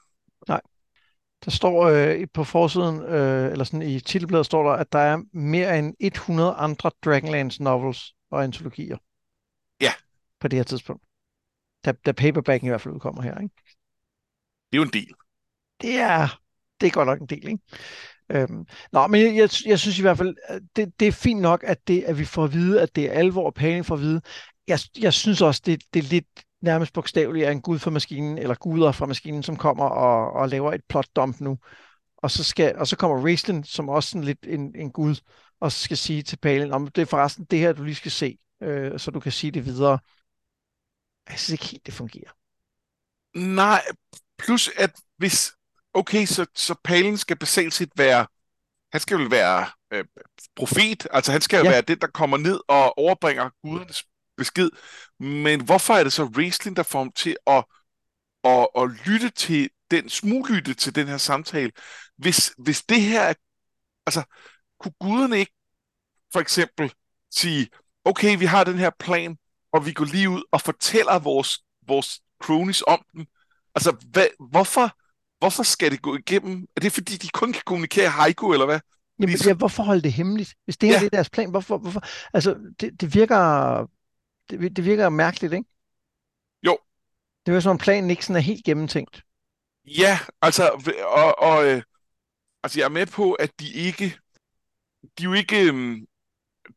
Der 1.44 1.50
står 1.50 1.82
øh, 1.82 2.26
på 2.34 2.44
forsiden, 2.44 3.02
øh, 3.02 3.52
eller 3.52 3.64
sådan 3.64 3.82
i 3.82 4.00
titelbladet 4.00 4.46
står 4.46 4.62
der, 4.62 4.76
at 4.76 4.92
der 4.92 4.98
er 4.98 5.22
mere 5.32 5.78
end 5.78 5.94
100 6.00 6.52
andre 6.52 6.90
Dragonlance 7.04 7.62
novels 7.62 8.14
og 8.30 8.44
antologier. 8.44 8.96
Ja. 9.80 9.92
På 10.40 10.48
det 10.48 10.56
her 10.56 10.64
tidspunkt. 10.64 11.02
Da, 11.84 11.92
da 11.92 12.12
paperbacken 12.12 12.66
i 12.66 12.68
hvert 12.68 12.80
fald 12.80 12.94
udkommer 12.94 13.22
her, 13.22 13.38
ikke? 13.38 13.54
Det 14.72 14.72
er 14.72 14.76
jo 14.76 14.82
en 14.82 14.92
del. 14.92 15.14
Det 15.80 15.94
er, 15.94 16.40
det 16.80 16.86
er 16.86 16.90
godt 16.90 17.06
nok 17.06 17.20
en 17.20 17.26
del, 17.26 17.48
ikke? 17.48 17.62
Øhm, 18.30 18.66
nå, 18.92 19.06
men 19.06 19.20
jeg, 19.20 19.34
jeg, 19.36 19.48
jeg 19.66 19.78
synes 19.78 19.98
i 19.98 20.02
hvert 20.02 20.18
fald, 20.18 20.36
at 20.44 20.62
det, 20.76 21.00
det 21.00 21.08
er 21.08 21.12
fint 21.12 21.40
nok, 21.40 21.64
at, 21.66 21.88
det, 21.88 22.02
at 22.02 22.18
vi 22.18 22.24
får 22.24 22.44
at 22.44 22.52
vide, 22.52 22.82
at 22.82 22.96
det 22.96 23.04
er 23.04 23.12
alvor 23.12 23.46
og 23.46 23.54
paning 23.54 23.86
for 23.86 23.94
at 23.94 24.00
vide. 24.00 24.20
Jeg, 24.68 24.78
jeg 24.98 25.12
synes 25.12 25.40
også, 25.40 25.62
det, 25.66 25.82
det 25.94 26.04
er 26.04 26.08
lidt 26.08 26.44
nærmest 26.62 26.92
bogstaveligt 26.92 27.46
af 27.46 27.53
en 27.53 27.62
gud 27.62 27.79
fra 27.79 27.90
maskinen, 27.90 28.38
eller 28.38 28.55
guder 28.55 28.92
fra 28.92 29.07
maskinen, 29.07 29.42
som 29.42 29.57
kommer 29.57 29.85
og, 29.85 30.33
og 30.33 30.48
laver 30.48 30.72
et 30.72 30.85
plot 30.88 31.07
dump 31.16 31.40
nu. 31.40 31.59
Og 32.16 32.31
så, 32.31 32.44
skal, 32.44 32.77
og 32.79 32.87
så 32.87 32.96
kommer 32.96 33.25
Raistlin, 33.25 33.64
som 33.64 33.88
også 33.88 34.11
sådan 34.11 34.25
lidt 34.25 34.46
en, 34.46 34.75
en 34.77 34.92
gud, 34.92 35.14
og 35.61 35.72
skal 35.72 35.96
sige 35.96 36.22
til 36.22 36.37
Palin, 36.37 36.72
om 36.72 36.87
det 36.87 37.03
er 37.03 37.07
forresten 37.07 37.44
det 37.44 37.59
her, 37.59 37.72
du 37.72 37.83
lige 37.83 37.94
skal 37.94 38.11
se, 38.11 38.38
øh, 38.62 38.98
så 39.01 39.11
du 39.11 39.20
kan 39.20 39.33
sige 39.33 39.51
det 39.51 39.64
videre. 39.66 39.98
Jeg 41.31 41.38
synes 41.38 41.51
ikke 41.51 41.64
helt, 41.64 41.87
det 41.87 41.94
fungerer. 41.94 42.31
Nej, 43.37 43.83
plus 44.38 44.70
at 44.79 44.90
hvis... 45.16 45.53
Okay, 45.94 46.27
så, 46.27 46.46
så 46.55 46.75
Palin 46.85 47.16
skal 47.18 47.38
basalt 47.38 47.75
set 47.75 47.90
være... 47.96 48.27
Han 48.92 49.01
skal 49.01 49.18
vel 49.18 49.31
være 49.31 49.66
øh, 49.92 50.05
profet, 50.57 51.07
altså 51.11 51.33
han 51.33 51.40
skal 51.40 51.59
jo 51.59 51.64
Ja. 51.64 51.70
være 51.70 51.83
den, 51.83 51.98
der 51.98 52.07
kommer 52.07 52.37
ned 52.37 52.61
og 52.68 52.98
overbringer 52.98 53.51
gudernes 53.62 54.05
besked. 54.36 54.70
Men 55.20 55.64
hvorfor 55.64 55.94
er 55.94 56.04
det 56.04 56.12
så 56.12 56.24
wrestling, 56.24 56.76
der 56.76 56.82
får 56.82 56.98
ham 56.98 57.12
til 57.12 57.36
at, 57.46 57.64
at, 58.44 58.68
at 58.76 58.90
lytte 59.06 59.30
til 59.30 59.70
den, 59.90 60.08
smuglytte 60.08 60.74
til 60.74 60.94
den 60.94 61.06
her 61.08 61.16
samtale? 61.16 61.72
Hvis, 62.16 62.52
hvis 62.58 62.82
det 62.82 63.02
her 63.02 63.20
er... 63.22 63.34
Altså, 64.06 64.22
kunne 64.80 64.94
guderne 65.00 65.38
ikke 65.38 65.52
for 66.32 66.40
eksempel 66.40 66.92
sige, 67.30 67.68
okay, 68.04 68.38
vi 68.38 68.44
har 68.44 68.64
den 68.64 68.78
her 68.78 68.90
plan, 68.98 69.36
og 69.72 69.86
vi 69.86 69.92
går 69.92 70.04
lige 70.04 70.30
ud 70.30 70.42
og 70.52 70.60
fortæller 70.60 71.18
vores, 71.18 71.58
vores 71.86 72.20
cronies 72.42 72.82
om 72.86 73.04
den. 73.12 73.26
Altså, 73.74 73.96
hvad, 74.10 74.26
hvorfor, 74.50 74.96
hvorfor 75.38 75.62
skal 75.62 75.90
det 75.90 76.02
gå 76.02 76.16
igennem? 76.16 76.66
Er 76.76 76.80
det 76.80 76.92
fordi, 76.92 77.16
de 77.16 77.28
kun 77.28 77.52
kan 77.52 77.62
kommunikere 77.66 78.08
haiku, 78.08 78.52
eller 78.52 78.66
hvad? 78.66 78.80
Jamen, 79.20 79.38
så- 79.38 79.48
ja, 79.48 79.54
hvorfor 79.54 79.82
holde 79.82 80.02
det 80.02 80.12
hemmeligt? 80.12 80.54
Hvis 80.64 80.76
det 80.76 80.88
her 80.88 80.94
Ja. 80.94 81.00
det 81.00 81.06
er 81.06 81.10
deres 81.10 81.30
plan, 81.30 81.50
hvorfor, 81.50 81.78
hvorfor? 81.78 82.02
Altså, 82.34 82.56
det, 82.80 83.00
det 83.00 83.14
virker 83.14 83.36
det, 84.60 84.76
det 84.76 84.84
virker 84.84 85.08
mærkeligt, 85.08 85.52
ikke? 85.52 85.68
Jo. 86.62 86.78
Det 87.46 87.52
er 87.52 87.56
jo 87.56 87.60
som 87.60 87.70
om 87.70 87.78
planen 87.78 88.10
ikke 88.10 88.24
sådan 88.24 88.36
er 88.36 88.40
helt 88.40 88.64
gennemtænkt. 88.64 89.22
Ja, 89.84 90.18
altså, 90.42 90.68
og, 91.04 91.38
og 91.38 91.66
øh, 91.66 91.82
altså, 92.62 92.80
jeg 92.80 92.84
er 92.84 92.88
med 92.88 93.06
på, 93.06 93.32
at 93.32 93.60
de 93.60 93.72
ikke, 93.72 94.18
de 95.18 95.22
er 95.22 95.24
jo 95.24 95.32
ikke, 95.32 95.68
øhm, 95.68 96.06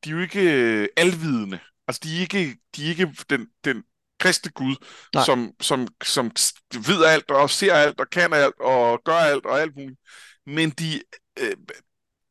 de 0.03 0.09
er 0.09 0.13
jo 0.13 0.19
ikke 0.19 0.53
øh, 0.53 0.88
alvidende. 0.97 1.59
Altså, 1.88 2.01
de 2.03 2.17
er 2.17 2.21
ikke, 2.21 2.57
de 2.75 2.85
er 2.85 2.89
ikke 2.89 3.15
den, 3.29 3.47
den 3.65 3.83
kristne 4.19 4.51
Gud, 4.51 4.75
Nej. 5.13 5.23
som, 5.25 5.53
som, 5.61 5.88
som 6.03 6.31
ved 6.71 7.05
alt, 7.05 7.31
og 7.31 7.49
ser 7.49 7.73
alt, 7.73 7.99
og 7.99 8.09
kan 8.09 8.33
alt, 8.33 8.59
og 8.59 9.01
gør 9.05 9.13
alt, 9.13 9.45
og 9.45 9.61
alt 9.61 9.75
muligt. 9.75 9.99
Men 10.45 10.69
de, 10.69 11.01
øh, 11.39 11.57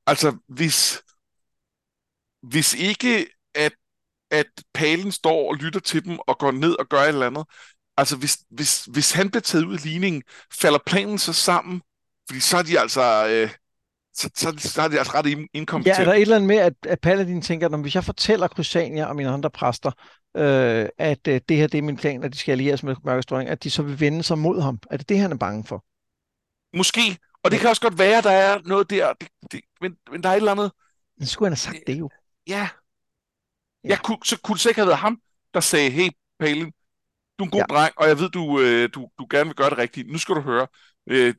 altså, 0.07 0.39
hvis, 0.49 1.03
hvis 2.43 2.75
ikke, 2.75 3.27
at, 3.55 3.73
at 4.35 4.47
palen 4.75 5.13
står 5.13 5.49
og 5.51 5.55
lytter 5.57 5.81
til 5.81 6.05
dem, 6.05 6.19
og 6.19 6.39
går 6.39 6.51
ned 6.51 6.73
og 6.79 6.89
gør 6.89 7.01
et 7.01 7.09
eller 7.09 7.27
andet, 7.27 7.45
altså, 7.97 8.17
hvis, 8.17 8.39
hvis, 8.51 8.85
hvis 8.85 9.13
han 9.13 9.31
bliver 9.31 9.41
taget 9.43 9.65
ud 9.65 9.75
af 9.75 9.85
ligningen, 9.85 10.23
falder 10.61 10.79
planen 10.87 11.19
så 11.19 11.33
sammen, 11.33 11.83
fordi 12.29 12.41
så 12.41 12.57
er 12.57 12.63
de 12.63 12.81
altså, 12.81 13.27
øh, 13.29 13.51
så, 14.15 14.31
så, 14.37 14.55
så 14.59 14.83
er 14.83 14.89
de 14.89 14.99
altså 14.99 15.13
ret 15.15 15.27
in- 15.27 15.49
Ja, 15.87 15.91
er 16.01 16.05
der 16.05 16.13
et 16.15 16.21
eller 16.23 16.37
andet 16.37 16.49
med, 16.49 16.57
at, 16.57 16.73
at 16.87 17.01
Paladin 17.01 17.43
tænker, 17.43 17.69
at 17.69 17.81
hvis 17.81 17.95
jeg 17.95 18.05
fortæller 18.05 18.49
Crysania 18.49 19.05
og 19.07 19.17
mine 19.17 19.29
andre 19.31 19.51
præster, 19.51 19.91
øh, 20.37 20.89
at 20.99 21.29
øh, 21.29 21.41
det 21.49 21.57
her 21.57 21.67
det 21.67 21.79
er 21.79 21.83
min 21.83 21.97
plan, 21.97 22.25
at 22.25 22.33
de 22.33 22.39
skal 22.39 22.53
allieres 22.53 22.83
med 22.83 22.97
Mørkets 23.05 23.27
Dronning, 23.27 23.51
at 23.51 23.65
de 23.65 23.71
så 23.71 23.83
vil 23.83 24.01
vende 24.01 24.23
sig 24.23 24.39
mod 24.39 24.61
ham? 24.61 24.79
Er 24.91 24.97
det 24.97 25.09
det, 25.09 25.19
han 25.19 25.33
er 25.33 25.37
bange 25.37 25.65
for? 25.65 25.85
Måske. 26.77 27.19
Og 27.43 27.51
det 27.51 27.61
kan 27.61 27.69
også 27.69 27.83
godt 27.83 27.99
være, 27.99 28.23
der 28.23 28.31
er 28.31 28.61
noget 28.65 28.91
der, 28.91 29.13
det, 29.13 29.29
det, 29.53 29.61
men, 29.81 29.97
men 30.11 30.23
der 30.23 30.29
er 30.29 30.33
et 30.33 30.37
eller 30.37 30.53
andet, 30.53 30.73
Men 31.19 31.27
skulle 31.27 31.47
han 31.47 31.53
have 31.53 31.57
sagt 31.57 31.87
det 31.87 31.99
jo. 31.99 32.11
ja. 32.47 32.69
Ja. 33.85 33.89
Jeg 33.89 33.99
kunne, 34.05 34.19
så 34.25 34.41
kunne 34.41 34.55
det 34.55 34.63
sikkert 34.63 34.85
have 34.85 34.89
været 34.89 34.99
ham, 35.01 35.19
der 35.55 35.61
sagde, 35.61 35.91
hey, 35.91 36.09
Palin, 36.41 36.73
du 37.39 37.45
er 37.45 37.47
en 37.47 37.51
god 37.51 37.59
Ja. 37.71 37.75
dreng, 37.75 37.93
og 37.97 38.09
jeg 38.09 38.19
ved, 38.19 38.31
du, 38.31 38.61
øh, 38.61 38.89
du, 38.95 39.09
du 39.19 39.27
gerne 39.31 39.45
vil 39.47 39.55
gøre 39.57 39.71
det 39.71 39.79
rigtigt. 39.79 40.13
Nu 40.13 40.19
skal 40.19 40.35
du 40.35 40.41
høre. 40.41 40.67
Øh, 41.11 41.35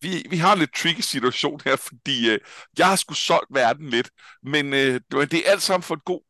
vi, 0.00 0.26
vi 0.30 0.36
har 0.36 0.52
en 0.52 0.58
lidt 0.58 0.74
tricky 0.74 1.00
situation 1.00 1.60
her, 1.64 1.76
fordi 1.76 2.30
øh, 2.30 2.38
jeg 2.78 2.88
har 2.88 2.96
sgu 2.96 3.14
solgt 3.14 3.54
verden 3.54 3.88
lidt, 3.90 4.10
men 4.42 4.74
øh, 4.74 5.00
det 5.12 5.34
er 5.34 5.50
alt 5.50 5.62
sammen 5.62 5.82
for 5.82 5.94
en 5.94 6.00
god, 6.04 6.20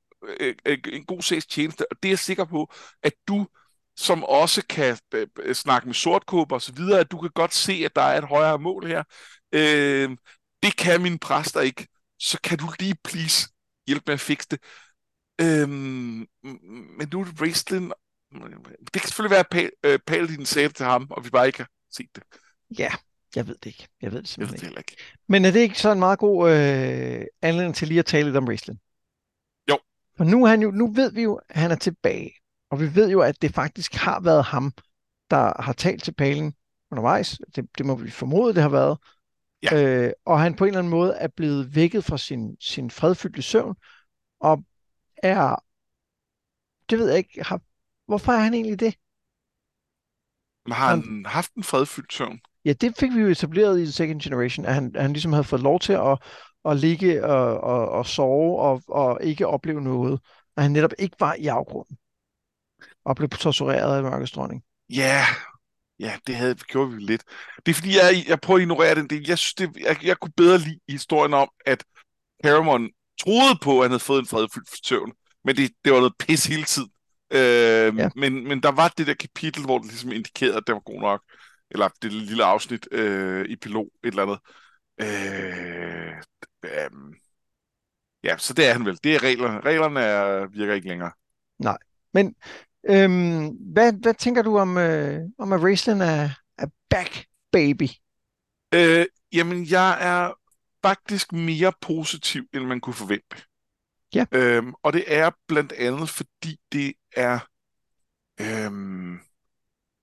øh, 0.41 0.55
en 0.93 1.05
god 1.05 1.23
sags 1.23 1.47
tjeneste, 1.47 1.93
og 1.93 1.97
det 2.03 2.09
er 2.09 2.13
jeg 2.13 2.19
sikker 2.19 2.45
på, 2.45 2.73
at 3.03 3.13
du, 3.29 3.47
som 3.97 4.25
også 4.25 4.63
kan 4.69 4.99
øh, 5.15 5.55
snakke 5.55 5.89
med 5.89 5.95
sortkåber 5.95 6.55
og 6.55 6.63
så 6.63 6.73
videre, 6.73 7.01
at 7.01 7.11
du 7.11 7.21
kan 7.21 7.31
godt 7.35 7.55
se, 7.55 7.73
at 7.85 7.97
der 7.97 8.03
er 8.03 8.19
et 8.19 8.25
højere 8.29 8.59
mål 8.59 8.87
her. 8.87 9.03
Øh, 9.53 10.11
det 10.63 10.77
kan 10.77 11.03
mine 11.03 11.19
præster 11.19 11.61
ikke. 11.61 11.87
Så 12.19 12.39
kan 12.45 12.59
du 12.59 12.67
lige 12.79 12.95
please 13.05 13.49
hjælpe 13.87 14.05
med 14.07 14.15
at 14.15 14.21
fikse 14.21 14.49
det. 14.51 14.61
Øhm, 15.43 16.27
men 16.99 17.09
nu 17.13 17.21
er 17.21 17.25
det 17.25 17.41
wrestling. 17.41 17.93
Det 18.81 18.93
kan 18.93 19.03
selvfølgelig 19.03 19.31
være, 19.31 19.41
at 19.41 19.55
Pal- 19.55 19.91
øh, 19.91 19.99
Paladin 20.07 20.47
sagde 20.47 20.69
det 20.69 20.77
til 20.77 20.87
ham, 20.87 21.07
og 21.11 21.25
vi 21.25 21.31
bare 21.31 21.47
ikke 21.47 21.59
har 21.59 21.69
set 21.91 22.09
det. 22.15 22.23
Ja, 22.79 22.91
jeg 23.37 23.47
ved 23.47 23.55
det 23.55 23.67
ikke. 23.67 23.89
Jeg 24.03 24.13
ved 24.13 24.23
det 24.23 24.39
Jeg 24.39 24.41
ved 24.41 24.49
simpelthen 24.49 24.71
det 24.71 24.79
ikke. 24.79 24.93
ikke. 24.93 25.03
Men 25.29 25.45
er 25.45 25.51
det 25.51 25.61
ikke 25.61 25.81
så 25.81 25.93
en 25.93 25.99
meget 25.99 26.19
god 26.19 26.51
øh, 26.51 27.25
anledning 27.43 27.75
til 27.75 27.89
lige 27.89 27.99
at 27.99 28.07
tale 28.07 28.25
lidt 28.25 28.37
om 28.37 28.49
wrestling? 28.49 28.81
Jo. 29.71 29.79
For 30.17 30.25
nu, 30.25 30.45
er 30.45 30.49
han 30.49 30.63
jo, 30.63 30.71
nu 30.71 30.93
ved 30.93 31.13
vi 31.13 31.23
jo, 31.23 31.41
at 31.49 31.61
han 31.61 31.71
er 31.71 31.77
tilbage. 31.77 32.33
Og 32.71 32.81
vi 32.81 32.95
ved 32.95 33.11
jo, 33.11 33.21
at 33.21 33.43
det 33.43 33.55
faktisk 33.55 33.95
har 33.95 34.21
været 34.21 34.45
ham, 34.45 34.73
der 35.31 35.63
har 35.63 35.73
talt 35.73 36.03
til 36.03 36.15
Palen 36.15 36.55
undervejs. 36.91 37.39
Det, 37.57 37.79
det 37.79 37.87
må 37.87 37.95
vi 37.95 38.11
formode, 38.11 38.55
det 38.55 38.63
har 38.63 38.69
været. 38.69 38.99
Ja. 39.63 40.07
Øh, 40.07 40.13
og 40.25 40.41
han 40.41 40.55
på 40.55 40.65
en 40.65 40.69
eller 40.69 40.79
anden 40.79 40.91
måde 40.91 41.13
er 41.15 41.29
blevet 41.29 41.75
vækket 41.75 42.05
fra 42.05 42.19
sin, 42.19 42.57
sin 42.61 42.91
fredfyldte 42.91 43.43
søvn, 43.43 43.77
og 44.41 44.65
er, 45.23 45.65
det 46.91 46.99
ved 46.99 47.09
jeg 47.09 47.19
ikke, 47.19 47.45
har, 47.45 47.61
hvorfor 48.07 48.33
er 48.33 48.39
han 48.39 48.55
egentlig 48.55 48.81
det? 48.81 48.95
Men 50.65 50.73
har 50.73 50.89
han 50.89 51.25
haft 51.27 51.55
en 51.55 51.65
fredfyldt 51.65 52.13
søvn? 52.13 52.41
Ja, 52.65 52.73
det 52.73 52.97
fik 52.99 53.15
vi 53.15 53.21
jo 53.21 53.29
etableret 53.29 53.79
i 53.79 53.83
The 53.83 53.93
Second 53.93 54.21
Generation, 54.21 54.67
at 54.67 54.75
han, 54.75 54.93
han 54.97 55.13
ligesom 55.13 55.33
havde 55.33 55.45
fået 55.45 55.63
lov 55.63 55.81
til 55.81 55.93
at, 55.93 56.19
at 56.65 56.77
ligge 56.77 57.25
og, 57.25 57.61
og, 57.61 57.89
og 57.89 58.07
sove 58.07 58.61
og, 58.61 58.83
og 58.89 59.19
ikke 59.23 59.47
opleve 59.47 59.81
noget. 59.81 60.21
At 60.57 60.63
han 60.63 60.73
netop 60.73 60.93
ikke 60.99 61.17
var 61.21 61.35
i 61.35 61.47
afgrunden 61.47 61.99
og 63.05 63.17
blev 63.17 63.29
tortureret 63.29 63.97
af 63.97 64.03
mørkets 64.03 64.33
dronning. 64.33 64.63
Ja, 64.89 65.25
ja, 65.99 66.19
det 66.27 66.37
havde 66.37 66.55
gjort 66.55 66.97
vi 66.97 67.01
lidt. 67.01 67.25
Det 67.67 67.73
er 67.73 67.75
fordi, 67.75 67.97
jeg, 67.97 68.25
jeg 68.29 68.41
prøver 68.41 68.59
at 68.59 68.63
ignorere 68.63 68.95
den 68.95 69.11
del. 69.11 69.29
Jeg 69.29 69.39
synes, 69.39 69.55
det, 69.55 69.77
jeg, 69.81 70.05
jeg 70.05 70.17
kunne 70.19 70.33
bedre 70.37 70.59
lide 70.59 70.81
historien 70.89 71.35
om, 71.35 71.51
at 71.67 71.85
Paramon 72.43 72.89
troede 73.25 73.59
på, 73.63 73.79
at 73.79 73.85
han 73.85 73.91
havde 73.91 74.01
fået 74.01 74.21
en 74.21 74.27
fredfyldt 74.27 74.87
søvn, 74.87 75.13
men 75.45 75.57
det, 75.57 75.71
det 75.85 75.93
var 75.93 75.99
noget 75.99 76.15
pis 76.19 76.47
hele 76.47 76.65
tiden. 76.65 76.91
Øh, 77.33 77.97
ja. 77.99 78.09
men, 78.17 78.49
men 78.49 78.63
der 78.63 78.71
var 78.71 78.93
det 78.99 79.07
der 79.07 79.15
kapitel, 79.15 79.65
hvor 79.65 79.79
det 79.79 79.87
ligesom 79.87 80.13
indikerede, 80.13 80.57
at 80.57 80.63
det 80.67 80.75
var 80.75 80.81
god 80.81 81.01
nok. 81.01 81.23
Eller 81.71 81.89
det 82.03 82.13
lille 82.13 82.45
afsnit 82.45 82.89
øh, 82.93 83.47
i 83.49 83.57
pilot, 83.57 83.87
et 84.05 84.09
eller 84.09 84.23
andet. 84.23 84.39
Øh, 85.01 86.13
øh, 86.65 86.91
ja, 88.25 88.37
så 88.39 88.55
det 88.55 88.69
er 88.69 88.73
han 88.73 88.87
vel. 88.87 88.99
Det 89.05 89.15
er 89.15 89.23
reglerne. 89.23 89.61
Reglerne 89.61 90.01
er, 90.01 90.47
virker 90.47 90.75
ikke 90.75 90.89
længere. 90.89 91.11
Nej, 91.59 91.79
men 92.15 92.35
øhm, 92.91 93.47
hvad, 93.47 93.93
hvad 93.93 94.15
tænker 94.15 94.43
du 94.43 94.59
om, 94.59 94.79
øh, 94.79 95.21
om 95.39 95.53
at 95.53 95.63
Raceland 95.63 96.03
er, 96.03 96.31
er 96.59 96.67
back, 96.91 97.25
baby? 97.53 97.89
Øh, 98.75 99.07
jamen, 99.33 99.67
jeg 99.71 99.99
er 100.01 100.33
faktisk 100.83 101.33
mere 101.33 101.73
positiv, 101.81 102.45
end 102.55 102.65
man 102.65 102.81
kunne 102.81 102.95
forvente. 102.95 103.37
Ja. 104.15 104.25
Øhm, 104.33 104.75
og 104.83 104.93
det 104.93 105.05
er 105.07 105.31
blandt 105.49 105.73
andet, 105.73 106.09
fordi 106.09 106.57
det 106.73 106.93
er... 107.17 107.39
Øhm, 108.41 109.19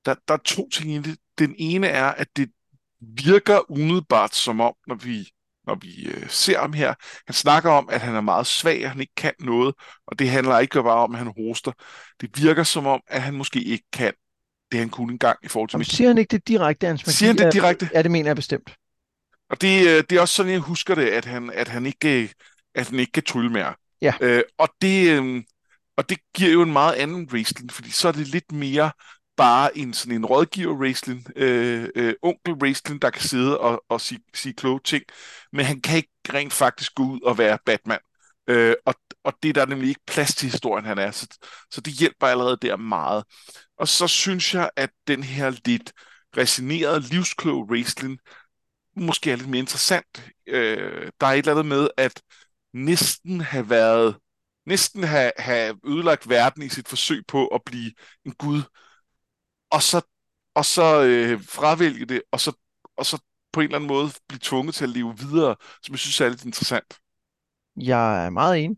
der, 0.06 0.16
der 0.28 0.34
er 0.34 0.38
to 0.46 0.70
ting 0.70 0.92
i 0.92 0.98
det. 0.98 1.18
Den 1.40 1.56
ene 1.58 1.88
er, 1.88 2.06
at 2.06 2.28
det 2.36 2.52
virker 3.02 3.72
umiddelbart 3.72 4.36
som 4.36 4.62
om, 4.62 4.74
når 4.88 4.96
vi, 4.96 5.30
når 5.68 5.76
vi 5.76 6.08
øh, 6.08 6.30
ser 6.30 6.60
ham 6.60 6.74
her, 6.74 6.94
han 7.26 7.34
snakker 7.34 7.72
om, 7.72 7.90
at 7.92 8.02
han 8.02 8.16
er 8.16 8.22
meget 8.22 8.48
svag, 8.48 8.84
og 8.84 8.92
han 8.92 9.02
ikke 9.02 9.16
kan 9.18 9.34
noget, 9.40 9.76
og 10.08 10.20
det 10.20 10.30
handler 10.30 10.60
ikke 10.60 10.84
bare 10.84 11.04
om, 11.04 11.16
at 11.16 11.18
han 11.18 11.34
hoster. 11.38 11.72
Det 12.22 12.42
virker 12.42 12.64
som 12.64 12.86
om, 12.86 13.02
at 13.08 13.22
han 13.22 13.34
måske 13.34 13.64
ikke 13.64 13.86
kan 13.94 14.14
det, 14.72 14.80
han 14.80 14.90
kunne 14.90 15.12
engang 15.12 15.40
i 15.44 15.48
forhold 15.48 15.70
til... 15.70 15.76
Jamen, 15.76 15.86
siger 15.86 16.08
han 16.08 16.18
ikke 16.18 16.32
det 16.32 16.48
direkte, 16.48 16.88
hans 16.88 17.02
Siger 17.02 17.30
han 17.30 17.38
det 17.38 17.54
direkte? 17.54 17.90
Ja, 17.94 18.02
det 18.02 18.12
mener 18.12 18.30
jeg 18.30 18.36
bestemt. 18.36 18.76
Og 19.50 19.62
det, 19.62 19.88
øh, 19.88 20.04
det 20.10 20.12
er 20.12 20.22
også 20.22 20.36
sådan, 20.36 20.52
jeg 20.52 20.60
husker 20.60 20.96
det, 20.96 21.08
at 21.08 21.26
han, 21.26 21.52
at 21.54 21.68
han, 21.68 21.86
ikke, 21.86 22.34
at 22.76 22.90
han 22.90 23.00
ikke 23.00 23.12
kan 23.12 23.24
trylle 23.24 23.50
mere. 23.50 23.74
Ja. 24.02 24.14
Øh, 24.22 24.44
og, 24.58 24.70
det, 24.82 25.22
øh, 25.22 25.44
og 25.98 26.10
det 26.10 26.18
giver 26.36 26.52
jo 26.52 26.62
en 26.62 26.74
meget 26.74 26.94
anden 26.94 27.30
wrestling, 27.32 27.72
fordi 27.72 27.92
så 27.92 28.08
er 28.08 28.12
det 28.12 28.28
lidt 28.28 28.52
mere 28.52 28.92
bare 29.38 29.78
en 29.78 29.94
sådan 29.94 30.16
en 30.16 30.26
rådgiver 30.26 30.74
wrestling, 30.74 31.28
øh, 31.36 31.90
øh, 31.96 32.14
onkel 32.22 32.54
wrestling, 32.54 33.02
der 33.02 33.10
kan 33.10 33.22
sidde 33.22 33.60
og, 33.60 33.84
og 33.90 34.02
sige, 34.02 34.20
sige 34.34 34.54
kloge 34.54 34.80
ting, 34.84 35.04
men 35.54 35.66
han 35.66 35.82
kan 35.82 35.98
ikke 35.98 36.10
rent 36.34 36.54
faktisk 36.54 36.96
gå 36.96 37.04
ud 37.04 37.22
og 37.22 37.38
være 37.38 37.58
Batman. 37.66 38.00
Øh, 38.48 38.76
og, 38.86 38.96
og 39.24 39.34
det 39.44 39.50
er 39.50 39.54
der 39.54 39.66
nemlig 39.66 39.90
ikke 39.90 40.02
plads 40.08 40.36
til 40.36 40.50
historien, 40.50 40.86
han 40.86 40.98
er. 40.98 41.12
Så, 41.12 41.28
så 41.72 41.82
det 41.82 41.94
hjælper 41.94 42.28
allerede 42.28 42.58
der 42.62 42.78
meget. 42.78 43.24
Og 43.78 43.88
så 43.88 44.08
synes 44.08 44.54
jeg, 44.54 44.70
at 44.76 44.90
den 45.08 45.24
her 45.24 45.50
lidt 45.66 45.94
resinerede, 46.38 47.00
livskloge 47.00 47.66
wrestling 47.72 48.20
måske 49.06 49.32
er 49.32 49.36
lidt 49.36 49.50
mere 49.50 49.60
interessant. 49.60 50.32
Øh, 50.48 51.12
der 51.22 51.28
er 51.28 51.32
et 51.32 51.38
eller 51.38 51.52
andet 51.52 51.66
med, 51.66 51.90
at 51.98 52.22
næsten 52.74 53.42
have 53.42 53.70
været 53.70 54.16
næsten 54.68 55.04
have, 55.04 55.32
have 55.38 55.80
ødelagt 55.86 56.30
verden 56.30 56.64
i 56.64 56.70
sit 56.70 56.88
forsøg 56.88 57.24
på 57.28 57.48
at 57.48 57.62
blive 57.66 57.92
en 58.26 58.32
gud, 58.32 58.62
og 59.72 59.84
så, 59.84 60.02
og 60.56 60.66
så 60.66 61.04
øh, 61.04 61.44
fravælge 61.44 62.06
det, 62.06 62.22
og 62.32 62.40
så, 62.40 62.52
og 62.98 63.06
så 63.06 63.22
på 63.54 63.60
en 63.60 63.64
eller 63.64 63.76
anden 63.76 63.88
måde 63.88 64.10
blive 64.28 64.40
tvunget 64.44 64.76
til 64.76 64.84
at 64.84 64.90
leve 64.90 65.18
videre, 65.18 65.56
som 65.84 65.94
jeg 65.94 66.00
synes 66.00 66.22
er 66.22 66.30
lidt 66.30 66.46
interessant. 66.46 66.98
Jeg 67.78 68.26
er 68.26 68.30
meget 68.30 68.64
enig. 68.64 68.78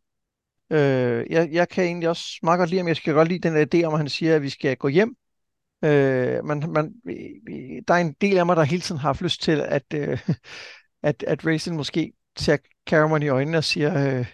Øh, 0.72 1.26
jeg, 1.30 1.50
jeg 1.52 1.70
kan 1.70 1.84
egentlig 1.84 2.10
også 2.10 2.40
meget 2.44 2.58
godt 2.58 2.70
lide, 2.70 2.88
jeg 2.88 2.96
skal 2.96 3.14
godt 3.14 3.28
lide 3.28 3.50
den 3.50 3.68
idé 3.68 3.86
om, 3.86 3.94
at 3.94 4.00
han 4.00 4.10
siger, 4.10 4.36
at 4.36 4.42
vi 4.42 4.50
skal 4.50 4.78
gå 4.78 4.88
hjem. 4.88 5.16
Øh, 5.84 6.46
man, 6.46 6.64
man, 6.70 6.94
der 7.88 7.94
er 7.94 7.98
en 7.98 8.16
del 8.22 8.38
af 8.38 8.46
mig, 8.46 8.56
der 8.56 8.64
hele 8.64 8.82
tiden 8.82 9.02
har 9.02 9.10
haft 9.10 9.22
lyst 9.22 9.42
til, 9.42 9.62
at, 9.62 9.94
øh, 9.94 10.30
at, 11.04 11.24
at 11.24 11.46
Racing 11.46 11.76
måske 11.76 12.14
ser 12.38 12.58
Cameron 12.90 13.24
i 13.24 13.28
øjnene 13.28 13.58
og 13.58 13.64
siger, 13.64 14.20
øh, 14.20 14.26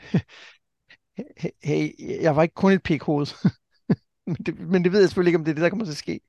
hey, 1.64 1.92
jeg 2.22 2.36
var 2.36 2.44
ikke 2.44 2.56
kun 2.56 2.72
et 2.72 2.84
pik-hoved. 2.84 3.28
men, 4.28 4.36
det, 4.36 4.60
men 4.60 4.84
det 4.84 4.92
ved 4.92 5.00
jeg 5.00 5.10
selvfølgelig 5.10 5.30
ikke, 5.30 5.40
om 5.40 5.46
det 5.46 5.52
er 5.52 5.56
det, 5.56 5.64
der 5.64 5.70
kommer 5.70 5.86
til 5.86 5.92
at 5.92 5.98
ske. 5.98 6.20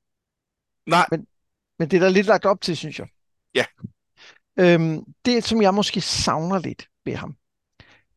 Nej. 0.87 1.07
Men, 1.11 1.27
men 1.79 1.91
det 1.91 1.97
er 1.97 2.01
der 2.01 2.09
lidt 2.09 2.27
lagt 2.27 2.45
op 2.45 2.61
til, 2.61 2.77
synes 2.77 2.99
jeg. 2.99 3.09
Ja. 3.55 3.65
Øhm, 4.59 5.01
det, 5.25 5.45
som 5.45 5.63
jeg 5.63 5.75
måske 5.75 6.01
savner 6.01 6.59
lidt 6.59 6.89
ved 7.05 7.15
ham, 7.15 7.37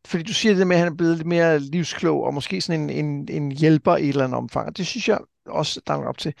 fordi 0.06 0.22
du 0.22 0.32
siger 0.32 0.54
det 0.54 0.66
med, 0.66 0.76
at 0.76 0.82
han 0.82 0.92
er 0.92 0.96
blevet 0.96 1.16
lidt 1.16 1.26
mere 1.26 1.58
livsklog, 1.58 2.24
og 2.24 2.34
måske 2.34 2.60
sådan 2.60 2.90
en, 2.90 3.04
en, 3.04 3.28
en 3.30 3.52
hjælper 3.52 3.96
i 3.96 4.02
et 4.02 4.08
eller 4.08 4.24
andet 4.24 4.38
omfang, 4.38 4.66
og 4.66 4.76
det 4.76 4.86
synes 4.86 5.08
jeg 5.08 5.18
også, 5.46 5.80
der 5.86 5.94
er 5.94 6.06
op 6.06 6.18
til. 6.18 6.34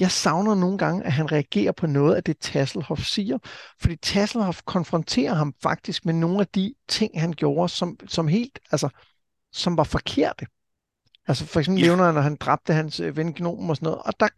Jeg 0.00 0.10
savner 0.10 0.54
nogle 0.54 0.78
gange, 0.78 1.04
at 1.04 1.12
han 1.12 1.32
reagerer 1.32 1.72
på 1.72 1.86
noget 1.86 2.14
af 2.14 2.24
det, 2.24 2.38
Tasselhoff 2.38 3.02
siger, 3.02 3.38
fordi 3.80 3.96
Tasselhoff 3.96 4.62
konfronterer 4.64 5.34
ham 5.34 5.54
faktisk 5.62 6.04
med 6.04 6.14
nogle 6.14 6.40
af 6.40 6.46
de 6.46 6.74
ting, 6.88 7.20
han 7.20 7.32
gjorde, 7.32 7.68
som, 7.68 7.98
som 8.08 8.28
helt, 8.28 8.58
altså, 8.70 8.88
som 9.52 9.76
var 9.76 9.84
forkerte. 9.84 10.46
Altså 11.28 11.46
for 11.46 11.60
eksempel 11.60 11.82
ja. 11.82 11.86
nævner 11.88 12.04
han, 12.04 12.14
når 12.14 12.20
han 12.20 12.36
dræbte 12.36 12.72
hans 12.72 13.00
øh, 13.00 13.16
ven 13.16 13.32
Gnomen 13.32 13.70
og 13.70 13.76
sådan 13.76 13.86
noget. 13.86 14.02
Og 14.02 14.20
der, 14.20 14.28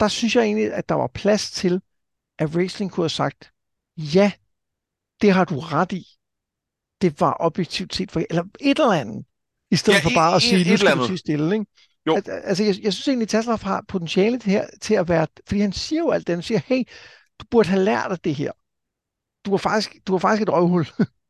der 0.00 0.08
synes 0.08 0.36
jeg 0.36 0.44
egentlig, 0.44 0.72
at 0.72 0.88
der 0.88 0.94
var 0.94 1.06
plads 1.06 1.50
til, 1.50 1.80
at 2.38 2.48
Wrestling 2.48 2.92
kunne 2.92 3.04
have 3.04 3.10
sagt, 3.10 3.52
ja, 3.96 4.32
det 5.22 5.32
har 5.32 5.44
du 5.44 5.58
ret 5.58 5.92
i. 5.92 6.06
Det 7.02 7.20
var 7.20 7.36
objektivt 7.40 7.94
set 7.94 8.10
for, 8.10 8.22
eller 8.30 8.44
et 8.60 8.78
eller 8.78 8.92
andet. 8.92 9.24
I 9.70 9.76
stedet 9.76 9.98
ja, 9.98 10.04
for 10.04 10.10
bare 10.14 10.36
at 10.36 10.42
sige, 10.42 10.70
nu 10.70 10.76
skal 10.76 10.96
du 10.96 11.16
stille, 11.16 11.54
ikke? 11.54 11.66
Jo. 12.08 12.16
At, 12.16 12.28
altså, 12.28 12.64
jeg, 12.64 12.74
jeg 12.82 12.92
synes 12.92 13.08
egentlig, 13.08 13.24
at 13.24 13.28
Tesla 13.28 13.56
har 13.56 13.84
potentiale 13.88 14.38
til, 14.38 14.50
her, 14.52 14.66
til 14.80 14.94
at 14.94 15.08
være, 15.08 15.26
fordi 15.46 15.60
han 15.60 15.72
siger 15.72 16.00
jo 16.00 16.10
alt 16.10 16.26
det, 16.26 16.34
han 16.34 16.42
siger, 16.42 16.60
hey, 16.66 16.82
du 17.40 17.44
burde 17.50 17.68
have 17.68 17.84
lært 17.84 18.10
af 18.10 18.18
det 18.18 18.34
her. 18.34 18.52
Du 19.44 19.50
var 19.50 19.58
faktisk, 19.58 19.96
du 20.06 20.12
var 20.12 20.18
faktisk 20.18 20.42
et 20.42 20.52
røvhul. 20.52 20.86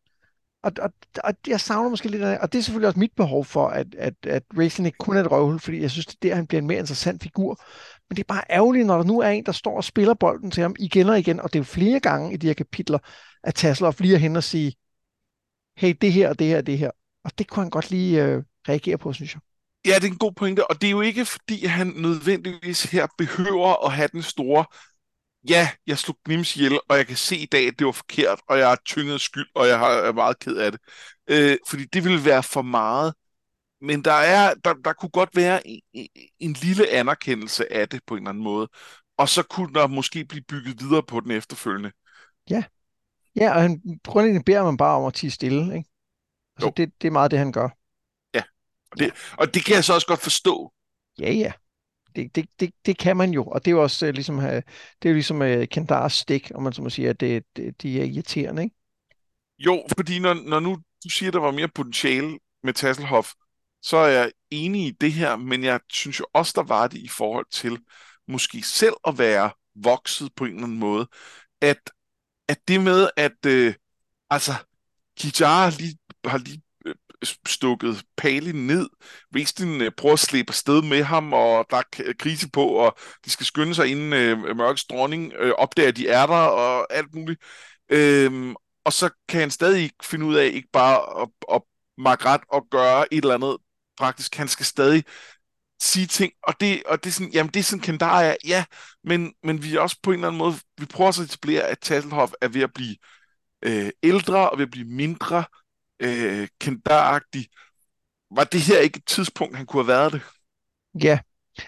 og, 0.66 0.72
og, 0.80 0.92
og 1.24 1.34
jeg 1.46 1.60
savner 1.60 1.90
måske 1.90 2.08
lidt 2.08 2.22
af 2.22 2.38
og 2.42 2.52
det 2.52 2.58
er 2.58 2.62
selvfølgelig 2.62 2.88
også 2.88 3.00
mit 3.00 3.12
behov 3.16 3.44
for, 3.44 3.68
at, 3.68 3.94
at, 3.94 4.14
at 4.26 4.42
Racing 4.58 4.86
ikke 4.86 4.98
kun 4.98 5.16
er 5.16 5.20
et 5.20 5.30
røvhul, 5.30 5.60
fordi 5.60 5.80
jeg 5.80 5.90
synes, 5.90 6.06
det 6.06 6.14
er 6.14 6.28
der, 6.28 6.34
han 6.34 6.46
bliver 6.46 6.60
en 6.60 6.66
mere 6.66 6.78
interessant 6.78 7.22
figur. 7.22 7.60
Men 8.08 8.16
det 8.16 8.22
er 8.22 8.34
bare 8.34 8.44
ærgerligt, 8.50 8.86
når 8.86 8.96
der 8.96 9.04
nu 9.04 9.20
er 9.20 9.28
en, 9.28 9.46
der 9.46 9.52
står 9.52 9.76
og 9.76 9.84
spiller 9.84 10.14
bolden 10.14 10.50
til 10.50 10.62
ham 10.62 10.76
igen 10.78 11.08
og 11.08 11.18
igen, 11.18 11.40
og 11.40 11.52
det 11.52 11.58
er 11.58 11.60
jo 11.60 11.64
flere 11.64 12.00
gange 12.00 12.32
i 12.32 12.36
de 12.36 12.46
her 12.46 12.54
kapitler, 12.54 12.98
at 13.44 13.54
Tasselhoff 13.54 14.00
lige 14.00 14.18
hen 14.18 14.36
og 14.36 14.44
sige, 14.44 14.74
hey, 15.76 15.94
det 16.00 16.12
her 16.12 16.28
og 16.28 16.38
det 16.38 16.46
her 16.46 16.56
og 16.58 16.66
det 16.66 16.78
her. 16.78 16.90
Og 17.24 17.38
det 17.38 17.48
kunne 17.48 17.62
han 17.62 17.70
godt 17.70 17.90
lige 17.90 18.24
øh, 18.24 18.42
reagere 18.68 18.98
på, 18.98 19.12
synes 19.12 19.34
jeg. 19.34 19.40
Ja, 19.88 19.94
det 19.94 20.04
er 20.04 20.12
en 20.12 20.18
god 20.18 20.32
pointe, 20.32 20.70
og 20.70 20.80
det 20.80 20.86
er 20.86 20.90
jo 20.90 21.00
ikke, 21.00 21.24
fordi 21.24 21.66
han 21.66 21.86
nødvendigvis 21.86 22.82
her 22.82 23.06
behøver 23.18 23.86
at 23.86 23.92
have 23.92 24.08
den 24.12 24.22
store 24.22 24.64
ja, 25.48 25.70
jeg 25.86 25.98
slog 25.98 26.18
Gnims 26.24 26.56
ihjel, 26.56 26.80
og 26.88 26.96
jeg 26.96 27.06
kan 27.06 27.16
se 27.16 27.36
i 27.36 27.46
dag, 27.46 27.66
at 27.66 27.78
det 27.78 27.86
var 27.86 27.92
forkert, 27.92 28.40
og 28.48 28.58
jeg 28.58 28.72
er 28.72 28.76
tynget 28.84 29.20
skyld, 29.20 29.46
og 29.54 29.68
jeg 29.68 30.08
er 30.08 30.12
meget 30.12 30.38
ked 30.38 30.56
af 30.56 30.72
det. 30.72 30.80
Øh, 31.30 31.58
fordi 31.68 31.84
det 31.84 32.04
ville 32.04 32.24
være 32.24 32.42
for 32.42 32.62
meget. 32.62 33.14
Men 33.80 34.04
der, 34.04 34.12
er, 34.12 34.54
der, 34.64 34.74
der 34.74 34.92
kunne 34.92 35.10
godt 35.10 35.36
være 35.36 35.66
en, 35.66 35.80
en 36.38 36.52
lille 36.52 36.90
anerkendelse 36.90 37.72
af 37.72 37.88
det 37.88 38.00
på 38.06 38.14
en 38.14 38.18
eller 38.18 38.30
anden 38.30 38.44
måde. 38.44 38.68
Og 39.16 39.28
så 39.28 39.42
kunne 39.42 39.74
der 39.74 39.86
måske 39.86 40.24
blive 40.24 40.44
bygget 40.48 40.80
videre 40.80 41.02
på 41.02 41.20
den 41.20 41.30
efterfølgende. 41.30 41.92
Ja, 42.50 42.64
ja 43.36 43.54
og 43.54 43.62
han, 43.62 43.82
grundlæggende 44.04 44.44
beder 44.44 44.64
man 44.64 44.76
bare 44.76 44.96
om 44.96 45.04
at 45.04 45.14
tige 45.14 45.30
stille. 45.30 45.76
Ikke? 45.76 45.90
Altså, 46.56 46.72
det, 46.76 46.92
det 47.02 47.08
er 47.08 47.12
meget 47.12 47.30
det, 47.30 47.38
han 47.38 47.52
gør. 47.52 47.68
Og 48.90 48.98
det, 48.98 49.12
og 49.38 49.54
det 49.54 49.64
kan 49.64 49.74
jeg 49.74 49.84
så 49.84 49.94
også 49.94 50.06
godt 50.06 50.20
forstå. 50.20 50.72
Ja, 51.18 51.32
ja. 51.32 51.52
Det, 52.16 52.34
det, 52.34 52.46
det, 52.60 52.70
det 52.86 52.98
kan 52.98 53.16
man 53.16 53.30
jo, 53.30 53.44
og 53.44 53.64
det 53.64 53.70
er 53.70 53.74
jo 53.76 53.82
også 53.82 54.06
uh, 54.06 54.12
ligesom, 54.12 54.38
uh, 54.38 54.44
det 54.44 54.64
er 55.02 55.08
jo 55.08 55.14
ligesom 55.14 55.40
uh, 55.40 55.64
Kendars 55.70 56.12
stik, 56.12 56.50
om 56.54 56.62
man 56.62 56.72
så 56.72 56.82
må 56.82 56.90
sige, 56.90 57.08
at 57.08 57.20
det, 57.20 57.44
det, 57.56 57.82
de 57.82 58.00
er 58.00 58.04
irriterende, 58.04 58.62
ikke? 58.62 58.76
Jo, 59.58 59.84
fordi 59.96 60.18
når, 60.18 60.34
når 60.34 60.60
nu 60.60 60.78
du 61.04 61.08
siger, 61.10 61.30
der 61.30 61.40
var 61.40 61.50
mere 61.50 61.68
potentiale 61.68 62.38
med 62.62 62.72
Tasselhoff, 62.72 63.32
så 63.82 63.96
er 63.96 64.08
jeg 64.08 64.32
enig 64.50 64.86
i 64.86 64.90
det 64.90 65.12
her, 65.12 65.36
men 65.36 65.64
jeg 65.64 65.80
synes 65.88 66.20
jo 66.20 66.26
også, 66.32 66.52
der 66.56 66.62
var 66.62 66.88
det 66.88 66.98
i 66.98 67.08
forhold 67.08 67.46
til 67.50 67.78
måske 68.28 68.62
selv 68.62 68.94
at 69.06 69.18
være 69.18 69.50
vokset 69.74 70.34
på 70.36 70.44
en 70.44 70.50
eller 70.50 70.64
anden 70.64 70.78
måde. 70.78 71.08
At, 71.60 71.90
at 72.48 72.58
det 72.68 72.80
med, 72.80 73.10
at 73.16 73.46
øh, 73.46 73.74
altså, 74.30 74.52
Kijar 75.16 75.78
lige, 75.78 75.98
har 76.24 76.38
lige 76.38 76.62
stukket 77.46 78.02
Palin 78.16 78.66
ned. 78.66 78.88
Westin 79.34 79.80
øh, 79.80 79.90
prøver 79.96 80.12
at 80.12 80.18
slippe 80.18 80.50
afsted 80.50 80.82
med 80.82 81.02
ham, 81.02 81.32
og 81.32 81.66
der 81.70 81.76
er 81.76 82.12
krise 82.18 82.50
på, 82.50 82.66
og 82.66 82.98
de 83.24 83.30
skal 83.30 83.46
skynde 83.46 83.74
sig 83.74 83.86
inden 83.86 84.12
øh, 84.12 84.56
Mørkets 84.56 84.84
dronning 84.84 85.32
øh, 85.38 85.52
opdager, 85.58 85.88
at 85.88 85.96
de 85.96 86.08
er 86.08 86.26
der, 86.26 86.34
og 86.34 86.94
alt 86.94 87.14
muligt. 87.14 87.42
Øhm, 87.88 88.54
og 88.84 88.92
så 88.92 89.10
kan 89.28 89.40
han 89.40 89.50
stadig 89.50 89.82
ikke 89.82 89.96
finde 90.02 90.26
ud 90.26 90.34
af, 90.34 90.46
ikke 90.46 90.68
bare 90.72 91.22
at, 91.22 91.28
at 91.54 91.62
Margret 91.98 92.40
og 92.52 92.66
gøre 92.70 93.14
et 93.14 93.22
eller 93.22 93.34
andet 93.34 93.56
praktisk. 93.96 94.34
Han 94.34 94.48
skal 94.48 94.66
stadig 94.66 95.04
sige 95.80 96.06
ting, 96.06 96.32
og 96.42 96.60
det, 96.60 96.82
og 96.86 97.04
det 97.04 97.10
er 97.10 97.14
sådan, 97.14 97.32
jamen 97.32 97.50
det 97.54 97.60
er 97.60 97.64
sådan 97.64 97.82
Kendar 97.82 98.20
er, 98.20 98.36
ja, 98.44 98.64
men, 99.04 99.32
men 99.42 99.62
vi 99.62 99.76
er 99.76 99.80
også 99.80 99.96
på 100.02 100.10
en 100.10 100.14
eller 100.14 100.28
anden 100.28 100.38
måde, 100.38 100.54
vi 100.78 100.86
prøver 100.86 101.10
så 101.10 101.22
at 101.22 101.28
etablere, 101.28 101.62
at 101.62 101.78
Tasselhoff 101.78 102.32
er 102.40 102.48
ved 102.48 102.62
at 102.62 102.72
blive 102.72 102.96
øh, 103.62 103.90
ældre 104.02 104.50
og 104.50 104.58
ved 104.58 104.64
at 104.64 104.70
blive 104.70 104.88
mindre 104.88 105.44
øh, 106.00 106.48
Kendar-agtig. 106.64 107.46
Var 108.30 108.44
det 108.44 108.60
her 108.60 108.78
ikke 108.78 108.96
et 108.98 109.06
tidspunkt, 109.06 109.56
han 109.56 109.66
kunne 109.66 109.82
have 109.84 109.88
været 109.98 110.12
det? 110.12 110.22
Ja, 111.02 111.18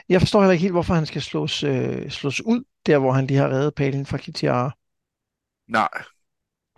jeg 0.08 0.20
forstår 0.20 0.40
heller 0.40 0.52
ikke 0.52 0.62
helt, 0.62 0.74
hvorfor 0.74 0.94
han 0.94 1.06
skal 1.06 1.22
slås, 1.22 1.62
øh, 1.64 2.10
slås 2.10 2.40
ud, 2.40 2.64
der 2.86 2.98
hvor 2.98 3.12
han 3.12 3.26
lige 3.26 3.38
har 3.38 3.50
reddet 3.50 3.74
Palin 3.74 4.06
fra 4.06 4.18
Kitiara. 4.18 4.76
Nej. 5.68 6.04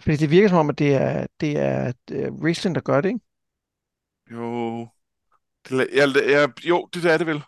Fordi 0.01 0.17
det 0.17 0.31
virker 0.31 0.49
som 0.49 0.59
om, 0.59 0.71
at 0.71 0.79
det 0.79 0.95
er, 0.95 1.27
det 1.41 1.59
er 1.59 1.93
uh, 2.13 2.45
Riesling, 2.45 2.75
der 2.75 2.81
gør 2.81 3.01
det, 3.01 3.09
ikke? 3.09 3.21
Jo. 4.31 4.89
Det, 5.69 5.89
jeg, 5.95 6.09
jeg, 6.31 6.51
jo, 6.67 6.89
det 6.95 7.05
er 7.05 7.19
det 7.19 7.27
vel. 7.27 7.43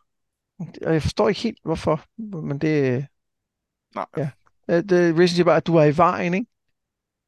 Og 0.86 0.92
jeg 0.94 1.02
forstår 1.02 1.28
ikke 1.28 1.40
helt, 1.40 1.59
hvorfor, 1.64 2.05
men 2.42 2.59
det... 2.59 3.07
Nej. 3.94 4.07
Ja. 4.16 4.30
Det, 4.68 4.90
Riesling 4.92 5.28
siger 5.28 5.44
bare, 5.44 5.57
at 5.57 5.66
du 5.66 5.76
er 5.76 5.84
i 5.84 5.96
vejen, 5.96 6.34
ikke? 6.34 6.46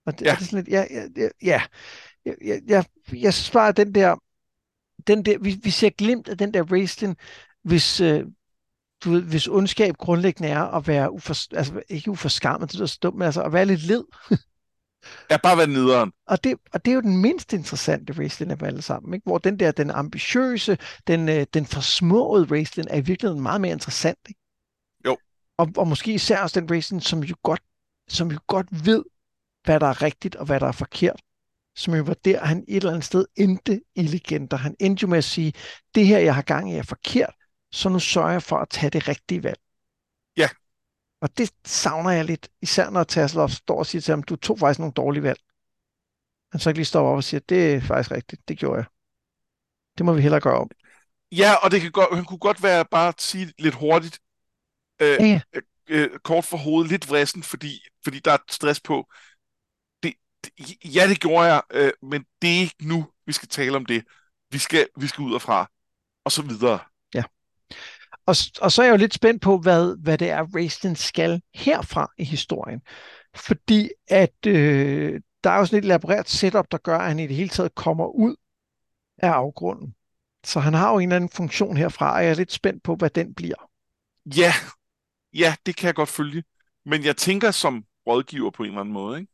Og 0.06 0.18
det, 0.18 0.26
Ja. 0.26 0.32
er 0.32 0.36
det 0.36 0.46
sådan 0.46 0.64
lidt, 0.64 0.68
ja, 0.74 0.86
ja, 1.16 1.28
ja. 1.42 1.62
Jeg, 2.26 2.60
jeg, 2.66 2.84
jeg, 3.12 3.34
at 3.68 3.76
den 3.76 3.94
der, 3.94 4.16
den 5.06 5.24
der 5.24 5.38
vi, 5.38 5.58
vi 5.62 5.70
ser 5.70 5.90
glimt 5.90 6.28
af 6.28 6.38
den 6.38 6.54
der 6.54 6.62
Raistlin, 6.72 7.16
hvis, 7.62 8.00
øh, 8.00 8.24
du 9.04 9.10
ved, 9.10 9.22
hvis 9.22 9.48
ondskab 9.48 9.96
grundlæggende 9.96 10.48
er 10.48 10.62
at 10.62 10.86
være, 10.86 11.12
ufors, 11.12 11.48
altså 11.52 11.82
ikke 11.88 12.10
uforskammet, 12.10 12.72
det 12.72 12.80
er 12.80 12.86
så 12.86 12.98
dumt, 13.02 13.16
men 13.16 13.26
altså 13.26 13.42
at 13.42 13.52
være 13.52 13.66
lidt 13.66 13.82
led. 13.82 14.04
Jeg 15.30 15.40
bare 15.42 15.56
været 15.56 15.70
nederen. 15.70 16.12
Og 16.26 16.44
det, 16.44 16.58
og 16.72 16.84
det 16.84 16.90
er 16.90 16.94
jo 16.94 17.00
den 17.00 17.16
mindst 17.16 17.52
interessante 17.52 18.12
Raistlin 18.12 18.50
af 18.50 18.62
alle 18.62 18.82
sammen, 18.82 19.14
ikke? 19.14 19.24
hvor 19.24 19.38
den 19.38 19.58
der, 19.60 19.72
den 19.72 19.90
ambitiøse, 19.90 20.78
den, 21.06 21.28
øh, 21.28 21.46
den 21.54 21.66
forsmåede 21.66 22.46
Raistlin 22.50 22.86
er 22.90 22.96
i 22.96 23.00
virkeligheden 23.00 23.42
meget 23.42 23.60
mere 23.60 23.72
interessant. 23.72 24.18
Ikke? 24.28 24.40
Jo. 25.06 25.16
Og, 25.58 25.68
og 25.76 25.88
måske 25.88 26.14
især 26.14 26.42
også 26.42 26.60
den 26.60 26.70
Raistlin, 26.70 27.00
som 27.00 27.22
jo 27.22 27.34
godt, 27.42 27.60
som 28.08 28.30
jo 28.30 28.38
godt 28.46 28.86
ved, 28.86 29.04
hvad 29.64 29.80
der 29.80 29.86
er 29.86 30.02
rigtigt 30.02 30.36
og 30.36 30.46
hvad 30.46 30.60
der 30.60 30.66
er 30.66 30.72
forkert. 30.72 31.20
Som 31.76 31.94
jo 31.94 32.02
var 32.02 32.14
der, 32.14 32.44
han 32.44 32.64
et 32.68 32.76
eller 32.76 32.90
andet 32.90 33.04
sted 33.04 33.26
endte 33.36 33.80
i 33.94 34.02
legender. 34.02 34.56
Han 34.56 34.76
endte 34.80 35.02
jo 35.02 35.08
med 35.08 35.18
at 35.18 35.24
sige, 35.24 35.52
det 35.94 36.06
her, 36.06 36.18
jeg 36.18 36.34
har 36.34 36.42
gang 36.42 36.72
i, 36.72 36.76
er 36.76 36.82
forkert, 36.82 37.34
så 37.70 37.88
nu 37.88 37.98
sørger 37.98 38.30
jeg 38.30 38.42
for 38.42 38.56
at 38.56 38.68
tage 38.68 38.90
det 38.90 39.08
rigtige 39.08 39.42
valg. 39.42 39.58
Ja. 40.36 40.48
Og 41.20 41.38
det 41.38 41.50
savner 41.64 42.10
jeg 42.10 42.24
lidt, 42.24 42.48
især 42.62 42.90
når 42.90 43.04
Tasselhoff 43.04 43.52
står 43.52 43.78
og 43.78 43.86
siger 43.86 44.02
til 44.02 44.12
ham, 44.12 44.22
du 44.22 44.36
tog 44.36 44.58
faktisk 44.58 44.78
nogle 44.78 44.92
dårlige 44.92 45.22
valg. 45.22 45.40
Han 46.52 46.60
så 46.60 46.70
ikke 46.70 46.78
lige 46.78 46.84
står 46.86 47.08
op 47.10 47.16
og 47.16 47.24
siger, 47.24 47.40
det 47.48 47.74
er 47.74 47.80
faktisk 47.80 48.10
rigtigt, 48.10 48.48
det 48.48 48.58
gjorde 48.58 48.76
jeg. 48.76 48.84
Det 49.98 50.06
må 50.06 50.12
vi 50.12 50.22
hellere 50.22 50.40
gøre 50.40 50.58
om. 50.58 50.70
Ja, 51.32 51.54
og 51.54 51.70
det 51.70 51.80
kan 51.80 51.90
godt, 51.90 52.14
han 52.14 52.24
kunne 52.24 52.38
godt 52.38 52.62
være 52.62 52.84
bare 52.90 53.08
at 53.08 53.20
sige 53.20 53.52
lidt 53.58 53.74
hurtigt, 53.74 54.18
øh, 55.02 55.16
Ja, 55.20 55.26
ja. 55.26 55.40
øh, 55.88 56.18
kort 56.18 56.44
for 56.44 56.56
hovedet, 56.56 56.90
lidt 56.90 57.08
vrissen, 57.08 57.42
fordi, 57.42 57.80
fordi 58.04 58.18
der 58.18 58.32
er 58.32 58.38
stress 58.50 58.80
på. 58.80 59.08
Ja, 60.84 61.08
det 61.08 61.20
gjorde 61.20 61.46
jeg, 61.46 61.62
øh, 61.70 61.92
men 62.02 62.24
det 62.42 62.56
er 62.56 62.60
ikke 62.60 62.76
nu, 62.82 63.06
vi 63.26 63.32
skal 63.32 63.48
tale 63.48 63.76
om 63.76 63.86
det. 63.86 64.04
Vi 64.50 64.58
skal, 64.58 64.86
vi 65.00 65.06
skal 65.06 65.22
ud 65.22 65.34
og 65.34 65.42
fra, 65.42 65.70
og 66.24 66.32
så 66.32 66.42
videre. 66.42 66.78
Og, 68.26 68.36
og 68.60 68.72
så 68.72 68.82
er 68.82 68.86
jeg 68.86 68.92
jo 68.92 68.96
lidt 68.96 69.14
spændt 69.14 69.42
på, 69.42 69.58
hvad, 69.58 70.02
hvad 70.02 70.18
det 70.18 70.30
er, 70.30 70.46
Raistlin 70.54 70.96
skal 70.96 71.42
herfra 71.54 72.12
i 72.18 72.24
historien. 72.24 72.80
Fordi 73.34 73.90
at 74.08 74.46
øh, 74.46 75.20
der 75.44 75.50
er 75.50 75.58
jo 75.58 75.66
sådan 75.66 75.78
et 75.78 75.84
elaboreret 75.84 76.28
setup, 76.28 76.66
der 76.70 76.78
gør, 76.78 76.98
at 76.98 77.08
han 77.08 77.18
i 77.18 77.26
det 77.26 77.36
hele 77.36 77.48
taget 77.48 77.74
kommer 77.74 78.06
ud 78.06 78.36
af 79.18 79.28
afgrunden. 79.28 79.94
Så 80.44 80.60
han 80.60 80.74
har 80.74 80.92
jo 80.92 80.98
en 80.98 81.08
eller 81.08 81.16
anden 81.16 81.30
funktion 81.30 81.76
herfra, 81.76 82.14
og 82.14 82.24
jeg 82.24 82.30
er 82.30 82.34
lidt 82.34 82.52
spændt 82.52 82.82
på, 82.82 82.94
hvad 82.94 83.10
den 83.10 83.34
bliver. 83.34 83.70
Ja, 84.36 84.52
ja, 85.34 85.54
det 85.66 85.76
kan 85.76 85.86
jeg 85.86 85.94
godt 85.94 86.08
følge. 86.08 86.42
Men 86.84 87.04
jeg 87.04 87.16
tænker 87.16 87.50
som 87.50 87.84
rådgiver 88.06 88.50
på 88.50 88.62
en 88.62 88.68
eller 88.68 88.80
anden 88.80 88.94
måde, 88.94 89.20
ikke? 89.20 89.32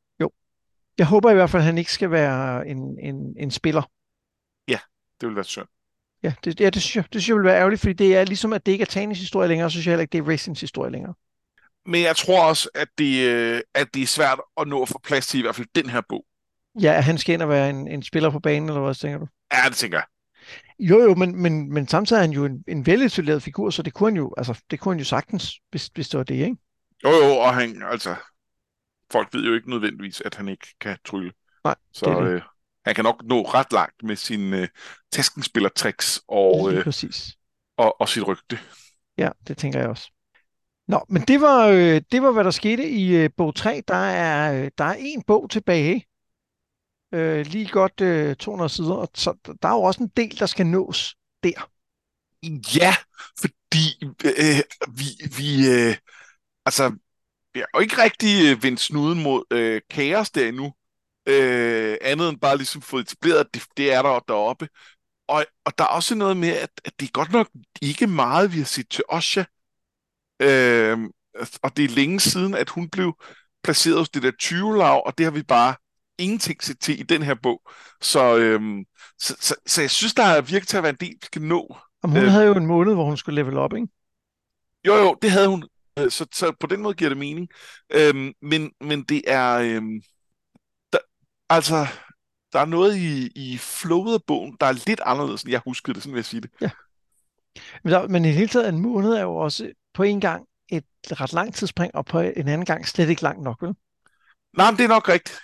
Jeg 0.98 1.06
håber 1.06 1.30
i 1.30 1.34
hvert 1.34 1.50
fald, 1.50 1.60
at 1.60 1.66
han 1.66 1.78
ikke 1.78 1.92
skal 1.92 2.10
være 2.10 2.68
en, 2.68 2.98
en, 2.98 3.34
en 3.38 3.50
spiller. 3.50 3.82
Det 5.22 5.28
vil 5.28 5.36
være 5.36 5.44
synd. 5.44 5.66
Ja, 6.22 6.34
det, 6.44 6.60
ja, 6.60 6.70
det, 6.70 6.82
synes 6.82 6.96
jeg, 6.96 7.04
det 7.12 7.22
synes 7.22 7.28
jeg 7.28 7.36
vil 7.36 7.44
være 7.44 7.58
ærgerligt, 7.58 7.80
fordi 7.80 7.92
det 7.92 8.16
er 8.16 8.24
ligesom, 8.24 8.52
at 8.52 8.66
det 8.66 8.72
ikke 8.72 8.82
er 8.82 8.86
Tanis 8.86 9.18
historie 9.18 9.48
længere, 9.48 9.70
så 9.70 9.72
synes 9.72 9.86
jeg 9.86 9.92
heller 9.92 10.02
ikke, 10.02 10.12
det 10.12 10.18
er 10.18 10.28
Racings 10.28 10.60
historie 10.60 10.92
længere. 10.92 11.14
Men 11.86 12.02
jeg 12.02 12.16
tror 12.16 12.44
også, 12.48 12.68
at 12.74 12.88
det, 12.98 13.28
øh, 13.28 13.60
at 13.74 13.94
det 13.94 14.02
er 14.02 14.06
svært 14.06 14.40
at 14.60 14.68
nå 14.68 14.82
at 14.82 14.88
få 14.88 15.00
plads 15.04 15.26
til 15.26 15.38
i 15.38 15.42
hvert 15.42 15.54
fald 15.54 15.66
den 15.74 15.90
her 15.90 16.00
bog. 16.08 16.24
Ja, 16.80 16.92
at 16.92 17.04
han 17.04 17.18
skal 17.18 17.34
ind 17.34 17.42
og 17.42 17.48
være 17.48 17.70
en, 17.70 17.88
en 17.88 18.02
spiller 18.02 18.30
på 18.30 18.40
banen, 18.40 18.68
eller 18.68 18.80
hvad 18.80 18.94
tænker 18.94 19.18
du? 19.18 19.26
Ja, 19.52 19.68
det 19.68 19.76
tænker 19.76 19.98
jeg. 19.98 20.06
Jo, 20.78 21.02
jo, 21.02 21.14
men, 21.14 21.42
men, 21.42 21.72
men 21.72 21.88
samtidig 21.88 22.18
er 22.18 22.22
han 22.22 22.32
jo 22.32 22.44
en, 22.44 22.64
en 22.68 22.86
velisoleret 22.86 23.42
figur, 23.42 23.70
så 23.70 23.82
det 23.82 23.92
kunne 23.92 24.10
han 24.10 24.16
jo, 24.16 24.34
altså, 24.36 24.62
det 24.70 24.80
kunne 24.80 24.94
han 24.94 24.98
jo 24.98 25.04
sagtens, 25.04 25.52
hvis, 25.70 25.86
hvis 25.86 26.08
det 26.08 26.18
var 26.18 26.24
det, 26.24 26.34
ikke? 26.34 26.56
Jo, 27.04 27.10
jo, 27.10 27.30
og 27.30 27.54
han, 27.54 27.82
altså, 27.90 28.14
folk 29.12 29.34
ved 29.34 29.44
jo 29.44 29.54
ikke 29.54 29.70
nødvendigvis, 29.70 30.20
at 30.20 30.34
han 30.34 30.48
ikke 30.48 30.66
kan 30.80 30.98
trylle. 31.04 31.32
Nej, 31.64 31.74
Så 31.92 32.06
det 32.06 32.16
det. 32.16 32.32
øh, 32.32 32.42
han 32.84 32.94
kan 32.94 33.04
nok 33.04 33.22
nå 33.24 33.42
ret 33.42 33.72
langt 33.72 34.02
med 34.02 34.16
sine 34.16 34.58
øh, 34.58 34.68
taskenspillertricks 35.12 36.22
og, 36.28 36.72
øh, 36.72 36.84
præcis. 36.84 37.36
og, 37.76 38.00
og 38.00 38.08
sit 38.08 38.26
rygte. 38.26 38.58
Ja, 39.18 39.30
det 39.48 39.58
tænker 39.58 39.78
jeg 39.78 39.88
også. 39.88 40.10
Nå, 40.88 41.04
men 41.08 41.22
det 41.22 41.40
var, 41.40 41.66
øh, 41.66 42.00
det 42.12 42.22
var 42.22 42.32
hvad 42.32 42.44
der 42.44 42.50
skete 42.50 42.88
i 42.88 43.16
øh, 43.16 43.30
bog 43.36 43.54
3. 43.54 43.82
Der 43.88 43.94
er, 43.94 44.64
øh, 44.64 44.70
der 44.78 44.84
er 44.84 44.96
en 44.98 45.22
bog 45.22 45.50
tilbage. 45.50 46.06
Øh, 47.14 47.46
lige 47.46 47.68
godt 47.68 48.00
øh, 48.00 48.36
200 48.36 48.68
sider, 48.68 48.94
og 48.94 49.08
så 49.14 49.34
der 49.62 49.68
er 49.68 49.72
jo 49.72 49.82
også 49.82 50.02
en 50.02 50.12
del, 50.16 50.38
der 50.38 50.46
skal 50.46 50.66
nås 50.66 51.14
der. 51.42 51.70
Ja, 52.76 52.94
fordi 53.40 54.04
øh, 54.24 54.60
vi, 54.98 55.04
vi 55.36 55.70
øh, 55.70 55.96
altså, 56.66 56.96
har 57.60 57.66
jo 57.74 57.80
ikke 57.80 58.02
rigtig 58.02 58.50
øh, 58.52 58.62
vendt 58.62 58.80
snuden 58.80 59.22
mod 59.22 59.44
øh, 59.50 59.80
kaos 59.90 60.30
der 60.30 60.48
endnu. 60.48 60.72
Øh, 61.28 61.96
andet 62.00 62.28
end 62.28 62.40
bare 62.40 62.56
ligesom 62.56 62.82
fået 62.82 63.02
etableret, 63.02 63.40
at 63.40 63.46
det, 63.54 63.62
det 63.76 63.92
er 63.92 64.02
der 64.02 64.20
deroppe. 64.28 64.68
Og, 65.28 65.44
og 65.64 65.78
der 65.78 65.84
er 65.84 65.88
også 65.88 66.14
noget 66.14 66.36
med, 66.36 66.48
at, 66.48 66.70
at 66.84 66.92
det 67.00 67.06
er 67.06 67.12
godt 67.12 67.32
nok 67.32 67.48
ikke 67.82 68.06
meget, 68.06 68.52
vi 68.52 68.58
har 68.58 68.64
set 68.64 68.88
til 68.90 69.04
Osha. 69.08 69.42
Øh, 70.42 70.98
og 71.62 71.76
det 71.76 71.84
er 71.84 71.88
længe 71.88 72.20
siden, 72.20 72.54
at 72.54 72.68
hun 72.70 72.88
blev 72.88 73.14
placeret 73.64 73.98
hos 73.98 74.08
det 74.10 74.22
der 74.22 74.32
20 74.38 74.84
og 74.84 75.18
det 75.18 75.26
har 75.26 75.30
vi 75.30 75.42
bare 75.42 75.74
ingenting 76.18 76.62
set 76.62 76.80
til 76.80 77.00
i 77.00 77.02
den 77.02 77.22
her 77.22 77.34
bog. 77.42 77.62
Så, 78.00 78.36
øhm, 78.36 78.84
så, 79.18 79.36
så, 79.40 79.54
så 79.66 79.80
jeg 79.80 79.90
synes, 79.90 80.14
der 80.14 80.22
er 80.22 80.40
virkelig 80.40 80.68
til 80.68 80.76
at 80.76 80.82
være 80.82 80.90
en 80.90 80.96
del, 81.00 81.08
vi 81.08 81.26
skal 81.26 81.42
nå. 81.42 81.76
Og 82.02 82.08
hun 82.08 82.18
Øh. 82.18 82.30
havde 82.30 82.46
jo 82.46 82.54
en 82.54 82.66
måned, 82.66 82.94
hvor 82.94 83.04
hun 83.04 83.16
skulle 83.16 83.34
level 83.42 83.56
op, 83.58 83.74
ikke? 83.74 83.88
Jo, 84.86 84.94
jo, 84.94 85.16
det 85.22 85.30
havde 85.30 85.48
hun. 85.48 85.68
Øh, 85.98 86.10
Så, 86.10 86.26
så 86.34 86.52
på 86.60 86.66
den 86.66 86.82
måde 86.82 86.94
giver 86.94 87.10
det 87.10 87.18
mening. 87.18 87.48
Øhm, 87.90 88.32
men, 88.42 88.70
men 88.80 89.02
det 89.02 89.22
er... 89.26 89.58
Øhm, 89.58 90.02
der, 90.92 90.98
altså, 91.48 91.86
der 92.52 92.58
er 92.60 92.64
noget 92.64 92.96
i, 92.96 93.30
i 93.34 93.58
flowet 93.58 94.14
af 94.14 94.20
bogen, 94.26 94.56
der 94.60 94.66
er 94.66 94.72
lidt 94.86 95.00
anderledes, 95.04 95.42
end 95.42 95.50
jeg 95.50 95.60
huskede 95.64 95.94
det, 95.94 96.02
sådan 96.02 96.14
vil 96.14 96.18
jeg 96.18 96.24
sige 96.24 96.40
det. 96.40 96.50
Men, 97.84 97.92
der, 97.92 98.08
men 98.08 98.24
i 98.24 98.28
det 98.28 98.36
hele 98.36 98.48
taget, 98.48 98.68
en 98.68 98.78
måned 98.78 99.12
er 99.12 99.22
jo 99.22 99.36
også 99.36 99.72
på 99.94 100.02
en 100.02 100.20
gang 100.20 100.46
et 100.68 100.84
ret 101.06 101.32
langt 101.32 101.56
tidsspring, 101.56 101.94
og 101.94 102.06
på 102.06 102.20
en 102.20 102.48
anden 102.48 102.64
gang 102.64 102.88
slet 102.88 103.08
ikke 103.08 103.22
langt 103.22 103.42
nok, 103.42 103.62
vel? 103.62 103.74
Nej, 104.56 104.70
men 104.70 104.78
det 104.78 104.84
er 104.84 104.88
nok 104.88 105.08
rigtigt. 105.08 105.38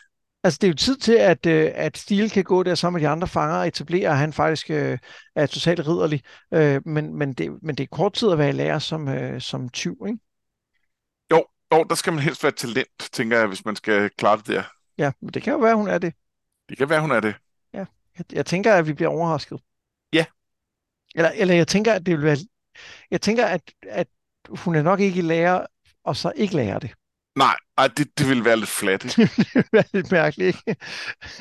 Altså, 0.44 0.58
det 0.60 0.66
er 0.66 0.70
jo 0.70 0.74
tid 0.74 0.96
til, 0.96 1.12
at, 1.12 1.46
øh, 1.46 1.70
at 1.74 1.98
Steel 1.98 2.30
kan 2.30 2.44
gå 2.44 2.62
der 2.62 2.74
sammen 2.74 3.00
med 3.00 3.08
de 3.08 3.12
andre 3.12 3.28
fanger 3.28 3.56
og 3.56 3.66
etablere, 3.66 4.10
at 4.10 4.18
han 4.18 4.32
faktisk 4.32 4.70
øh, 4.70 4.98
er 5.36 5.46
totalt 5.46 5.88
ridderlig. 5.88 6.22
Øh, 6.54 6.80
men, 6.86 7.14
men, 7.14 7.32
det, 7.32 7.50
men 7.62 7.74
det 7.74 7.84
er 7.84 7.96
kort 7.96 8.12
tid 8.12 8.30
at 8.30 8.38
være 8.38 8.52
lærer 8.52 8.78
som, 8.78 9.08
øh, 9.08 9.40
som 9.40 9.68
tyv, 9.68 9.96
ikke? 10.06 10.18
Jo, 11.72 11.84
der 11.84 11.94
skal 11.94 12.12
man 12.12 12.22
helst 12.22 12.42
være 12.42 12.52
talent, 12.52 13.08
tænker 13.12 13.38
jeg, 13.38 13.46
hvis 13.46 13.64
man 13.64 13.76
skal 13.76 14.10
klare 14.10 14.36
det 14.36 14.46
der. 14.46 14.62
Ja, 14.98 15.12
men 15.20 15.30
det 15.30 15.42
kan 15.42 15.52
jo 15.52 15.58
være, 15.58 15.74
hun 15.74 15.88
er 15.88 15.98
det. 15.98 16.14
Det 16.68 16.78
kan 16.78 16.88
være, 16.88 17.00
hun 17.00 17.10
er 17.10 17.20
det. 17.20 17.34
Jeg, 17.72 17.86
jeg 18.32 18.46
tænker, 18.46 18.74
at 18.74 18.86
vi 18.86 18.92
bliver 18.92 19.08
overrasket. 19.08 19.60
Ja. 20.12 20.24
Eller, 21.14 21.30
eller 21.30 21.54
jeg 21.54 21.68
tænker, 21.68 21.92
at 21.92 22.06
det 22.06 22.16
vil 22.16 22.24
være... 22.24 22.36
Jeg 23.10 23.20
tænker, 23.20 23.46
at, 23.46 23.62
at 23.82 24.08
hun 24.48 24.74
er 24.74 24.82
nok 24.82 25.00
ikke 25.00 25.22
lærer, 25.22 25.66
og 26.04 26.16
så 26.16 26.32
ikke 26.36 26.56
lærer 26.56 26.78
det. 26.78 26.94
Nej, 27.36 27.56
ej, 27.78 27.88
det, 27.88 28.18
det 28.18 28.28
vil 28.28 28.44
være 28.44 28.56
lidt 28.56 28.70
flat. 28.70 29.04
ikke? 29.04 29.22
det 29.42 29.54
vil 29.54 29.64
være 29.72 29.84
lidt 29.92 30.10
mærkeligt, 30.12 30.56
ikke? 30.66 30.80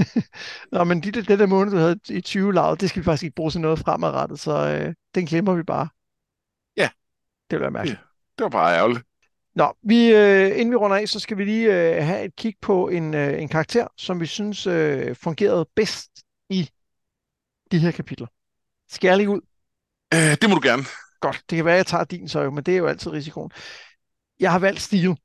Nå, 0.72 0.84
men 0.84 1.04
de, 1.04 1.12
det 1.12 1.40
der 1.40 1.46
måned, 1.46 1.72
du 1.72 1.78
havde 1.78 2.00
i 2.10 2.22
20 2.22 2.54
lavet, 2.54 2.82
det 2.82 2.90
skal 2.90 3.00
vi 3.00 3.06
faktisk 3.06 3.24
ikke 3.24 3.36
bruge 3.36 3.52
til 3.52 3.62
noget 3.62 3.80
fremadrettet, 3.80 4.40
så 4.40 4.52
øh, 4.52 4.94
den 5.16 5.26
glemmer 5.26 5.54
vi 5.54 5.64
bare. 5.64 5.90
Ja. 6.78 6.90
Det 7.50 7.56
vil 7.56 7.62
være 7.62 7.72
mærkeligt. 7.72 8.00
Det 8.38 8.44
var 8.44 8.50
bare 8.50 8.78
ærgerligt. 8.78 9.04
Nå, 9.58 9.74
vi, 9.84 10.08
øh, 10.08 10.60
inden 10.60 10.72
vi 10.72 10.76
runder 10.76 10.98
af, 10.98 11.10
så 11.10 11.20
skal 11.20 11.38
vi 11.38 11.46
lige 11.46 11.96
øh, 11.96 12.04
have 12.04 12.26
et 12.26 12.36
kig 12.36 12.56
på 12.62 12.88
en, 12.88 13.14
øh, 13.14 13.42
en 13.42 13.48
karakter, 13.48 13.88
som 13.98 14.20
vi 14.20 14.26
synes 14.26 14.68
øh, 14.68 15.16
fungerede 15.16 15.66
bedst 15.76 16.12
i 16.50 16.70
de 17.72 17.80
her 17.80 17.92
kapitler. 17.92 18.28
Skal 18.90 19.08
jeg 19.08 19.18
lige 19.18 19.30
ud? 19.30 19.42
Øh, 20.14 20.38
det 20.42 20.50
må 20.50 20.56
du 20.56 20.62
gerne. 20.64 20.84
Godt, 21.20 21.42
det 21.50 21.56
kan 21.56 21.66
være, 21.66 21.74
at 21.74 21.78
jeg 21.78 21.86
tager 21.86 22.04
din 22.04 22.30
så, 22.30 22.50
men 22.50 22.64
det 22.64 22.74
er 22.74 22.78
jo 22.78 22.88
altid 22.88 23.12
risikoen. 23.12 23.52
Jeg 24.40 24.52
har 24.52 24.60
valgt 24.60 24.82
stil. 24.82 25.18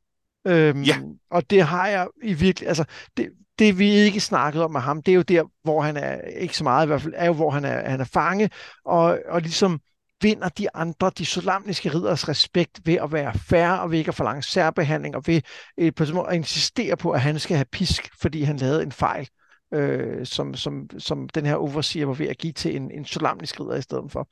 Øhm, 0.46 0.82
Ja. 0.82 0.96
Og 1.30 1.50
det 1.50 1.62
har 1.62 1.88
jeg 1.88 2.08
i 2.22 2.32
virkelig, 2.32 2.68
altså 2.68 2.84
det, 3.16 3.30
det 3.58 3.78
vi 3.78 3.90
ikke 3.90 4.20
snakket 4.20 4.62
om 4.62 4.70
med 4.72 4.80
ham, 4.80 5.02
det 5.02 5.12
er 5.12 5.16
jo 5.16 5.22
der, 5.22 5.44
hvor 5.62 5.82
han 5.82 5.96
er, 5.96 6.20
ikke 6.20 6.56
så 6.56 6.64
meget 6.64 6.86
i 6.86 6.88
hvert 6.88 7.02
fald, 7.02 7.14
er 7.16 7.26
jo, 7.26 7.32
hvor 7.32 7.50
han 7.50 7.64
er, 7.64 7.90
han 7.90 8.00
er 8.00 8.04
fange, 8.04 8.50
og, 8.84 9.18
og 9.28 9.40
ligesom 9.40 9.80
vinder 10.22 10.48
de 10.48 10.76
andre, 10.76 11.10
de 11.18 11.26
solamniske 11.26 11.94
ridders 11.94 12.28
respekt 12.28 12.80
ved 12.84 12.94
at 12.94 13.12
være 13.12 13.34
færre, 13.34 13.80
og 13.80 13.90
ved 13.90 13.98
ikke 13.98 14.08
at 14.08 14.14
forlange 14.14 14.42
særbehandling, 14.42 15.16
og 15.16 15.26
ved 15.26 15.40
øh, 15.78 15.92
på 15.94 16.04
måde 16.14 16.28
at 16.28 16.34
insistere 16.34 16.96
på, 16.96 17.10
at 17.10 17.20
han 17.20 17.38
skal 17.38 17.56
have 17.56 17.64
pisk, 17.72 18.10
fordi 18.20 18.42
han 18.42 18.56
lavede 18.56 18.82
en 18.82 18.92
fejl, 18.92 19.28
øh, 19.74 20.26
som, 20.26 20.54
som, 20.54 20.90
som 20.98 21.28
den 21.28 21.46
her 21.46 21.54
overseer 21.54 22.06
var 22.06 22.14
ved 22.14 22.28
at 22.28 22.38
give 22.38 22.52
til 22.52 22.76
en, 22.76 22.90
en 22.90 23.04
solamnisk 23.04 23.60
ridder 23.60 23.76
i 23.76 23.82
stedet 23.82 24.12
for. 24.12 24.28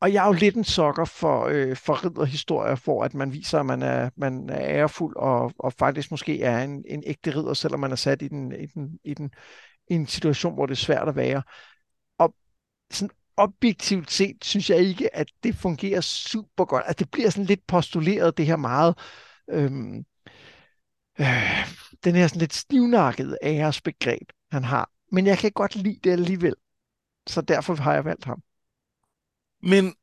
Og 0.00 0.12
jeg 0.12 0.22
er 0.22 0.26
jo 0.26 0.32
lidt 0.32 0.56
en 0.56 0.64
sokker 0.64 1.04
for, 1.04 1.44
øh, 1.44 1.76
for 1.76 2.04
ridderhistorier, 2.04 2.76
hvor 2.84 3.04
at 3.04 3.14
man 3.14 3.32
viser, 3.32 3.60
at 3.60 3.66
man 3.66 3.82
er, 3.82 4.10
man 4.16 4.50
er 4.50 4.60
ærefuld 4.60 5.16
og, 5.16 5.52
og 5.58 5.72
faktisk 5.72 6.10
måske 6.10 6.42
er 6.42 6.64
en, 6.64 6.84
en 6.88 7.02
ægte 7.06 7.30
ridder, 7.30 7.54
selvom 7.54 7.80
man 7.80 7.92
er 7.92 7.96
sat 7.96 8.22
i, 8.22 8.28
den, 8.28 8.52
i, 8.52 8.66
den, 8.66 8.98
i, 9.04 9.14
den, 9.14 9.30
i 9.90 9.94
en 9.94 10.06
situation, 10.06 10.54
hvor 10.54 10.66
det 10.66 10.72
er 10.72 10.76
svært 10.76 11.08
at 11.08 11.16
være. 11.16 11.42
Og 12.18 12.34
sådan 12.90 13.10
objektivt 13.38 14.10
set, 14.10 14.36
synes 14.44 14.70
jeg 14.70 14.78
ikke, 14.78 15.16
at 15.16 15.28
det 15.42 15.54
fungerer 15.54 16.00
super 16.00 16.64
godt. 16.64 16.84
At 16.86 16.98
det 16.98 17.10
bliver 17.10 17.30
sådan 17.30 17.44
lidt 17.44 17.66
postuleret, 17.66 18.36
det 18.36 18.46
her 18.46 18.56
meget... 18.56 18.98
Øhm, 19.50 20.04
øh, 21.20 21.68
den 22.04 22.14
her 22.14 22.26
sådan 22.26 22.40
lidt 22.40 22.54
stivnakkede 22.54 23.38
æresbegreb, 23.42 24.32
han 24.52 24.64
har. 24.64 24.90
Men 25.12 25.26
jeg 25.26 25.38
kan 25.38 25.52
godt 25.52 25.76
lide 25.76 26.00
det 26.04 26.10
alligevel. 26.10 26.54
Så 27.26 27.40
derfor 27.40 27.74
har 27.74 27.94
jeg 27.94 28.04
valgt 28.04 28.24
ham. 28.24 28.42
Men, 29.62 29.94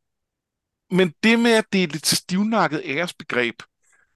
men 0.91 1.13
det 1.23 1.39
med, 1.39 1.51
at 1.51 1.65
det 1.73 1.83
er 1.83 1.87
lidt 1.87 2.05
stivnakket 2.05 2.81
æresbegreb, 2.85 3.55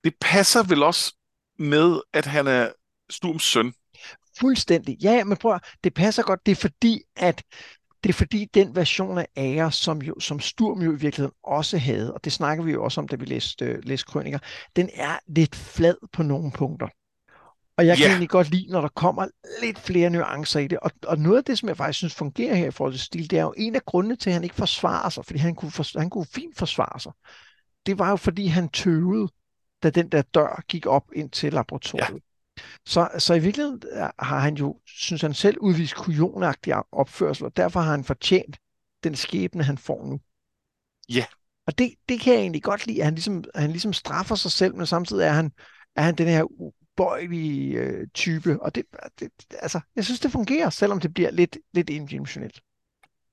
det 0.03 0.13
passer 0.21 0.63
vel 0.63 0.83
også 0.83 1.15
med, 1.59 2.01
at 2.13 2.25
han 2.25 2.47
er 2.47 2.71
Sturms 3.09 3.43
søn. 3.43 3.73
Fuldstændig. 4.39 4.97
Ja, 5.03 5.23
men 5.23 5.37
prøv 5.37 5.59
det 5.83 5.93
passer 5.93 6.23
godt. 6.23 6.45
Det 6.45 6.51
er 6.51 6.55
fordi, 6.55 7.01
at 7.15 7.43
det 8.03 8.09
er 8.09 8.13
fordi 8.13 8.45
den 8.53 8.75
version 8.75 9.17
af 9.17 9.27
ære, 9.37 9.71
som, 9.71 10.01
jo, 10.01 10.19
som 10.19 10.39
Sturm 10.39 10.81
jo 10.81 10.91
i 10.91 10.99
virkeligheden 10.99 11.35
også 11.43 11.77
havde, 11.77 12.13
og 12.13 12.23
det 12.23 12.33
snakker 12.33 12.63
vi 12.63 12.71
jo 12.71 12.83
også 12.83 13.01
om, 13.01 13.07
da 13.07 13.15
vi 13.15 13.25
læste, 13.25 13.65
øh, 13.65 13.79
læste 13.83 14.05
krøniker, 14.07 14.39
den 14.75 14.89
er 14.93 15.19
lidt 15.27 15.55
flad 15.55 15.95
på 16.13 16.23
nogle 16.23 16.51
punkter. 16.51 16.87
Og 17.77 17.87
jeg 17.87 17.99
kan 17.99 18.03
Ja. 18.05 18.09
egentlig 18.09 18.29
godt 18.29 18.49
lide, 18.51 18.71
når 18.71 18.81
der 18.81 18.87
kommer 18.87 19.27
lidt 19.63 19.79
flere 19.79 20.09
nuancer 20.09 20.59
i 20.59 20.67
det. 20.67 20.79
Og, 20.79 20.91
og 21.07 21.17
noget 21.17 21.37
af 21.37 21.43
det, 21.43 21.57
som 21.59 21.69
jeg 21.69 21.77
faktisk 21.77 21.97
synes 21.97 22.15
fungerer 22.15 22.55
her 22.55 22.67
i 22.67 22.71
forhold 22.71 22.93
til 22.93 23.01
stil, 23.01 23.29
det 23.31 23.39
er 23.39 23.43
jo 23.43 23.53
en 23.57 23.75
af 23.75 23.85
grundene 23.85 24.15
til, 24.15 24.29
at 24.29 24.33
han 24.33 24.43
ikke 24.43 24.55
forsvarer 24.55 25.09
sig, 25.09 25.25
fordi 25.25 25.39
han 25.39 25.55
kunne, 25.55 25.71
for, 25.71 25.99
han 25.99 26.09
kunne 26.09 26.25
fint 26.25 26.57
forsvare 26.57 26.99
sig. 26.99 27.11
Det 27.85 27.99
var 27.99 28.09
jo, 28.09 28.15
fordi 28.15 28.47
han 28.47 28.69
tøvede, 28.69 29.27
da 29.83 29.89
den 29.89 30.09
der 30.09 30.21
dør 30.21 30.63
gik 30.67 30.85
op 30.85 31.03
ind 31.15 31.29
til 31.29 31.53
laboratoriet. 31.53 32.23
Så, 32.85 33.09
så 33.17 33.33
i 33.33 33.39
virkeligheden 33.39 33.81
er- 33.91 34.11
har 34.25 34.39
han 34.39 34.55
jo, 34.55 34.79
synes 34.85 35.21
han 35.21 35.33
selv, 35.33 35.57
udvist 35.61 35.95
kujonagtig 35.95 36.73
opførsel, 36.91 37.45
og 37.45 37.57
derfor 37.57 37.79
har 37.79 37.91
han 37.91 38.03
fortjent 38.03 38.57
den 39.03 39.15
skæbne, 39.15 39.63
han 39.63 39.77
får 39.77 40.05
nu. 40.05 40.19
Ja. 41.09 41.25
Og 41.67 41.77
det, 41.77 41.93
det 42.09 42.19
kan 42.19 42.33
jeg 42.33 42.41
egentlig 42.41 42.63
godt 42.63 42.87
lide, 42.87 42.99
at 42.99 43.05
han 43.05 43.13
ligesom, 43.13 43.43
at 43.53 43.61
han 43.61 43.71
ligesom 43.71 43.93
straffer 43.93 44.35
sig 44.35 44.51
selv, 44.51 44.75
men 44.75 44.85
samtidig 44.85 45.23
er 45.25 45.31
han, 45.31 45.51
er 45.95 46.01
han 46.01 46.15
den 46.15 46.27
her 46.27 46.43
ubøjelige 46.43 47.77
øh, 47.77 48.07
type. 48.13 48.61
Og 48.61 48.75
det, 48.75 48.83
det, 49.19 49.29
altså, 49.59 49.79
jeg 49.95 50.05
synes, 50.05 50.19
det 50.19 50.31
fungerer, 50.31 50.69
selvom 50.69 50.99
det 50.99 51.13
bliver 51.13 51.31
lidt, 51.31 51.57
lidt 51.73 51.89
indimensionelt. 51.89 52.61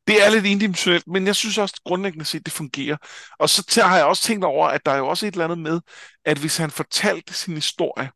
Det 0.06 0.26
er 0.26 0.30
lidt 0.30 0.46
indimensionelt, 0.46 1.06
men 1.06 1.26
jeg 1.26 1.36
synes 1.36 1.58
også 1.58 1.80
grundlæggende 1.84 2.24
set, 2.24 2.44
det 2.44 2.52
fungerer. 2.52 2.96
Og 3.38 3.48
så 3.48 3.64
tæ- 3.70 3.82
har 3.86 3.96
jeg 3.96 4.06
også 4.06 4.22
tænkt 4.22 4.44
over, 4.44 4.68
at 4.68 4.86
der 4.86 4.92
er 4.92 4.98
jo 4.98 5.08
også 5.08 5.26
et 5.26 5.32
eller 5.32 5.44
andet 5.44 5.58
med, 5.58 5.80
at 6.24 6.38
hvis 6.38 6.56
han 6.56 6.70
fortalte 6.70 7.34
sin 7.34 7.54
historie, 7.54 8.10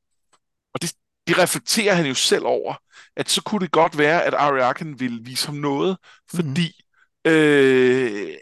og 0.74 0.82
det, 0.82 0.92
det 1.30 1.38
reflekterer 1.38 1.94
han 1.94 2.06
jo 2.06 2.14
selv 2.14 2.44
over, 2.46 2.74
at 3.16 3.30
så 3.30 3.42
kunne 3.42 3.60
det 3.60 3.72
godt 3.72 3.98
være, 3.98 4.24
at 4.24 4.34
Ariaken 4.34 5.00
ville 5.00 5.18
vise 5.24 5.46
ham 5.46 5.54
noget, 5.56 5.96
fordi 6.34 6.72
øh, 7.26 8.34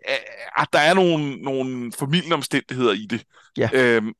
at 0.58 0.68
der 0.72 0.78
er 0.78 0.94
nogle, 0.94 1.36
nogle 1.36 1.92
familieomstændigheder 1.98 2.92
i 2.92 3.06
det. 3.10 3.24
Ja. 3.56 3.70
Øhm, 3.74 4.12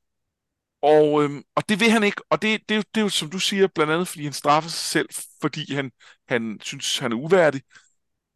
og, 0.81 1.23
øhm, 1.23 1.43
og 1.55 1.69
det 1.69 1.79
vil 1.79 1.91
han 1.91 2.03
ikke, 2.03 2.21
og 2.29 2.41
det, 2.41 2.59
det, 2.69 2.75
er 2.75 2.79
jo- 2.79 2.83
det 2.95 3.01
er 3.01 3.05
jo, 3.05 3.09
som 3.09 3.29
du 3.29 3.39
siger, 3.39 3.67
blandt 3.75 3.93
andet, 3.93 4.07
fordi 4.07 4.23
han 4.23 4.33
straffer 4.33 4.69
sig 4.69 4.79
selv, 4.79 5.09
fordi 5.41 5.73
han, 5.73 5.91
han 6.27 6.57
synes, 6.61 6.97
han 6.97 7.11
er 7.11 7.15
uværdig. 7.15 7.61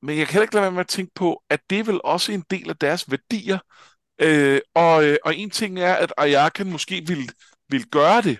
Men 0.01 0.17
jeg 0.17 0.27
kan 0.27 0.33
heller 0.33 0.43
ikke 0.43 0.53
lade 0.55 0.63
være 0.63 0.71
med 0.71 0.79
at 0.79 0.87
tænke 0.87 1.11
på, 1.15 1.43
at 1.49 1.59
det 1.69 1.79
er 1.79 1.83
vel 1.83 1.99
også 2.03 2.31
en 2.31 2.43
del 2.51 2.69
af 2.69 2.77
deres 2.77 3.11
værdier. 3.11 3.59
Øh, 4.21 4.61
og, 4.75 5.05
øh, 5.05 5.17
og 5.25 5.35
en 5.35 5.49
ting 5.49 5.79
er, 5.79 5.93
at 5.95 6.13
Ayakan 6.17 6.71
måske 6.71 7.03
vil, 7.07 7.29
vil 7.69 7.85
gøre 7.85 8.21
det, 8.21 8.39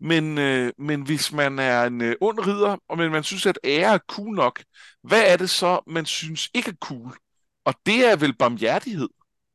men, 0.00 0.38
øh, 0.38 0.72
men 0.78 1.02
hvis 1.02 1.32
man 1.32 1.58
er 1.58 1.84
en 1.84 2.00
øh, 2.00 2.16
ond 2.20 2.46
ridder, 2.46 2.76
og 2.88 2.98
men 2.98 3.12
man 3.12 3.22
synes, 3.22 3.46
at 3.46 3.58
ære 3.64 3.94
er 3.94 3.98
cool 3.98 4.34
nok, 4.34 4.62
hvad 5.02 5.22
er 5.26 5.36
det 5.36 5.50
så, 5.50 5.80
man 5.86 6.06
synes 6.06 6.48
ikke 6.54 6.70
er 6.70 6.74
cool? 6.80 7.16
Og 7.64 7.74
det 7.86 8.06
er 8.06 8.16
vel 8.16 8.36
barmhjertighed, 8.36 9.08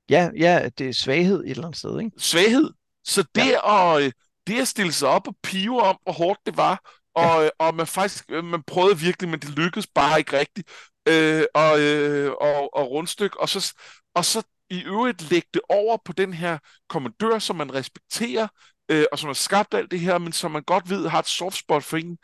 Ja, 0.09 0.29
ja, 0.37 0.69
det 0.77 0.89
er 0.89 0.93
svaghed 0.93 1.43
et 1.43 1.49
eller 1.49 1.63
andet 1.65 1.79
sted, 1.79 1.99
ikke? 1.99 2.11
svaghed. 2.17 2.69
Så 3.03 3.23
det, 3.35 3.47
ja. 3.47 3.95
at, 3.95 4.03
øh, 4.03 4.11
det 4.47 4.61
at 4.61 4.67
stille 4.67 4.91
sig 4.91 5.09
op 5.09 5.27
og 5.27 5.35
pive 5.43 5.81
om, 5.81 5.97
hvor 6.03 6.13
hårdt 6.13 6.39
det 6.45 6.57
var, 6.57 6.99
og, 7.15 7.43
ja. 7.43 7.49
og 7.59 7.75
man 7.75 7.87
faktisk 7.87 8.25
øh, 8.29 8.43
man 8.43 8.63
prøvede 8.63 8.99
virkelig, 8.99 9.29
men 9.29 9.39
det 9.39 9.49
lykkedes 9.49 9.87
bare 9.87 10.19
ikke 10.19 10.39
rigtigt, 10.39 10.69
øh, 11.07 11.43
og, 11.53 11.79
øh, 11.81 12.31
og, 12.31 12.75
og 12.75 12.91
rundstykke, 12.91 13.39
og 13.39 13.49
så, 13.49 13.73
og 14.15 14.25
så 14.25 14.43
i 14.69 14.83
øvrigt 14.83 15.29
lægge 15.29 15.47
det 15.53 15.61
over 15.69 15.97
på 16.05 16.13
den 16.13 16.33
her 16.33 16.57
kommandør, 16.89 17.39
som 17.39 17.55
man 17.55 17.73
respekterer, 17.73 18.47
øh, 18.93 19.05
og 19.11 19.19
som 19.19 19.27
har 19.27 19.33
skabt 19.33 19.73
alt 19.73 19.91
det 19.91 19.99
her, 19.99 20.17
men 20.17 20.33
som 20.33 20.51
man 20.51 20.63
godt 20.63 20.89
ved 20.89 21.07
har 21.09 21.19
et 21.19 21.27
soft 21.27 21.57
spot 21.57 21.83
for 21.83 21.97
en, 21.97 22.17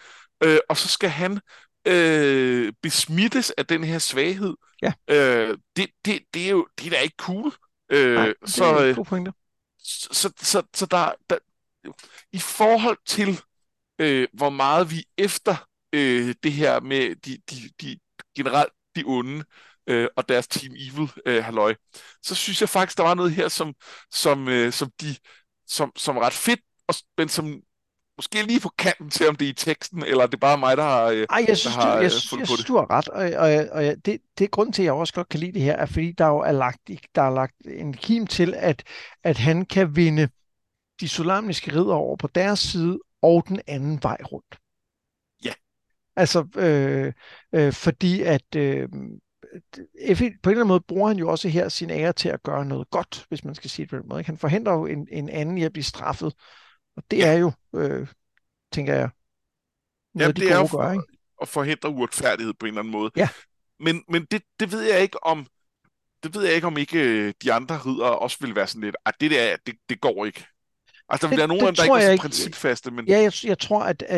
øh, 0.43 0.59
og 0.69 0.77
så 0.77 0.87
skal 0.87 1.09
han 1.09 1.39
øh, 1.87 2.73
besmittes 2.81 3.51
af 3.51 3.65
den 3.65 3.83
her 3.83 3.99
svaghed. 3.99 4.53
Ja. 4.81 4.93
Øh, 5.09 5.57
det, 5.75 5.87
det, 6.05 6.19
det 6.33 6.45
er 6.45 6.49
jo 6.49 6.67
det 6.79 6.85
er 6.85 6.89
da 6.89 6.99
ikke 6.99 7.15
cool. 7.19 7.53
Øh, 7.91 8.15
Nej, 8.15 8.33
det 8.45 8.53
så, 8.53 8.63
er 8.63 8.77
øh, 8.77 8.89
en 8.89 8.95
god 8.95 9.05
pointe. 9.05 9.31
så, 9.79 10.09
så, 10.11 10.31
så, 10.41 10.63
så 10.73 10.85
der, 10.85 11.11
der, 11.29 11.37
i 12.31 12.39
forhold 12.39 12.97
til, 13.05 13.41
øh, 13.99 14.27
hvor 14.33 14.49
meget 14.49 14.91
vi 14.91 15.05
efter 15.17 15.55
øh, 15.93 16.35
det 16.43 16.51
her 16.51 16.79
med 16.79 17.15
de, 17.15 17.37
de, 17.49 17.69
de 17.81 17.99
generelt 18.35 18.73
de 18.95 19.03
onde 19.05 19.43
øh, 19.87 20.07
og 20.15 20.29
deres 20.29 20.47
Team 20.47 20.73
Evil 20.75 21.11
øh, 21.25 21.43
halløj, 21.43 21.75
så 22.21 22.35
synes 22.35 22.61
jeg 22.61 22.69
faktisk, 22.69 22.97
der 22.97 23.03
var 23.03 23.13
noget 23.13 23.31
her, 23.31 23.47
som, 23.47 23.73
som, 24.11 24.47
øh, 24.47 24.73
som, 24.73 24.91
de, 25.01 25.15
som, 25.69 25.91
som 25.95 26.17
er 26.17 26.21
ret 26.21 26.33
fedt, 26.33 26.59
og, 26.87 26.95
men 27.17 27.29
som 27.29 27.61
måske 28.17 28.43
lige 28.43 28.59
på 28.59 28.69
kanten 28.77 29.09
til, 29.09 29.27
om 29.29 29.35
det 29.35 29.45
er 29.45 29.49
i 29.49 29.53
teksten, 29.53 30.03
eller 30.05 30.25
det 30.25 30.33
er 30.33 30.37
bare 30.37 30.57
mig, 30.57 30.77
der 30.77 30.83
har... 30.83 31.05
Øh, 31.05 31.25
Ej, 31.29 31.45
jeg 31.47 31.57
synes, 31.57 31.75
har, 31.75 31.91
du, 31.91 31.97
øh, 31.97 32.03
jeg, 32.03 32.11
synes, 32.11 32.31
jeg 32.31 32.39
på 32.39 32.45
synes, 32.45 32.65
du 32.65 32.77
har 32.77 32.91
ret, 32.91 33.07
og, 33.07 33.23
og, 33.23 33.67
og 33.71 33.85
jeg- 33.85 33.95
det, 34.05 34.21
det 34.37 34.43
er 34.45 34.49
grunden 34.49 34.73
til, 34.73 34.81
at 34.81 34.85
jeg 34.85 34.93
også 34.93 35.13
godt 35.13 35.29
kan 35.29 35.39
lide 35.39 35.51
det 35.51 35.61
her, 35.61 35.75
er 35.75 35.85
fordi 35.85 36.11
der 36.11 36.27
jo 36.27 36.37
er 36.39 36.51
lagt, 36.51 36.89
der 37.15 37.21
er 37.21 37.29
lagt 37.29 37.53
en 37.65 37.93
kim 37.93 38.27
til, 38.27 38.53
at, 38.57 38.83
at 39.23 39.37
han 39.37 39.65
kan 39.65 39.95
vinde 39.95 40.29
de 40.99 41.09
solamniske 41.09 41.71
ridder 41.71 41.93
over 41.93 42.15
på 42.15 42.27
deres 42.27 42.59
side, 42.59 42.99
og 43.21 43.43
den 43.47 43.59
anden 43.67 43.99
vej 44.03 44.17
rundt. 44.31 44.57
Ja. 45.45 45.51
Altså, 46.15 46.47
øh, 46.55 47.13
øh, 47.53 47.73
fordi 47.73 48.21
at 48.21 48.55
øh, 48.55 48.89
på 49.53 50.23
en 50.23 50.33
eller 50.45 50.49
anden 50.49 50.67
måde 50.67 50.81
bruger 50.87 51.07
han 51.07 51.17
jo 51.17 51.29
også 51.29 51.47
her 51.49 51.69
sin 51.69 51.89
ære 51.89 52.13
til 52.13 52.29
at 52.29 52.43
gøre 52.43 52.65
noget 52.65 52.89
godt, 52.89 53.25
hvis 53.29 53.43
man 53.43 53.55
skal 53.55 53.69
sige 53.69 53.83
det 53.83 53.89
på 53.89 53.95
den 53.97 54.07
måde. 54.09 54.23
Han 54.23 54.37
forhindrer 54.37 54.73
jo 54.73 54.85
en, 54.85 55.07
en 55.11 55.29
anden 55.29 55.57
i 55.57 55.63
at 55.63 55.73
blive 55.73 55.83
straffet, 55.83 56.33
og 56.97 57.03
det 57.11 57.25
er 57.25 57.33
jo, 57.33 57.51
øh, 57.75 58.07
tænker 58.71 58.93
jeg, 58.93 59.09
noget 60.13 60.25
Jamen, 60.27 60.35
de 60.35 60.41
det 60.41 60.51
er 60.51 60.59
jo 60.59 60.67
for- 60.67 60.81
gør, 60.83 60.91
ikke? 60.91 61.03
at 61.41 61.47
forhindre 61.47 61.89
uretfærdighed 61.89 62.53
på 62.53 62.65
en 62.65 62.67
eller 62.67 62.81
anden 62.81 62.91
måde. 62.91 63.11
Ja. 63.15 63.29
Men, 63.79 64.03
men 64.09 64.25
det, 64.25 64.41
det 64.59 64.71
ved 64.71 64.81
jeg 64.81 65.01
ikke 65.01 65.23
om, 65.23 65.47
det 66.23 66.35
ved 66.35 66.43
jeg 66.45 66.55
ikke 66.55 66.67
om 66.67 66.77
ikke 66.77 66.99
øh, 66.99 67.33
de 67.43 67.53
andre 67.53 67.77
ridere 67.77 68.19
også 68.19 68.37
vil 68.41 68.55
være 68.55 68.67
sådan 68.67 68.81
lidt, 68.81 68.95
at 69.05 69.13
det 69.21 69.31
der, 69.31 69.57
det, 69.65 69.75
det 69.89 70.01
går 70.01 70.25
ikke. 70.25 70.45
Altså, 71.11 71.27
der 71.27 71.29
Det- 71.29 71.31
vil 71.31 71.37
være 71.37 71.47
nogle 71.47 71.67
det 71.67 71.77
der 71.77 71.83
ikke 71.83 71.95
er 71.95 72.15
så 72.15 72.21
principfaste, 72.21 72.91
men 72.91 73.07
Ja, 73.07 73.19
jeg, 73.19 73.31
jeg 73.43 73.59
tror, 73.59 73.83
at 73.83 74.03
øh, 74.09 74.17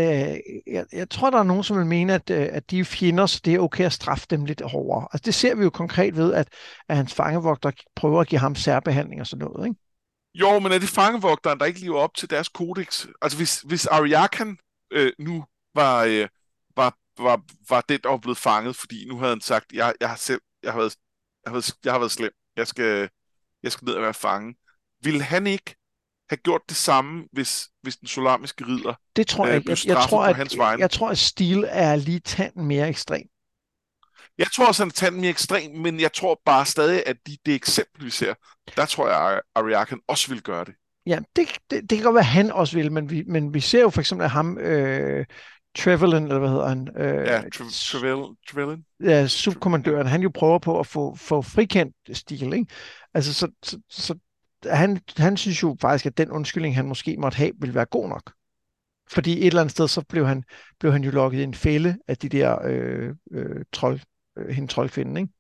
jeg, 0.68 0.86
jeg 0.92 1.10
tror, 1.10 1.30
der 1.30 1.38
er 1.40 1.44
nogen, 1.44 1.64
som 1.64 1.78
vil 1.78 1.86
mene, 1.86 2.14
at, 2.14 2.30
øh, 2.30 2.48
at 2.52 2.72
de 2.72 2.80
er 2.80 2.84
fjender, 2.84 3.26
så 3.26 3.42
det 3.46 3.54
er 3.56 3.60
okay 3.60 3.86
at 3.86 3.94
straffe 3.94 4.26
dem 4.30 4.46
lidt 4.46 4.62
hårdere. 4.62 5.08
Altså, 5.14 5.26
det 5.26 5.36
ser 5.36 5.56
vi 5.56 5.64
jo 5.64 5.70
konkret 5.70 6.16
ved, 6.16 6.34
at, 6.34 6.48
at 6.90 6.96
hans 6.96 7.14
fangevogter 7.14 7.72
prøver 7.96 8.22
at 8.22 8.28
give 8.28 8.40
ham 8.40 8.56
særbehandling 8.56 9.22
og 9.22 9.28
sådan 9.28 9.46
noget, 9.46 9.68
ikke? 9.68 9.80
jo, 10.36 10.60
men 10.60 10.72
er 10.72 10.80
det 10.80 10.90
fangevogteren, 10.90 11.60
der 11.60 11.66
ikke 11.66 11.80
lever 11.80 12.00
op 12.00 12.16
til 12.16 12.30
deres 12.30 12.50
kodex? 12.50 13.06
Altså, 13.22 13.38
hvis, 13.38 13.62
hvis 13.62 13.86
Ariakan 13.86 14.58
øh, 14.94 15.12
nu 15.20 15.46
var, 15.76 16.04
øh, 16.04 16.28
var, 16.76 16.98
var, 17.20 17.42
var 17.70 17.82
den, 17.90 18.00
der 18.04 18.10
var 18.10 18.18
blevet 18.18 18.38
fanget, 18.38 18.76
fordi 18.76 19.06
nu 19.08 19.18
havde 19.18 19.32
han 19.32 19.42
sagt, 19.42 19.66
jeg, 19.74 19.94
jeg 20.00 20.10
har 20.10 20.16
selv, 20.16 20.42
jeg 20.64 20.72
har 20.72 20.80
været, 20.80 20.96
jeg 21.46 21.50
har 21.52 21.54
været, 21.54 21.74
jeg 21.86 21.94
har 21.94 22.00
været 22.00 22.12
slem, 22.12 22.32
jeg 22.58 22.68
skal, 22.68 23.10
jeg 23.64 23.72
skal 23.72 23.86
ned 23.86 23.94
og 23.94 24.02
være 24.02 24.14
fange. 24.14 24.56
Ville 25.04 25.22
han 25.24 25.48
ikke 25.48 25.76
have 26.32 26.38
gjort 26.44 26.62
det 26.70 26.78
samme, 26.78 27.24
hvis, 27.32 27.68
hvis 27.82 27.98
den 27.98 28.08
solamiske 28.08 28.66
ridder 28.66 28.94
Det 29.16 29.28
tror 29.28 29.44
Øh, 29.44 29.50
jeg 29.50 29.58
ikke. 29.58 29.66
blev 29.66 29.78
Jeg, 29.86 29.96
jeg, 29.98 30.04
tror, 30.10 30.18
på 30.26 30.30
at, 30.30 30.36
hans 30.36 30.58
vegne. 30.58 30.82
jeg 30.82 30.92
tror, 30.92 31.10
at 31.10 31.18
stil 31.18 31.66
er 31.70 31.96
lige 31.96 32.20
tanden 32.20 32.66
mere 32.66 32.90
ekstrem. 32.90 33.24
Jeg 34.38 34.48
tror 34.56 34.68
også, 34.68 34.84
han 34.84 34.92
tager 34.92 35.12
den 35.12 35.22
mere 35.22 35.30
ekstrem, 35.30 35.72
men 35.72 36.00
jeg 36.00 36.14
tror 36.14 36.42
bare 36.46 36.66
stadig, 36.66 37.04
at 37.06 37.18
de, 37.28 37.38
det 37.46 37.56
eksempel, 37.56 38.06
vi 38.06 38.10
ser, 38.10 38.34
der 38.76 38.86
tror 38.86 39.08
jeg, 39.08 39.34
at 39.36 39.42
Ariakan 39.56 40.00
også 40.08 40.28
vil 40.34 40.42
gøre 40.42 40.66
det. 40.66 40.74
Ja, 41.06 41.20
det, 41.36 41.48
det, 41.72 41.90
det 41.90 41.98
kan 41.98 42.04
godt 42.04 42.14
være, 42.14 42.22
at 42.22 42.26
han 42.26 42.52
også 42.52 42.78
vil, 42.78 42.92
men 42.92 43.10
vi, 43.10 43.24
men 43.28 43.54
vi 43.54 43.60
ser 43.60 43.82
jo 43.82 43.90
for 43.90 44.02
eksempel, 44.02 44.26
at 44.26 44.32
ham, 44.32 44.58
øh, 44.58 45.26
Trevelyan, 45.78 46.24
eller 46.24 46.40
hvad 46.40 46.50
hedder 46.50 46.68
han? 46.68 46.88
Øh, 46.98 47.28
ja, 47.28 47.42
Trevelyan. 48.50 48.86
Ja, 49.04 49.28
subkommandøren, 49.28 50.08
han 50.08 50.22
jo 50.22 50.30
prøver 50.34 50.60
på 50.60 50.80
at 50.80 50.88
få, 50.88 51.16
få 51.16 51.42
frikendt 51.42 51.96
stil, 52.18 52.54
ikke? 52.54 52.66
Altså, 53.14 53.34
så, 53.34 53.48
så, 53.64 53.80
så 53.90 54.16
han, 54.66 55.02
han 55.18 55.38
synes 55.38 55.64
jo 55.64 55.78
faktisk, 55.82 56.06
at 56.06 56.18
den 56.18 56.32
undskyldning, 56.32 56.76
han 56.76 56.88
måske 56.88 57.18
måtte 57.18 57.36
have, 57.36 57.52
vil 57.60 57.76
være 57.76 57.86
god 57.86 58.10
nok. 58.10 58.34
Fordi 59.10 59.40
et 59.40 59.48
eller 59.48 59.62
andet 59.62 59.72
sted, 59.72 59.88
så 59.88 60.02
blev 60.02 60.28
han, 60.28 60.44
blev 60.80 60.92
han 60.92 61.04
jo 61.04 61.12
lukket 61.12 61.40
i 61.40 61.44
en 61.44 61.54
fælde 61.54 61.98
af 62.08 62.18
de 62.18 62.30
der 62.30 62.66
øh, 62.66 63.16
øh, 63.32 63.66
trold, 63.74 64.00
øh, 64.38 64.50
hende 64.50 64.74
troldkvinden, 64.74 65.18
ikke? 65.18 65.34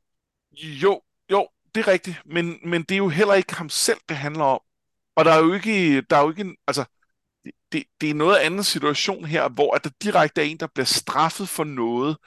Jo, 0.53 1.01
jo, 1.31 1.47
det 1.75 1.81
er 1.81 1.87
rigtigt, 1.87 2.21
men, 2.25 2.59
men 2.65 2.83
det 2.83 2.91
er 2.91 2.97
jo 2.97 3.09
heller 3.09 3.33
ikke 3.33 3.55
ham 3.55 3.69
selv, 3.69 3.97
det 4.09 4.17
handler 4.17 4.43
om. 4.43 4.59
Og 5.15 5.25
der 5.25 5.31
er 5.31 5.39
jo 5.39 5.53
ikke, 5.53 6.01
der 6.01 6.17
er 6.17 6.21
jo 6.21 6.29
ikke 6.29 6.41
en, 6.41 6.55
altså, 6.67 6.85
det, 7.71 7.83
det 8.01 8.09
er 8.09 8.13
noget 8.13 8.37
anden 8.37 8.63
situation 8.63 9.25
her, 9.25 9.49
hvor 9.49 9.75
at 9.75 9.83
der 9.83 9.89
direkte 10.01 10.41
er 10.41 10.45
en, 10.45 10.57
der 10.57 10.67
bliver 10.67 10.85
straffet 10.85 11.49
for 11.49 11.63
noget, 11.63 12.17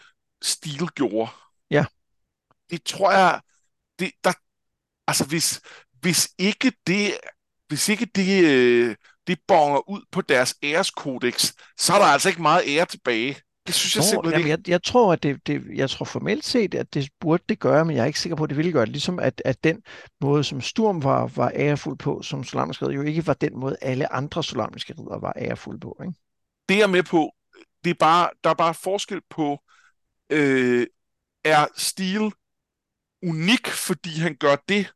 Stil 0.44 0.88
gjorde. 0.94 1.30
Ja. 1.70 1.84
Det 2.70 2.84
tror 2.84 3.12
jeg, 3.12 3.40
det, 3.98 4.12
der, 4.24 4.32
altså 5.06 5.28
hvis, 5.28 5.60
hvis 6.04 6.28
ikke 6.38 6.72
det, 6.86 7.14
hvis 7.68 7.88
ikke 7.88 8.06
det, 8.06 8.44
øh, 8.44 8.96
det 9.26 9.38
bonger 9.48 9.88
ud 9.90 10.00
på 10.12 10.20
deres 10.20 10.54
æreskodex, 10.62 11.52
så 11.78 11.94
er 11.94 11.98
der 11.98 12.06
altså 12.06 12.28
ikke 12.28 12.42
meget 12.42 12.62
ære 12.66 12.86
tilbage. 12.86 13.36
Det 13.66 13.74
synes 13.74 13.96
jeg 13.96 14.00
Nå, 14.00 14.08
simpelthen 14.10 14.40
jamen, 14.40 14.58
ikke. 14.58 14.70
Jeg, 14.70 14.72
jeg 14.72 14.82
tror, 14.82 15.12
at 15.12 15.22
det, 15.22 15.46
det, 15.46 15.62
jeg 15.74 15.90
tror 15.90 16.04
formelt 16.04 16.44
set, 16.44 16.74
at 16.74 16.94
det 16.94 17.08
burde 17.20 17.44
det 17.48 17.58
gøre, 17.58 17.84
men 17.84 17.96
jeg 17.96 18.02
er 18.02 18.06
ikke 18.06 18.20
sikker 18.20 18.36
på, 18.36 18.44
at 18.44 18.50
det 18.50 18.56
ville 18.56 18.72
gøre 18.72 18.84
det. 18.84 18.92
Ligesom 18.92 19.18
at, 19.18 19.42
at 19.44 19.64
den 19.64 19.82
måde, 20.20 20.44
som 20.44 20.60
Sturm 20.60 21.02
var, 21.02 21.26
var 21.26 21.52
ærefuld 21.54 21.98
på, 21.98 22.22
som 22.22 22.44
solamiske 22.44 22.86
jo 22.86 23.02
ikke 23.02 23.26
var 23.26 23.34
den 23.34 23.58
måde, 23.58 23.76
alle 23.82 24.12
andre 24.12 24.44
solamiske 24.44 24.94
ridder 24.98 25.18
var 25.18 25.32
ærefulde 25.36 25.80
på. 25.80 25.96
Ikke? 26.02 26.14
Det 26.68 26.74
er 26.74 26.78
jeg 26.78 26.90
med 26.90 27.02
på. 27.02 27.30
Det 27.84 27.90
er 27.90 27.94
bare, 27.94 28.30
der 28.44 28.50
er 28.50 28.54
bare 28.54 28.74
forskel 28.74 29.20
på, 29.30 29.58
øh, 30.30 30.86
er 31.44 31.66
stil 31.76 32.32
unik, 33.22 33.66
fordi 33.66 34.10
han 34.20 34.36
gør 34.40 34.56
det, 34.68 34.92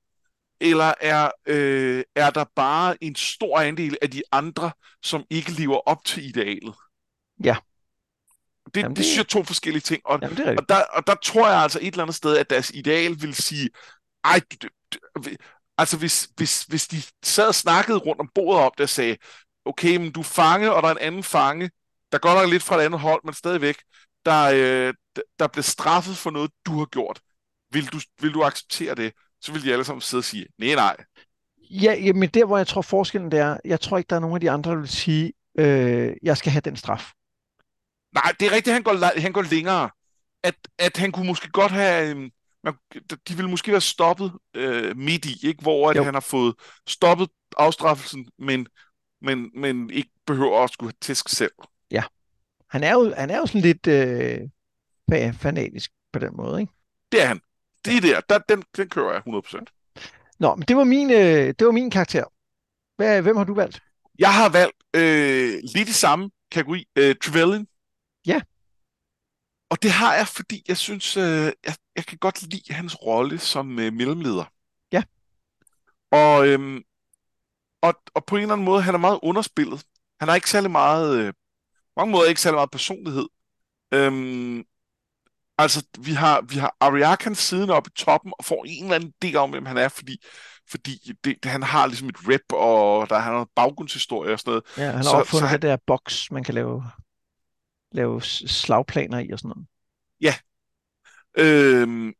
eller 0.61 0.95
er, 1.01 1.31
øh, 1.47 2.05
er 2.15 2.31
der 2.31 2.45
bare 2.57 3.05
en 3.05 3.15
stor 3.15 3.59
andel 3.59 3.97
af 4.03 4.11
de 4.11 4.23
andre, 4.33 4.71
som 5.03 5.25
ikke 5.31 5.51
lever 5.53 5.89
op 5.89 6.05
til 6.05 6.29
idealet? 6.29 6.75
Ja. 7.45 7.57
Det, 8.75 8.77
Jamen, 8.77 8.91
det, 8.91 8.97
det 8.97 9.05
synes 9.05 9.17
jeg 9.17 9.23
er 9.23 9.27
to 9.27 9.45
forskellige 9.45 9.81
ting. 9.81 10.03
Og, 10.05 10.19
Jamen, 10.23 10.37
det 10.37 10.49
er 10.49 10.57
og, 10.57 10.69
der, 10.69 10.83
og 10.83 11.07
der 11.07 11.15
tror 11.15 11.49
jeg 11.49 11.63
altså 11.63 11.79
et 11.83 11.87
eller 11.87 12.03
andet 12.03 12.17
sted, 12.17 12.37
at 12.37 12.51
deres 12.51 12.71
ideal 12.71 13.23
vil 13.23 13.35
sige, 13.35 13.71
ej, 14.25 14.41
du, 14.63 14.69
du, 14.95 15.31
altså 15.79 15.99
hvis, 15.99 16.29
hvis, 16.37 16.63
hvis 16.63 16.89
de 16.89 17.03
sad 17.23 17.49
og 17.49 17.55
snakkede 17.55 17.99
rundt 17.99 18.21
om 18.21 18.31
bordet 18.35 18.63
op, 18.63 18.79
der 18.79 18.87
sagde, 18.87 19.17
okay, 19.65 19.97
men 19.97 20.13
du 20.13 20.21
er 20.21 20.25
fange, 20.25 20.73
og 20.73 20.83
der 20.83 20.89
er 20.89 20.93
en 20.93 20.99
anden 20.99 21.23
fange, 21.23 21.71
der 22.13 22.19
går 22.19 22.35
nok 22.35 22.51
lidt 22.51 22.63
fra 22.63 22.77
et 22.77 22.85
andet 22.85 23.01
hold, 23.01 23.21
men 23.25 23.35
stadigvæk, 23.35 23.77
der, 24.27 24.51
øh, 24.55 24.95
der 25.39 25.47
bliver 25.47 25.63
straffet 25.63 26.17
for 26.17 26.31
noget, 26.31 26.51
du 26.67 26.79
har 26.79 26.87
gjort. 26.87 27.21
Vil 27.73 27.87
du, 27.87 28.01
vil 28.21 28.35
du 28.35 28.43
acceptere 28.43 28.95
det? 28.95 29.13
Så 29.41 29.53
vil 29.53 29.65
de 29.65 29.73
alle 29.73 29.85
sammen 29.85 30.01
sidde 30.01 30.21
og 30.21 30.25
sige, 30.25 30.47
nej, 30.59 30.75
nej. 30.75 30.97
Ja, 31.71 32.13
men 32.13 32.29
der, 32.29 32.45
hvor 32.45 32.57
jeg 32.57 32.67
tror 32.67 32.83
forskellen 32.83 33.33
der 33.33 33.45
er, 33.45 33.59
jeg 33.65 33.81
tror 33.81 33.99
ikke, 33.99 34.09
der 34.09 34.17
er 34.17 34.21
nogen 34.21 34.37
af 34.37 34.41
de 34.41 34.51
andre, 34.51 34.71
der 34.71 34.77
vil 34.77 34.89
sige, 34.89 35.33
øh, 35.59 36.13
jeg 36.23 36.37
skal 36.37 36.53
have 36.53 36.61
den 36.61 36.77
straf. 36.77 37.13
Nej, 38.15 38.35
det 38.41 38.47
er 38.49 38.53
rigtigt, 38.53 38.75
han 38.75 38.83
går, 38.83 39.21
han 39.21 39.33
går 39.33 39.43
længere. 39.43 39.91
At, 40.43 40.55
at 40.79 40.97
han 40.97 41.13
kunne 41.13 41.27
måske 41.27 41.51
godt 41.51 41.73
have... 41.73 42.11
Øh, 42.11 42.31
man, 42.65 42.75
de 43.29 43.35
ville 43.37 43.51
måske 43.51 43.73
være 43.73 43.81
stoppet 43.81 44.33
øh, 44.55 44.97
midt 44.97 45.25
i, 45.25 45.47
ikke? 45.47 45.63
hvor 45.63 45.91
at 45.91 46.05
han 46.05 46.15
har 46.15 46.21
fået 46.21 46.55
stoppet 46.87 47.29
afstraffelsen, 47.57 48.29
men, 48.39 48.67
men, 49.23 49.51
men 49.55 49.91
ikke 49.91 50.11
behøver 50.27 50.65
at 50.65 50.71
skulle 50.71 50.93
tæsk 51.01 51.29
selv. 51.29 51.53
Ja. 51.91 52.03
Han 52.71 52.85
er 52.85 52.93
jo, 52.93 53.15
han 53.17 53.31
er 53.31 53.39
jo 53.39 53.47
sådan 53.47 53.61
lidt 53.61 53.87
øh, 53.87 55.35
fanatisk 55.35 55.91
på 56.13 56.19
den 56.19 56.37
måde, 56.37 56.61
ikke? 56.61 56.73
Det 57.13 57.23
er 57.23 57.27
han. 57.27 57.41
Det 57.89 57.97
er 57.97 58.21
der. 58.21 58.21
der 58.21 58.39
den, 58.39 58.65
den 58.77 58.89
kører 58.89 59.13
jeg 59.13 59.23
100%. 59.27 60.35
Nå, 60.39 60.55
men 60.55 60.63
det 60.63 60.77
var 60.77 60.85
min, 60.85 61.11
øh, 61.11 61.55
det 61.59 61.67
var 61.67 61.73
min 61.73 61.91
karakter. 61.91 62.25
Hvad, 62.97 63.23
hvem 63.23 63.37
har 63.37 63.45
du 63.45 63.55
valgt? 63.55 63.83
Jeg 64.19 64.35
har 64.35 64.49
valgt 64.49 64.77
øh, 64.95 65.61
lidt 65.75 65.89
i 65.89 65.93
samme 65.93 66.31
kategori. 66.51 66.85
Øh, 66.97 67.17
Trevelyan. 67.23 67.67
Ja. 68.27 68.41
Og 69.71 69.83
det 69.83 69.91
har 69.91 70.15
jeg, 70.15 70.29
fordi 70.29 70.63
jeg 70.69 70.77
synes, 70.77 71.17
øh, 71.17 71.53
jeg, 71.67 71.75
jeg 71.97 72.07
kan 72.07 72.19
godt 72.19 72.43
lide 72.43 72.75
hans 72.75 73.03
rolle 73.03 73.39
som 73.39 73.79
øh, 73.79 73.93
mellemleder. 73.93 74.45
Ja. 74.93 75.03
Og, 76.11 76.49
øh, 76.49 76.81
og, 77.83 77.95
og 78.15 78.25
på 78.25 78.37
en 78.37 78.43
eller 78.43 78.53
anden 78.53 78.65
måde, 78.65 78.83
han 78.83 78.95
er 78.95 78.99
meget 78.99 79.21
underspillet. 79.23 79.85
Han 80.21 80.29
har 80.29 80.35
ikke 80.35 80.51
særlig 80.51 80.71
meget, 80.71 81.19
øh, 81.19 81.33
mange 81.97 82.13
måder 82.13 82.29
ikke 82.29 82.41
særlig 82.41 82.57
meget 82.57 82.71
personlighed. 82.71 83.29
Øhm, 83.95 84.65
altså, 85.59 85.87
vi 85.99 86.13
har, 86.13 86.41
vi 86.41 86.59
har 86.59 86.77
Ariakan 86.81 87.35
siden 87.35 87.71
oppe 87.71 87.91
i 87.95 87.99
toppen 87.99 88.33
og 88.39 88.45
får 88.45 88.65
en 88.69 88.85
eller 88.85 88.95
anden 88.95 89.13
idé 89.25 89.35
om, 89.35 89.51
hvem 89.51 89.67
han 89.67 89.77
er, 89.77 89.89
fordi, 89.89 90.25
fordi 90.71 91.13
det, 91.25 91.37
det, 91.43 91.51
han 91.51 91.63
har 91.63 91.87
ligesom 91.87 92.09
et 92.09 92.17
rep, 92.29 92.53
og 92.53 93.09
der 93.11 93.15
han 93.15 93.25
har 93.25 93.33
noget 93.33 93.49
baggrundshistorie 93.57 94.33
og 94.33 94.39
sådan 94.39 94.51
noget. 94.51 94.65
Ja, 94.77 94.85
han 94.85 94.95
har 94.95 95.03
så, 95.03 95.11
opfundet 95.11 95.43
så 95.43 95.47
han, 95.47 95.63
det 95.63 95.69
der 95.69 95.77
boks, 95.87 96.31
man 96.31 96.45
kan 96.45 96.55
lave 96.55 96.85
lave 97.93 98.23
slagplaner 98.23 99.19
i 99.19 99.31
og 99.31 99.39
sådan 99.39 99.49
noget. 99.49 99.67
Ja. 100.21 100.35
Øhm, 101.39 102.13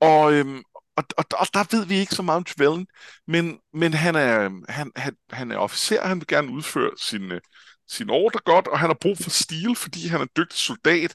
og, 0.00 0.32
øhm, 0.32 0.62
og, 0.96 1.04
og, 1.18 1.24
og 1.38 1.46
der 1.54 1.76
ved 1.76 1.86
vi 1.86 1.94
ikke 1.94 2.14
så 2.14 2.22
meget 2.22 2.36
om 2.36 2.44
Trevelyan, 2.44 2.86
men, 3.26 3.58
men 3.72 3.94
han, 3.94 4.14
er, 4.14 4.50
han, 4.68 4.92
han, 4.96 5.16
han 5.30 5.50
er 5.50 5.56
officer, 5.56 6.06
han 6.06 6.20
vil 6.20 6.26
gerne 6.26 6.50
udføre 6.52 6.90
sin, 6.98 7.32
sin 7.88 8.10
ordre 8.10 8.40
godt, 8.44 8.68
og 8.68 8.78
han 8.78 8.88
har 8.88 8.98
brug 9.00 9.18
for 9.18 9.30
stil, 9.30 9.76
fordi 9.76 10.08
han 10.08 10.20
er 10.20 10.22
en 10.22 10.30
dygtig 10.36 10.58
soldat, 10.58 11.14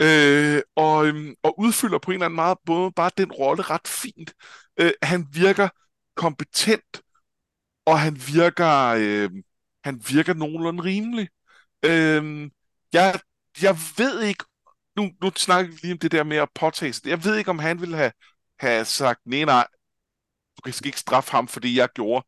øh, 0.00 0.62
og, 0.76 1.06
øhm, 1.06 1.34
og 1.42 1.58
udfylder 1.60 1.98
på 1.98 2.10
en 2.10 2.14
eller 2.14 2.26
anden 2.26 2.36
måde 2.36 2.56
både 2.66 2.92
bare 2.92 3.10
den 3.16 3.32
rolle 3.32 3.62
ret 3.62 3.88
fint. 3.88 4.34
Øh, 4.80 4.92
han 5.02 5.26
virker 5.32 5.68
kompetent, 6.16 7.02
og 7.86 8.00
han 8.00 8.16
virker, 8.28 8.94
øh, 8.98 9.30
han 9.84 10.02
virker 10.08 10.34
nogenlunde 10.34 10.82
rimelig. 10.82 11.28
Øh, 11.84 12.50
jeg, 12.92 13.20
jeg 13.62 13.76
ved 13.98 14.22
ikke, 14.22 14.44
nu, 14.96 15.10
nu 15.22 15.30
snakker 15.36 15.72
vi 15.72 15.78
lige 15.82 15.92
om 15.92 15.98
det 15.98 16.12
der 16.12 16.24
med 16.24 16.36
at 16.36 16.48
påtage 16.54 16.92
sig. 16.92 17.06
Jeg 17.06 17.24
ved 17.24 17.36
ikke, 17.36 17.50
om 17.50 17.58
han 17.58 17.80
ville 17.80 17.96
have, 17.96 18.12
have 18.60 18.84
sagt, 18.84 19.20
nej, 19.26 19.44
nej, 19.44 19.66
du 20.56 20.62
kan 20.62 20.74
ikke 20.84 20.98
straffe 20.98 21.30
ham, 21.30 21.48
for 21.48 21.60
det, 21.60 21.74
jeg 21.76 21.88
gjorde. 21.94 22.26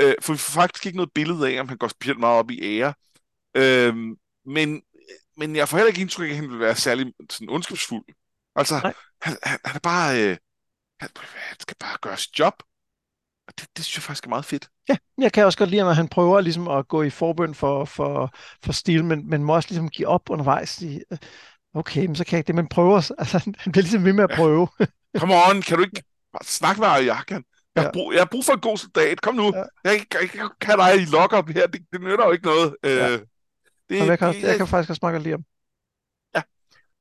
Øh, 0.00 0.14
for 0.22 0.32
vi 0.32 0.38
får 0.38 0.60
faktisk 0.60 0.86
ikke 0.86 0.96
noget 0.96 1.12
billede 1.14 1.48
af, 1.56 1.60
om 1.60 1.68
han 1.68 1.78
går 1.78 1.88
specielt 1.88 2.20
meget 2.20 2.38
op 2.38 2.50
i 2.50 2.78
ære. 2.78 2.94
Øh, 3.56 3.96
men, 4.46 4.82
men 5.40 5.56
jeg 5.56 5.68
får 5.68 5.76
heller 5.76 5.88
ikke 5.88 6.00
indtryk 6.00 6.26
af, 6.26 6.30
at 6.30 6.36
han 6.36 6.50
vil 6.50 6.60
være 6.60 6.76
særlig 6.76 7.12
sådan 7.30 7.48
ondskabsfuld. 7.50 8.04
Altså, 8.56 8.74
han, 8.74 8.94
han, 9.22 9.58
han 9.64 9.76
er 9.76 9.80
bare... 9.82 10.22
Øh, 10.22 10.36
han, 11.00 11.08
han 11.48 11.60
skal 11.60 11.76
bare 11.80 11.98
gøre 12.02 12.16
sit 12.16 12.38
job. 12.38 12.54
Og 13.48 13.52
det, 13.60 13.68
det 13.76 13.84
synes 13.84 13.96
jeg 13.96 14.02
faktisk 14.02 14.24
er 14.24 14.28
meget 14.28 14.44
fedt. 14.44 14.68
Ja, 14.88 14.96
jeg 15.18 15.32
kan 15.32 15.44
også 15.44 15.58
godt 15.58 15.70
lide, 15.70 15.82
når 15.82 15.92
han 15.92 16.08
prøver 16.08 16.40
ligesom 16.40 16.68
at 16.68 16.88
gå 16.88 17.02
i 17.02 17.10
forbøn 17.10 17.54
for, 17.54 17.84
for, 17.84 18.34
for 18.64 18.72
stil, 18.72 19.04
men, 19.04 19.30
men 19.30 19.44
må 19.44 19.54
også 19.54 19.68
ligesom 19.68 19.88
give 19.88 20.08
op 20.08 20.30
undervejs. 20.30 20.82
I, 20.82 21.00
okay, 21.74 22.06
men 22.06 22.16
så 22.16 22.24
kan 22.24 22.32
jeg 22.32 22.38
ikke 22.38 22.46
det, 22.46 22.54
men 22.54 22.68
prøver. 22.68 23.12
Altså, 23.18 23.38
han 23.58 23.72
bliver 23.72 23.82
ligesom 23.82 24.04
ved 24.04 24.12
med 24.12 24.24
at 24.24 24.36
prøve. 24.36 24.68
Ja. 24.80 24.86
Come 25.20 25.34
on, 25.34 25.62
kan 25.62 25.76
du 25.76 25.84
ikke 25.84 26.02
snakke 26.42 26.80
med 26.80 26.88
Ariakan? 26.88 27.44
Jeg, 27.74 27.82
har 27.82 27.90
brug, 27.92 28.12
jeg 28.12 28.20
har 28.20 28.28
brug 28.30 28.44
for 28.44 28.52
en 28.52 28.60
god 28.60 28.78
soldat. 28.78 29.20
Kom 29.20 29.34
nu. 29.34 29.52
Ja. 29.54 29.64
Jeg, 29.84 30.06
jeg, 30.14 30.30
jeg 30.34 30.48
kan 30.60 30.78
dig 30.78 30.94
i 31.02 31.04
lock-up 31.04 31.48
her. 31.48 31.66
Det, 31.66 31.80
det 31.92 32.00
nytter 32.00 32.24
jo 32.24 32.32
ikke 32.32 32.46
noget. 32.46 32.76
Ja. 32.84 33.10
Øh, 33.10 33.20
det, 33.90 34.06
jeg, 34.06 34.18
kan, 34.18 34.34
det, 34.34 34.42
jeg 34.42 34.56
kan 34.56 34.66
faktisk 34.66 34.90
også 34.90 35.00
meget 35.02 35.22
lide 35.22 35.32
ham. 35.32 35.44
Ja. 36.34 36.42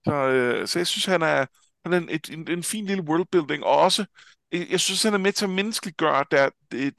Så, 0.05 0.13
øh, 0.13 0.67
så 0.67 0.79
jeg 0.79 0.87
synes, 0.87 1.05
han 1.05 1.21
er, 1.21 1.45
han 1.85 1.93
er 1.93 1.97
en, 1.97 2.09
en, 2.09 2.21
en, 2.39 2.51
en 2.51 2.63
fin 2.63 2.85
lille 2.85 3.03
worldbuilding, 3.03 3.63
og 3.63 3.77
også 3.77 4.05
jeg 4.51 4.79
synes, 4.79 5.03
han 5.03 5.13
er 5.13 5.17
med 5.17 5.31
til 5.31 5.45
at 5.45 5.49
menneskeliggøre 5.49 6.25
der, 6.31 6.49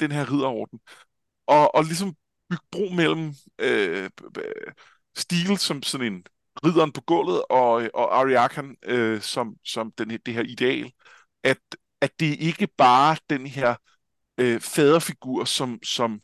den 0.01 0.13
her 0.13 0.33
ridderorden. 0.33 0.81
Og, 1.47 1.75
og 1.75 1.85
ligesom 1.85 2.15
bygge 2.51 2.65
bro 2.73 2.89
mellem 2.95 3.35
øh, 3.59 4.11
stil 5.17 5.59
som 5.59 5.83
sådan 5.83 6.13
en 6.13 6.25
ridderen 6.65 6.93
på 6.93 7.01
gulvet 7.01 7.43
og, 7.51 7.91
og 7.95 8.19
Ariakan 8.21 8.77
øh, 8.85 9.21
som, 9.21 9.57
som 9.65 9.93
den, 9.99 10.11
det 10.27 10.35
her 10.35 10.43
ideal. 10.43 10.93
At, 11.45 11.59
at 12.01 12.11
det 12.21 12.37
ikke 12.41 12.67
bare 12.67 13.17
den 13.31 13.47
her 13.47 13.75
øh, 14.39 14.61
faderfigur, 14.61 15.45
som, 15.45 15.79
som, 15.83 16.21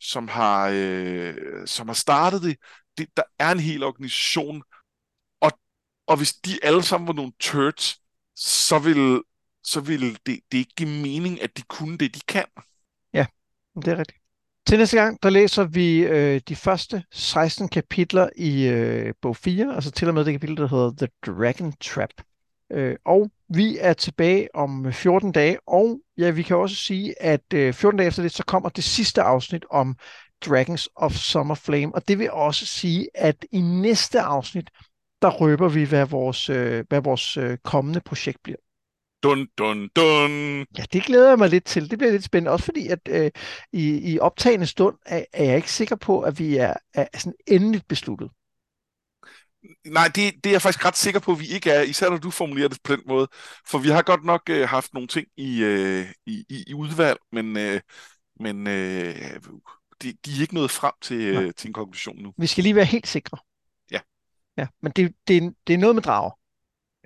som, 0.00 0.28
har, 0.28 0.70
øh, 0.74 1.34
som 1.66 1.88
har 1.88 1.94
startet 1.94 2.42
det 2.42 2.56
det. 2.98 3.08
Der 3.16 3.22
er 3.38 3.52
en 3.52 3.60
hel 3.60 3.82
organisation, 3.82 4.62
og, 5.40 5.52
og 6.06 6.16
hvis 6.16 6.32
de 6.32 6.58
alle 6.62 6.82
sammen 6.82 7.06
var 7.06 7.14
nogle 7.14 7.32
turds, 7.40 8.00
så 8.36 8.78
vil 8.78 9.22
så 9.64 9.80
ville 9.80 10.16
det, 10.26 10.40
det 10.52 10.58
ikke 10.58 10.74
give 10.76 10.88
mening, 10.88 11.42
at 11.42 11.56
de 11.56 11.62
kunne 11.62 11.98
det, 11.98 12.14
de 12.14 12.20
kan. 12.28 12.44
Ja, 13.14 13.26
det 13.76 13.88
er 13.88 13.98
rigtigt. 13.98 14.18
Til 14.66 14.78
næste 14.78 14.96
gang, 14.96 15.22
der 15.22 15.30
læser 15.30 15.64
vi 15.64 15.98
øh, 15.98 16.40
de 16.48 16.56
første 16.56 17.04
16 17.12 17.68
kapitler 17.68 18.28
i 18.36 18.66
øh, 18.66 19.14
bog 19.22 19.36
4, 19.36 19.74
altså 19.74 19.90
til 19.90 20.08
og 20.08 20.14
med 20.14 20.24
det 20.24 20.34
kapitel, 20.34 20.56
der 20.56 20.68
hedder 20.68 20.92
The 20.98 21.08
Dragon 21.26 21.72
Trap. 21.72 22.10
Øh, 22.72 22.96
og 23.04 23.30
Vi 23.48 23.78
er 23.80 23.92
tilbage 23.92 24.48
om 24.54 24.86
øh, 24.86 24.92
14 24.92 25.32
dage, 25.32 25.58
og 25.68 26.00
ja, 26.18 26.30
vi 26.30 26.42
kan 26.42 26.56
også 26.56 26.76
sige, 26.76 27.22
at 27.22 27.52
øh, 27.54 27.74
14 27.74 27.98
dage 27.98 28.08
efter 28.08 28.22
det, 28.22 28.32
så 28.32 28.44
kommer 28.44 28.68
det 28.68 28.84
sidste 28.84 29.22
afsnit 29.22 29.64
om 29.70 29.96
Dragons 30.46 30.88
of 30.96 31.12
Summer 31.12 31.54
Flame, 31.54 31.94
og 31.94 32.08
det 32.08 32.18
vil 32.18 32.30
også 32.30 32.66
sige, 32.66 33.08
at 33.14 33.46
i 33.52 33.60
næste 33.60 34.20
afsnit, 34.20 34.70
der 35.22 35.30
røber 35.30 35.68
vi, 35.68 35.84
hvad 35.84 36.06
vores, 36.06 36.46
hvad 36.88 37.02
vores 37.02 37.38
kommende 37.64 38.00
projekt 38.00 38.42
bliver. 38.42 38.56
Dun, 39.22 39.48
dun, 39.58 39.88
dun. 39.96 40.58
Ja, 40.78 40.84
det 40.92 41.02
glæder 41.02 41.28
jeg 41.28 41.38
mig 41.38 41.48
lidt 41.48 41.64
til. 41.64 41.90
Det 41.90 41.98
bliver 41.98 42.12
lidt 42.12 42.24
spændende, 42.24 42.50
også 42.50 42.64
fordi, 42.64 42.88
at 42.88 42.98
øh, 43.08 43.30
i, 43.72 44.12
i 44.12 44.18
optagende 44.18 44.66
stund 44.66 44.96
er, 45.06 45.24
er 45.32 45.44
jeg 45.44 45.56
ikke 45.56 45.72
sikker 45.72 45.96
på, 45.96 46.20
at 46.20 46.38
vi 46.38 46.56
er, 46.56 46.74
er 46.94 47.06
sådan 47.14 47.34
endeligt 47.46 47.88
besluttet. 47.88 48.30
Nej, 49.86 50.06
det, 50.06 50.34
det 50.44 50.46
er 50.46 50.54
jeg 50.54 50.62
faktisk 50.62 50.84
ret 50.84 50.96
sikker 50.96 51.20
på, 51.20 51.32
at 51.32 51.40
vi 51.40 51.46
ikke 51.46 51.70
er, 51.70 51.82
især 51.82 52.10
når 52.10 52.16
du 52.16 52.30
formulerer 52.30 52.68
det 52.68 52.78
på 52.84 52.92
den 52.92 53.02
måde. 53.06 53.28
For 53.66 53.78
vi 53.78 53.88
har 53.88 54.02
godt 54.02 54.24
nok 54.24 54.42
øh, 54.50 54.68
haft 54.68 54.94
nogle 54.94 55.08
ting 55.08 55.26
i, 55.36 55.62
øh, 55.62 56.06
i, 56.26 56.44
i, 56.48 56.64
i 56.66 56.74
udvalg, 56.74 57.18
men, 57.32 57.56
øh, 57.56 57.80
men 58.40 58.66
øh, 58.66 59.40
de, 60.02 60.12
de 60.12 60.36
er 60.36 60.40
ikke 60.40 60.54
nået 60.54 60.70
frem 60.70 60.92
til, 61.00 61.20
øh, 61.20 61.54
til 61.54 61.68
en 61.68 61.72
konklusion 61.72 62.22
nu. 62.22 62.34
Vi 62.36 62.46
skal 62.46 62.62
lige 62.62 62.74
være 62.74 62.84
helt 62.84 63.06
sikre. 63.06 63.38
Ja. 63.90 64.00
Ja, 64.56 64.66
men 64.82 64.92
det, 64.92 65.14
det, 65.28 65.54
det 65.66 65.74
er 65.74 65.78
noget 65.78 65.94
med 65.94 66.02
drager. 66.02 66.30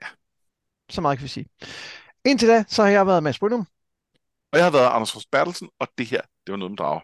Ja. 0.03 0.07
Så 0.91 1.01
meget 1.01 1.19
kan 1.19 1.23
vi 1.23 1.29
sige. 1.29 1.47
Indtil 2.25 2.49
da, 2.49 2.65
så 2.69 2.83
har 2.83 2.91
jeg 2.91 3.07
været 3.07 3.23
Mads 3.23 3.39
Brynum. 3.39 3.67
Og 4.53 4.59
jeg 4.59 4.65
har 4.65 4.71
været 4.71 4.91
Anders 4.91 5.13
Fors 5.13 5.27
Bertelsen, 5.27 5.69
og 5.79 5.89
det 5.99 6.07
her, 6.07 6.21
det 6.21 6.53
var 6.53 6.57
noget 6.57 6.71
med 6.71 6.77
drager. 6.77 7.01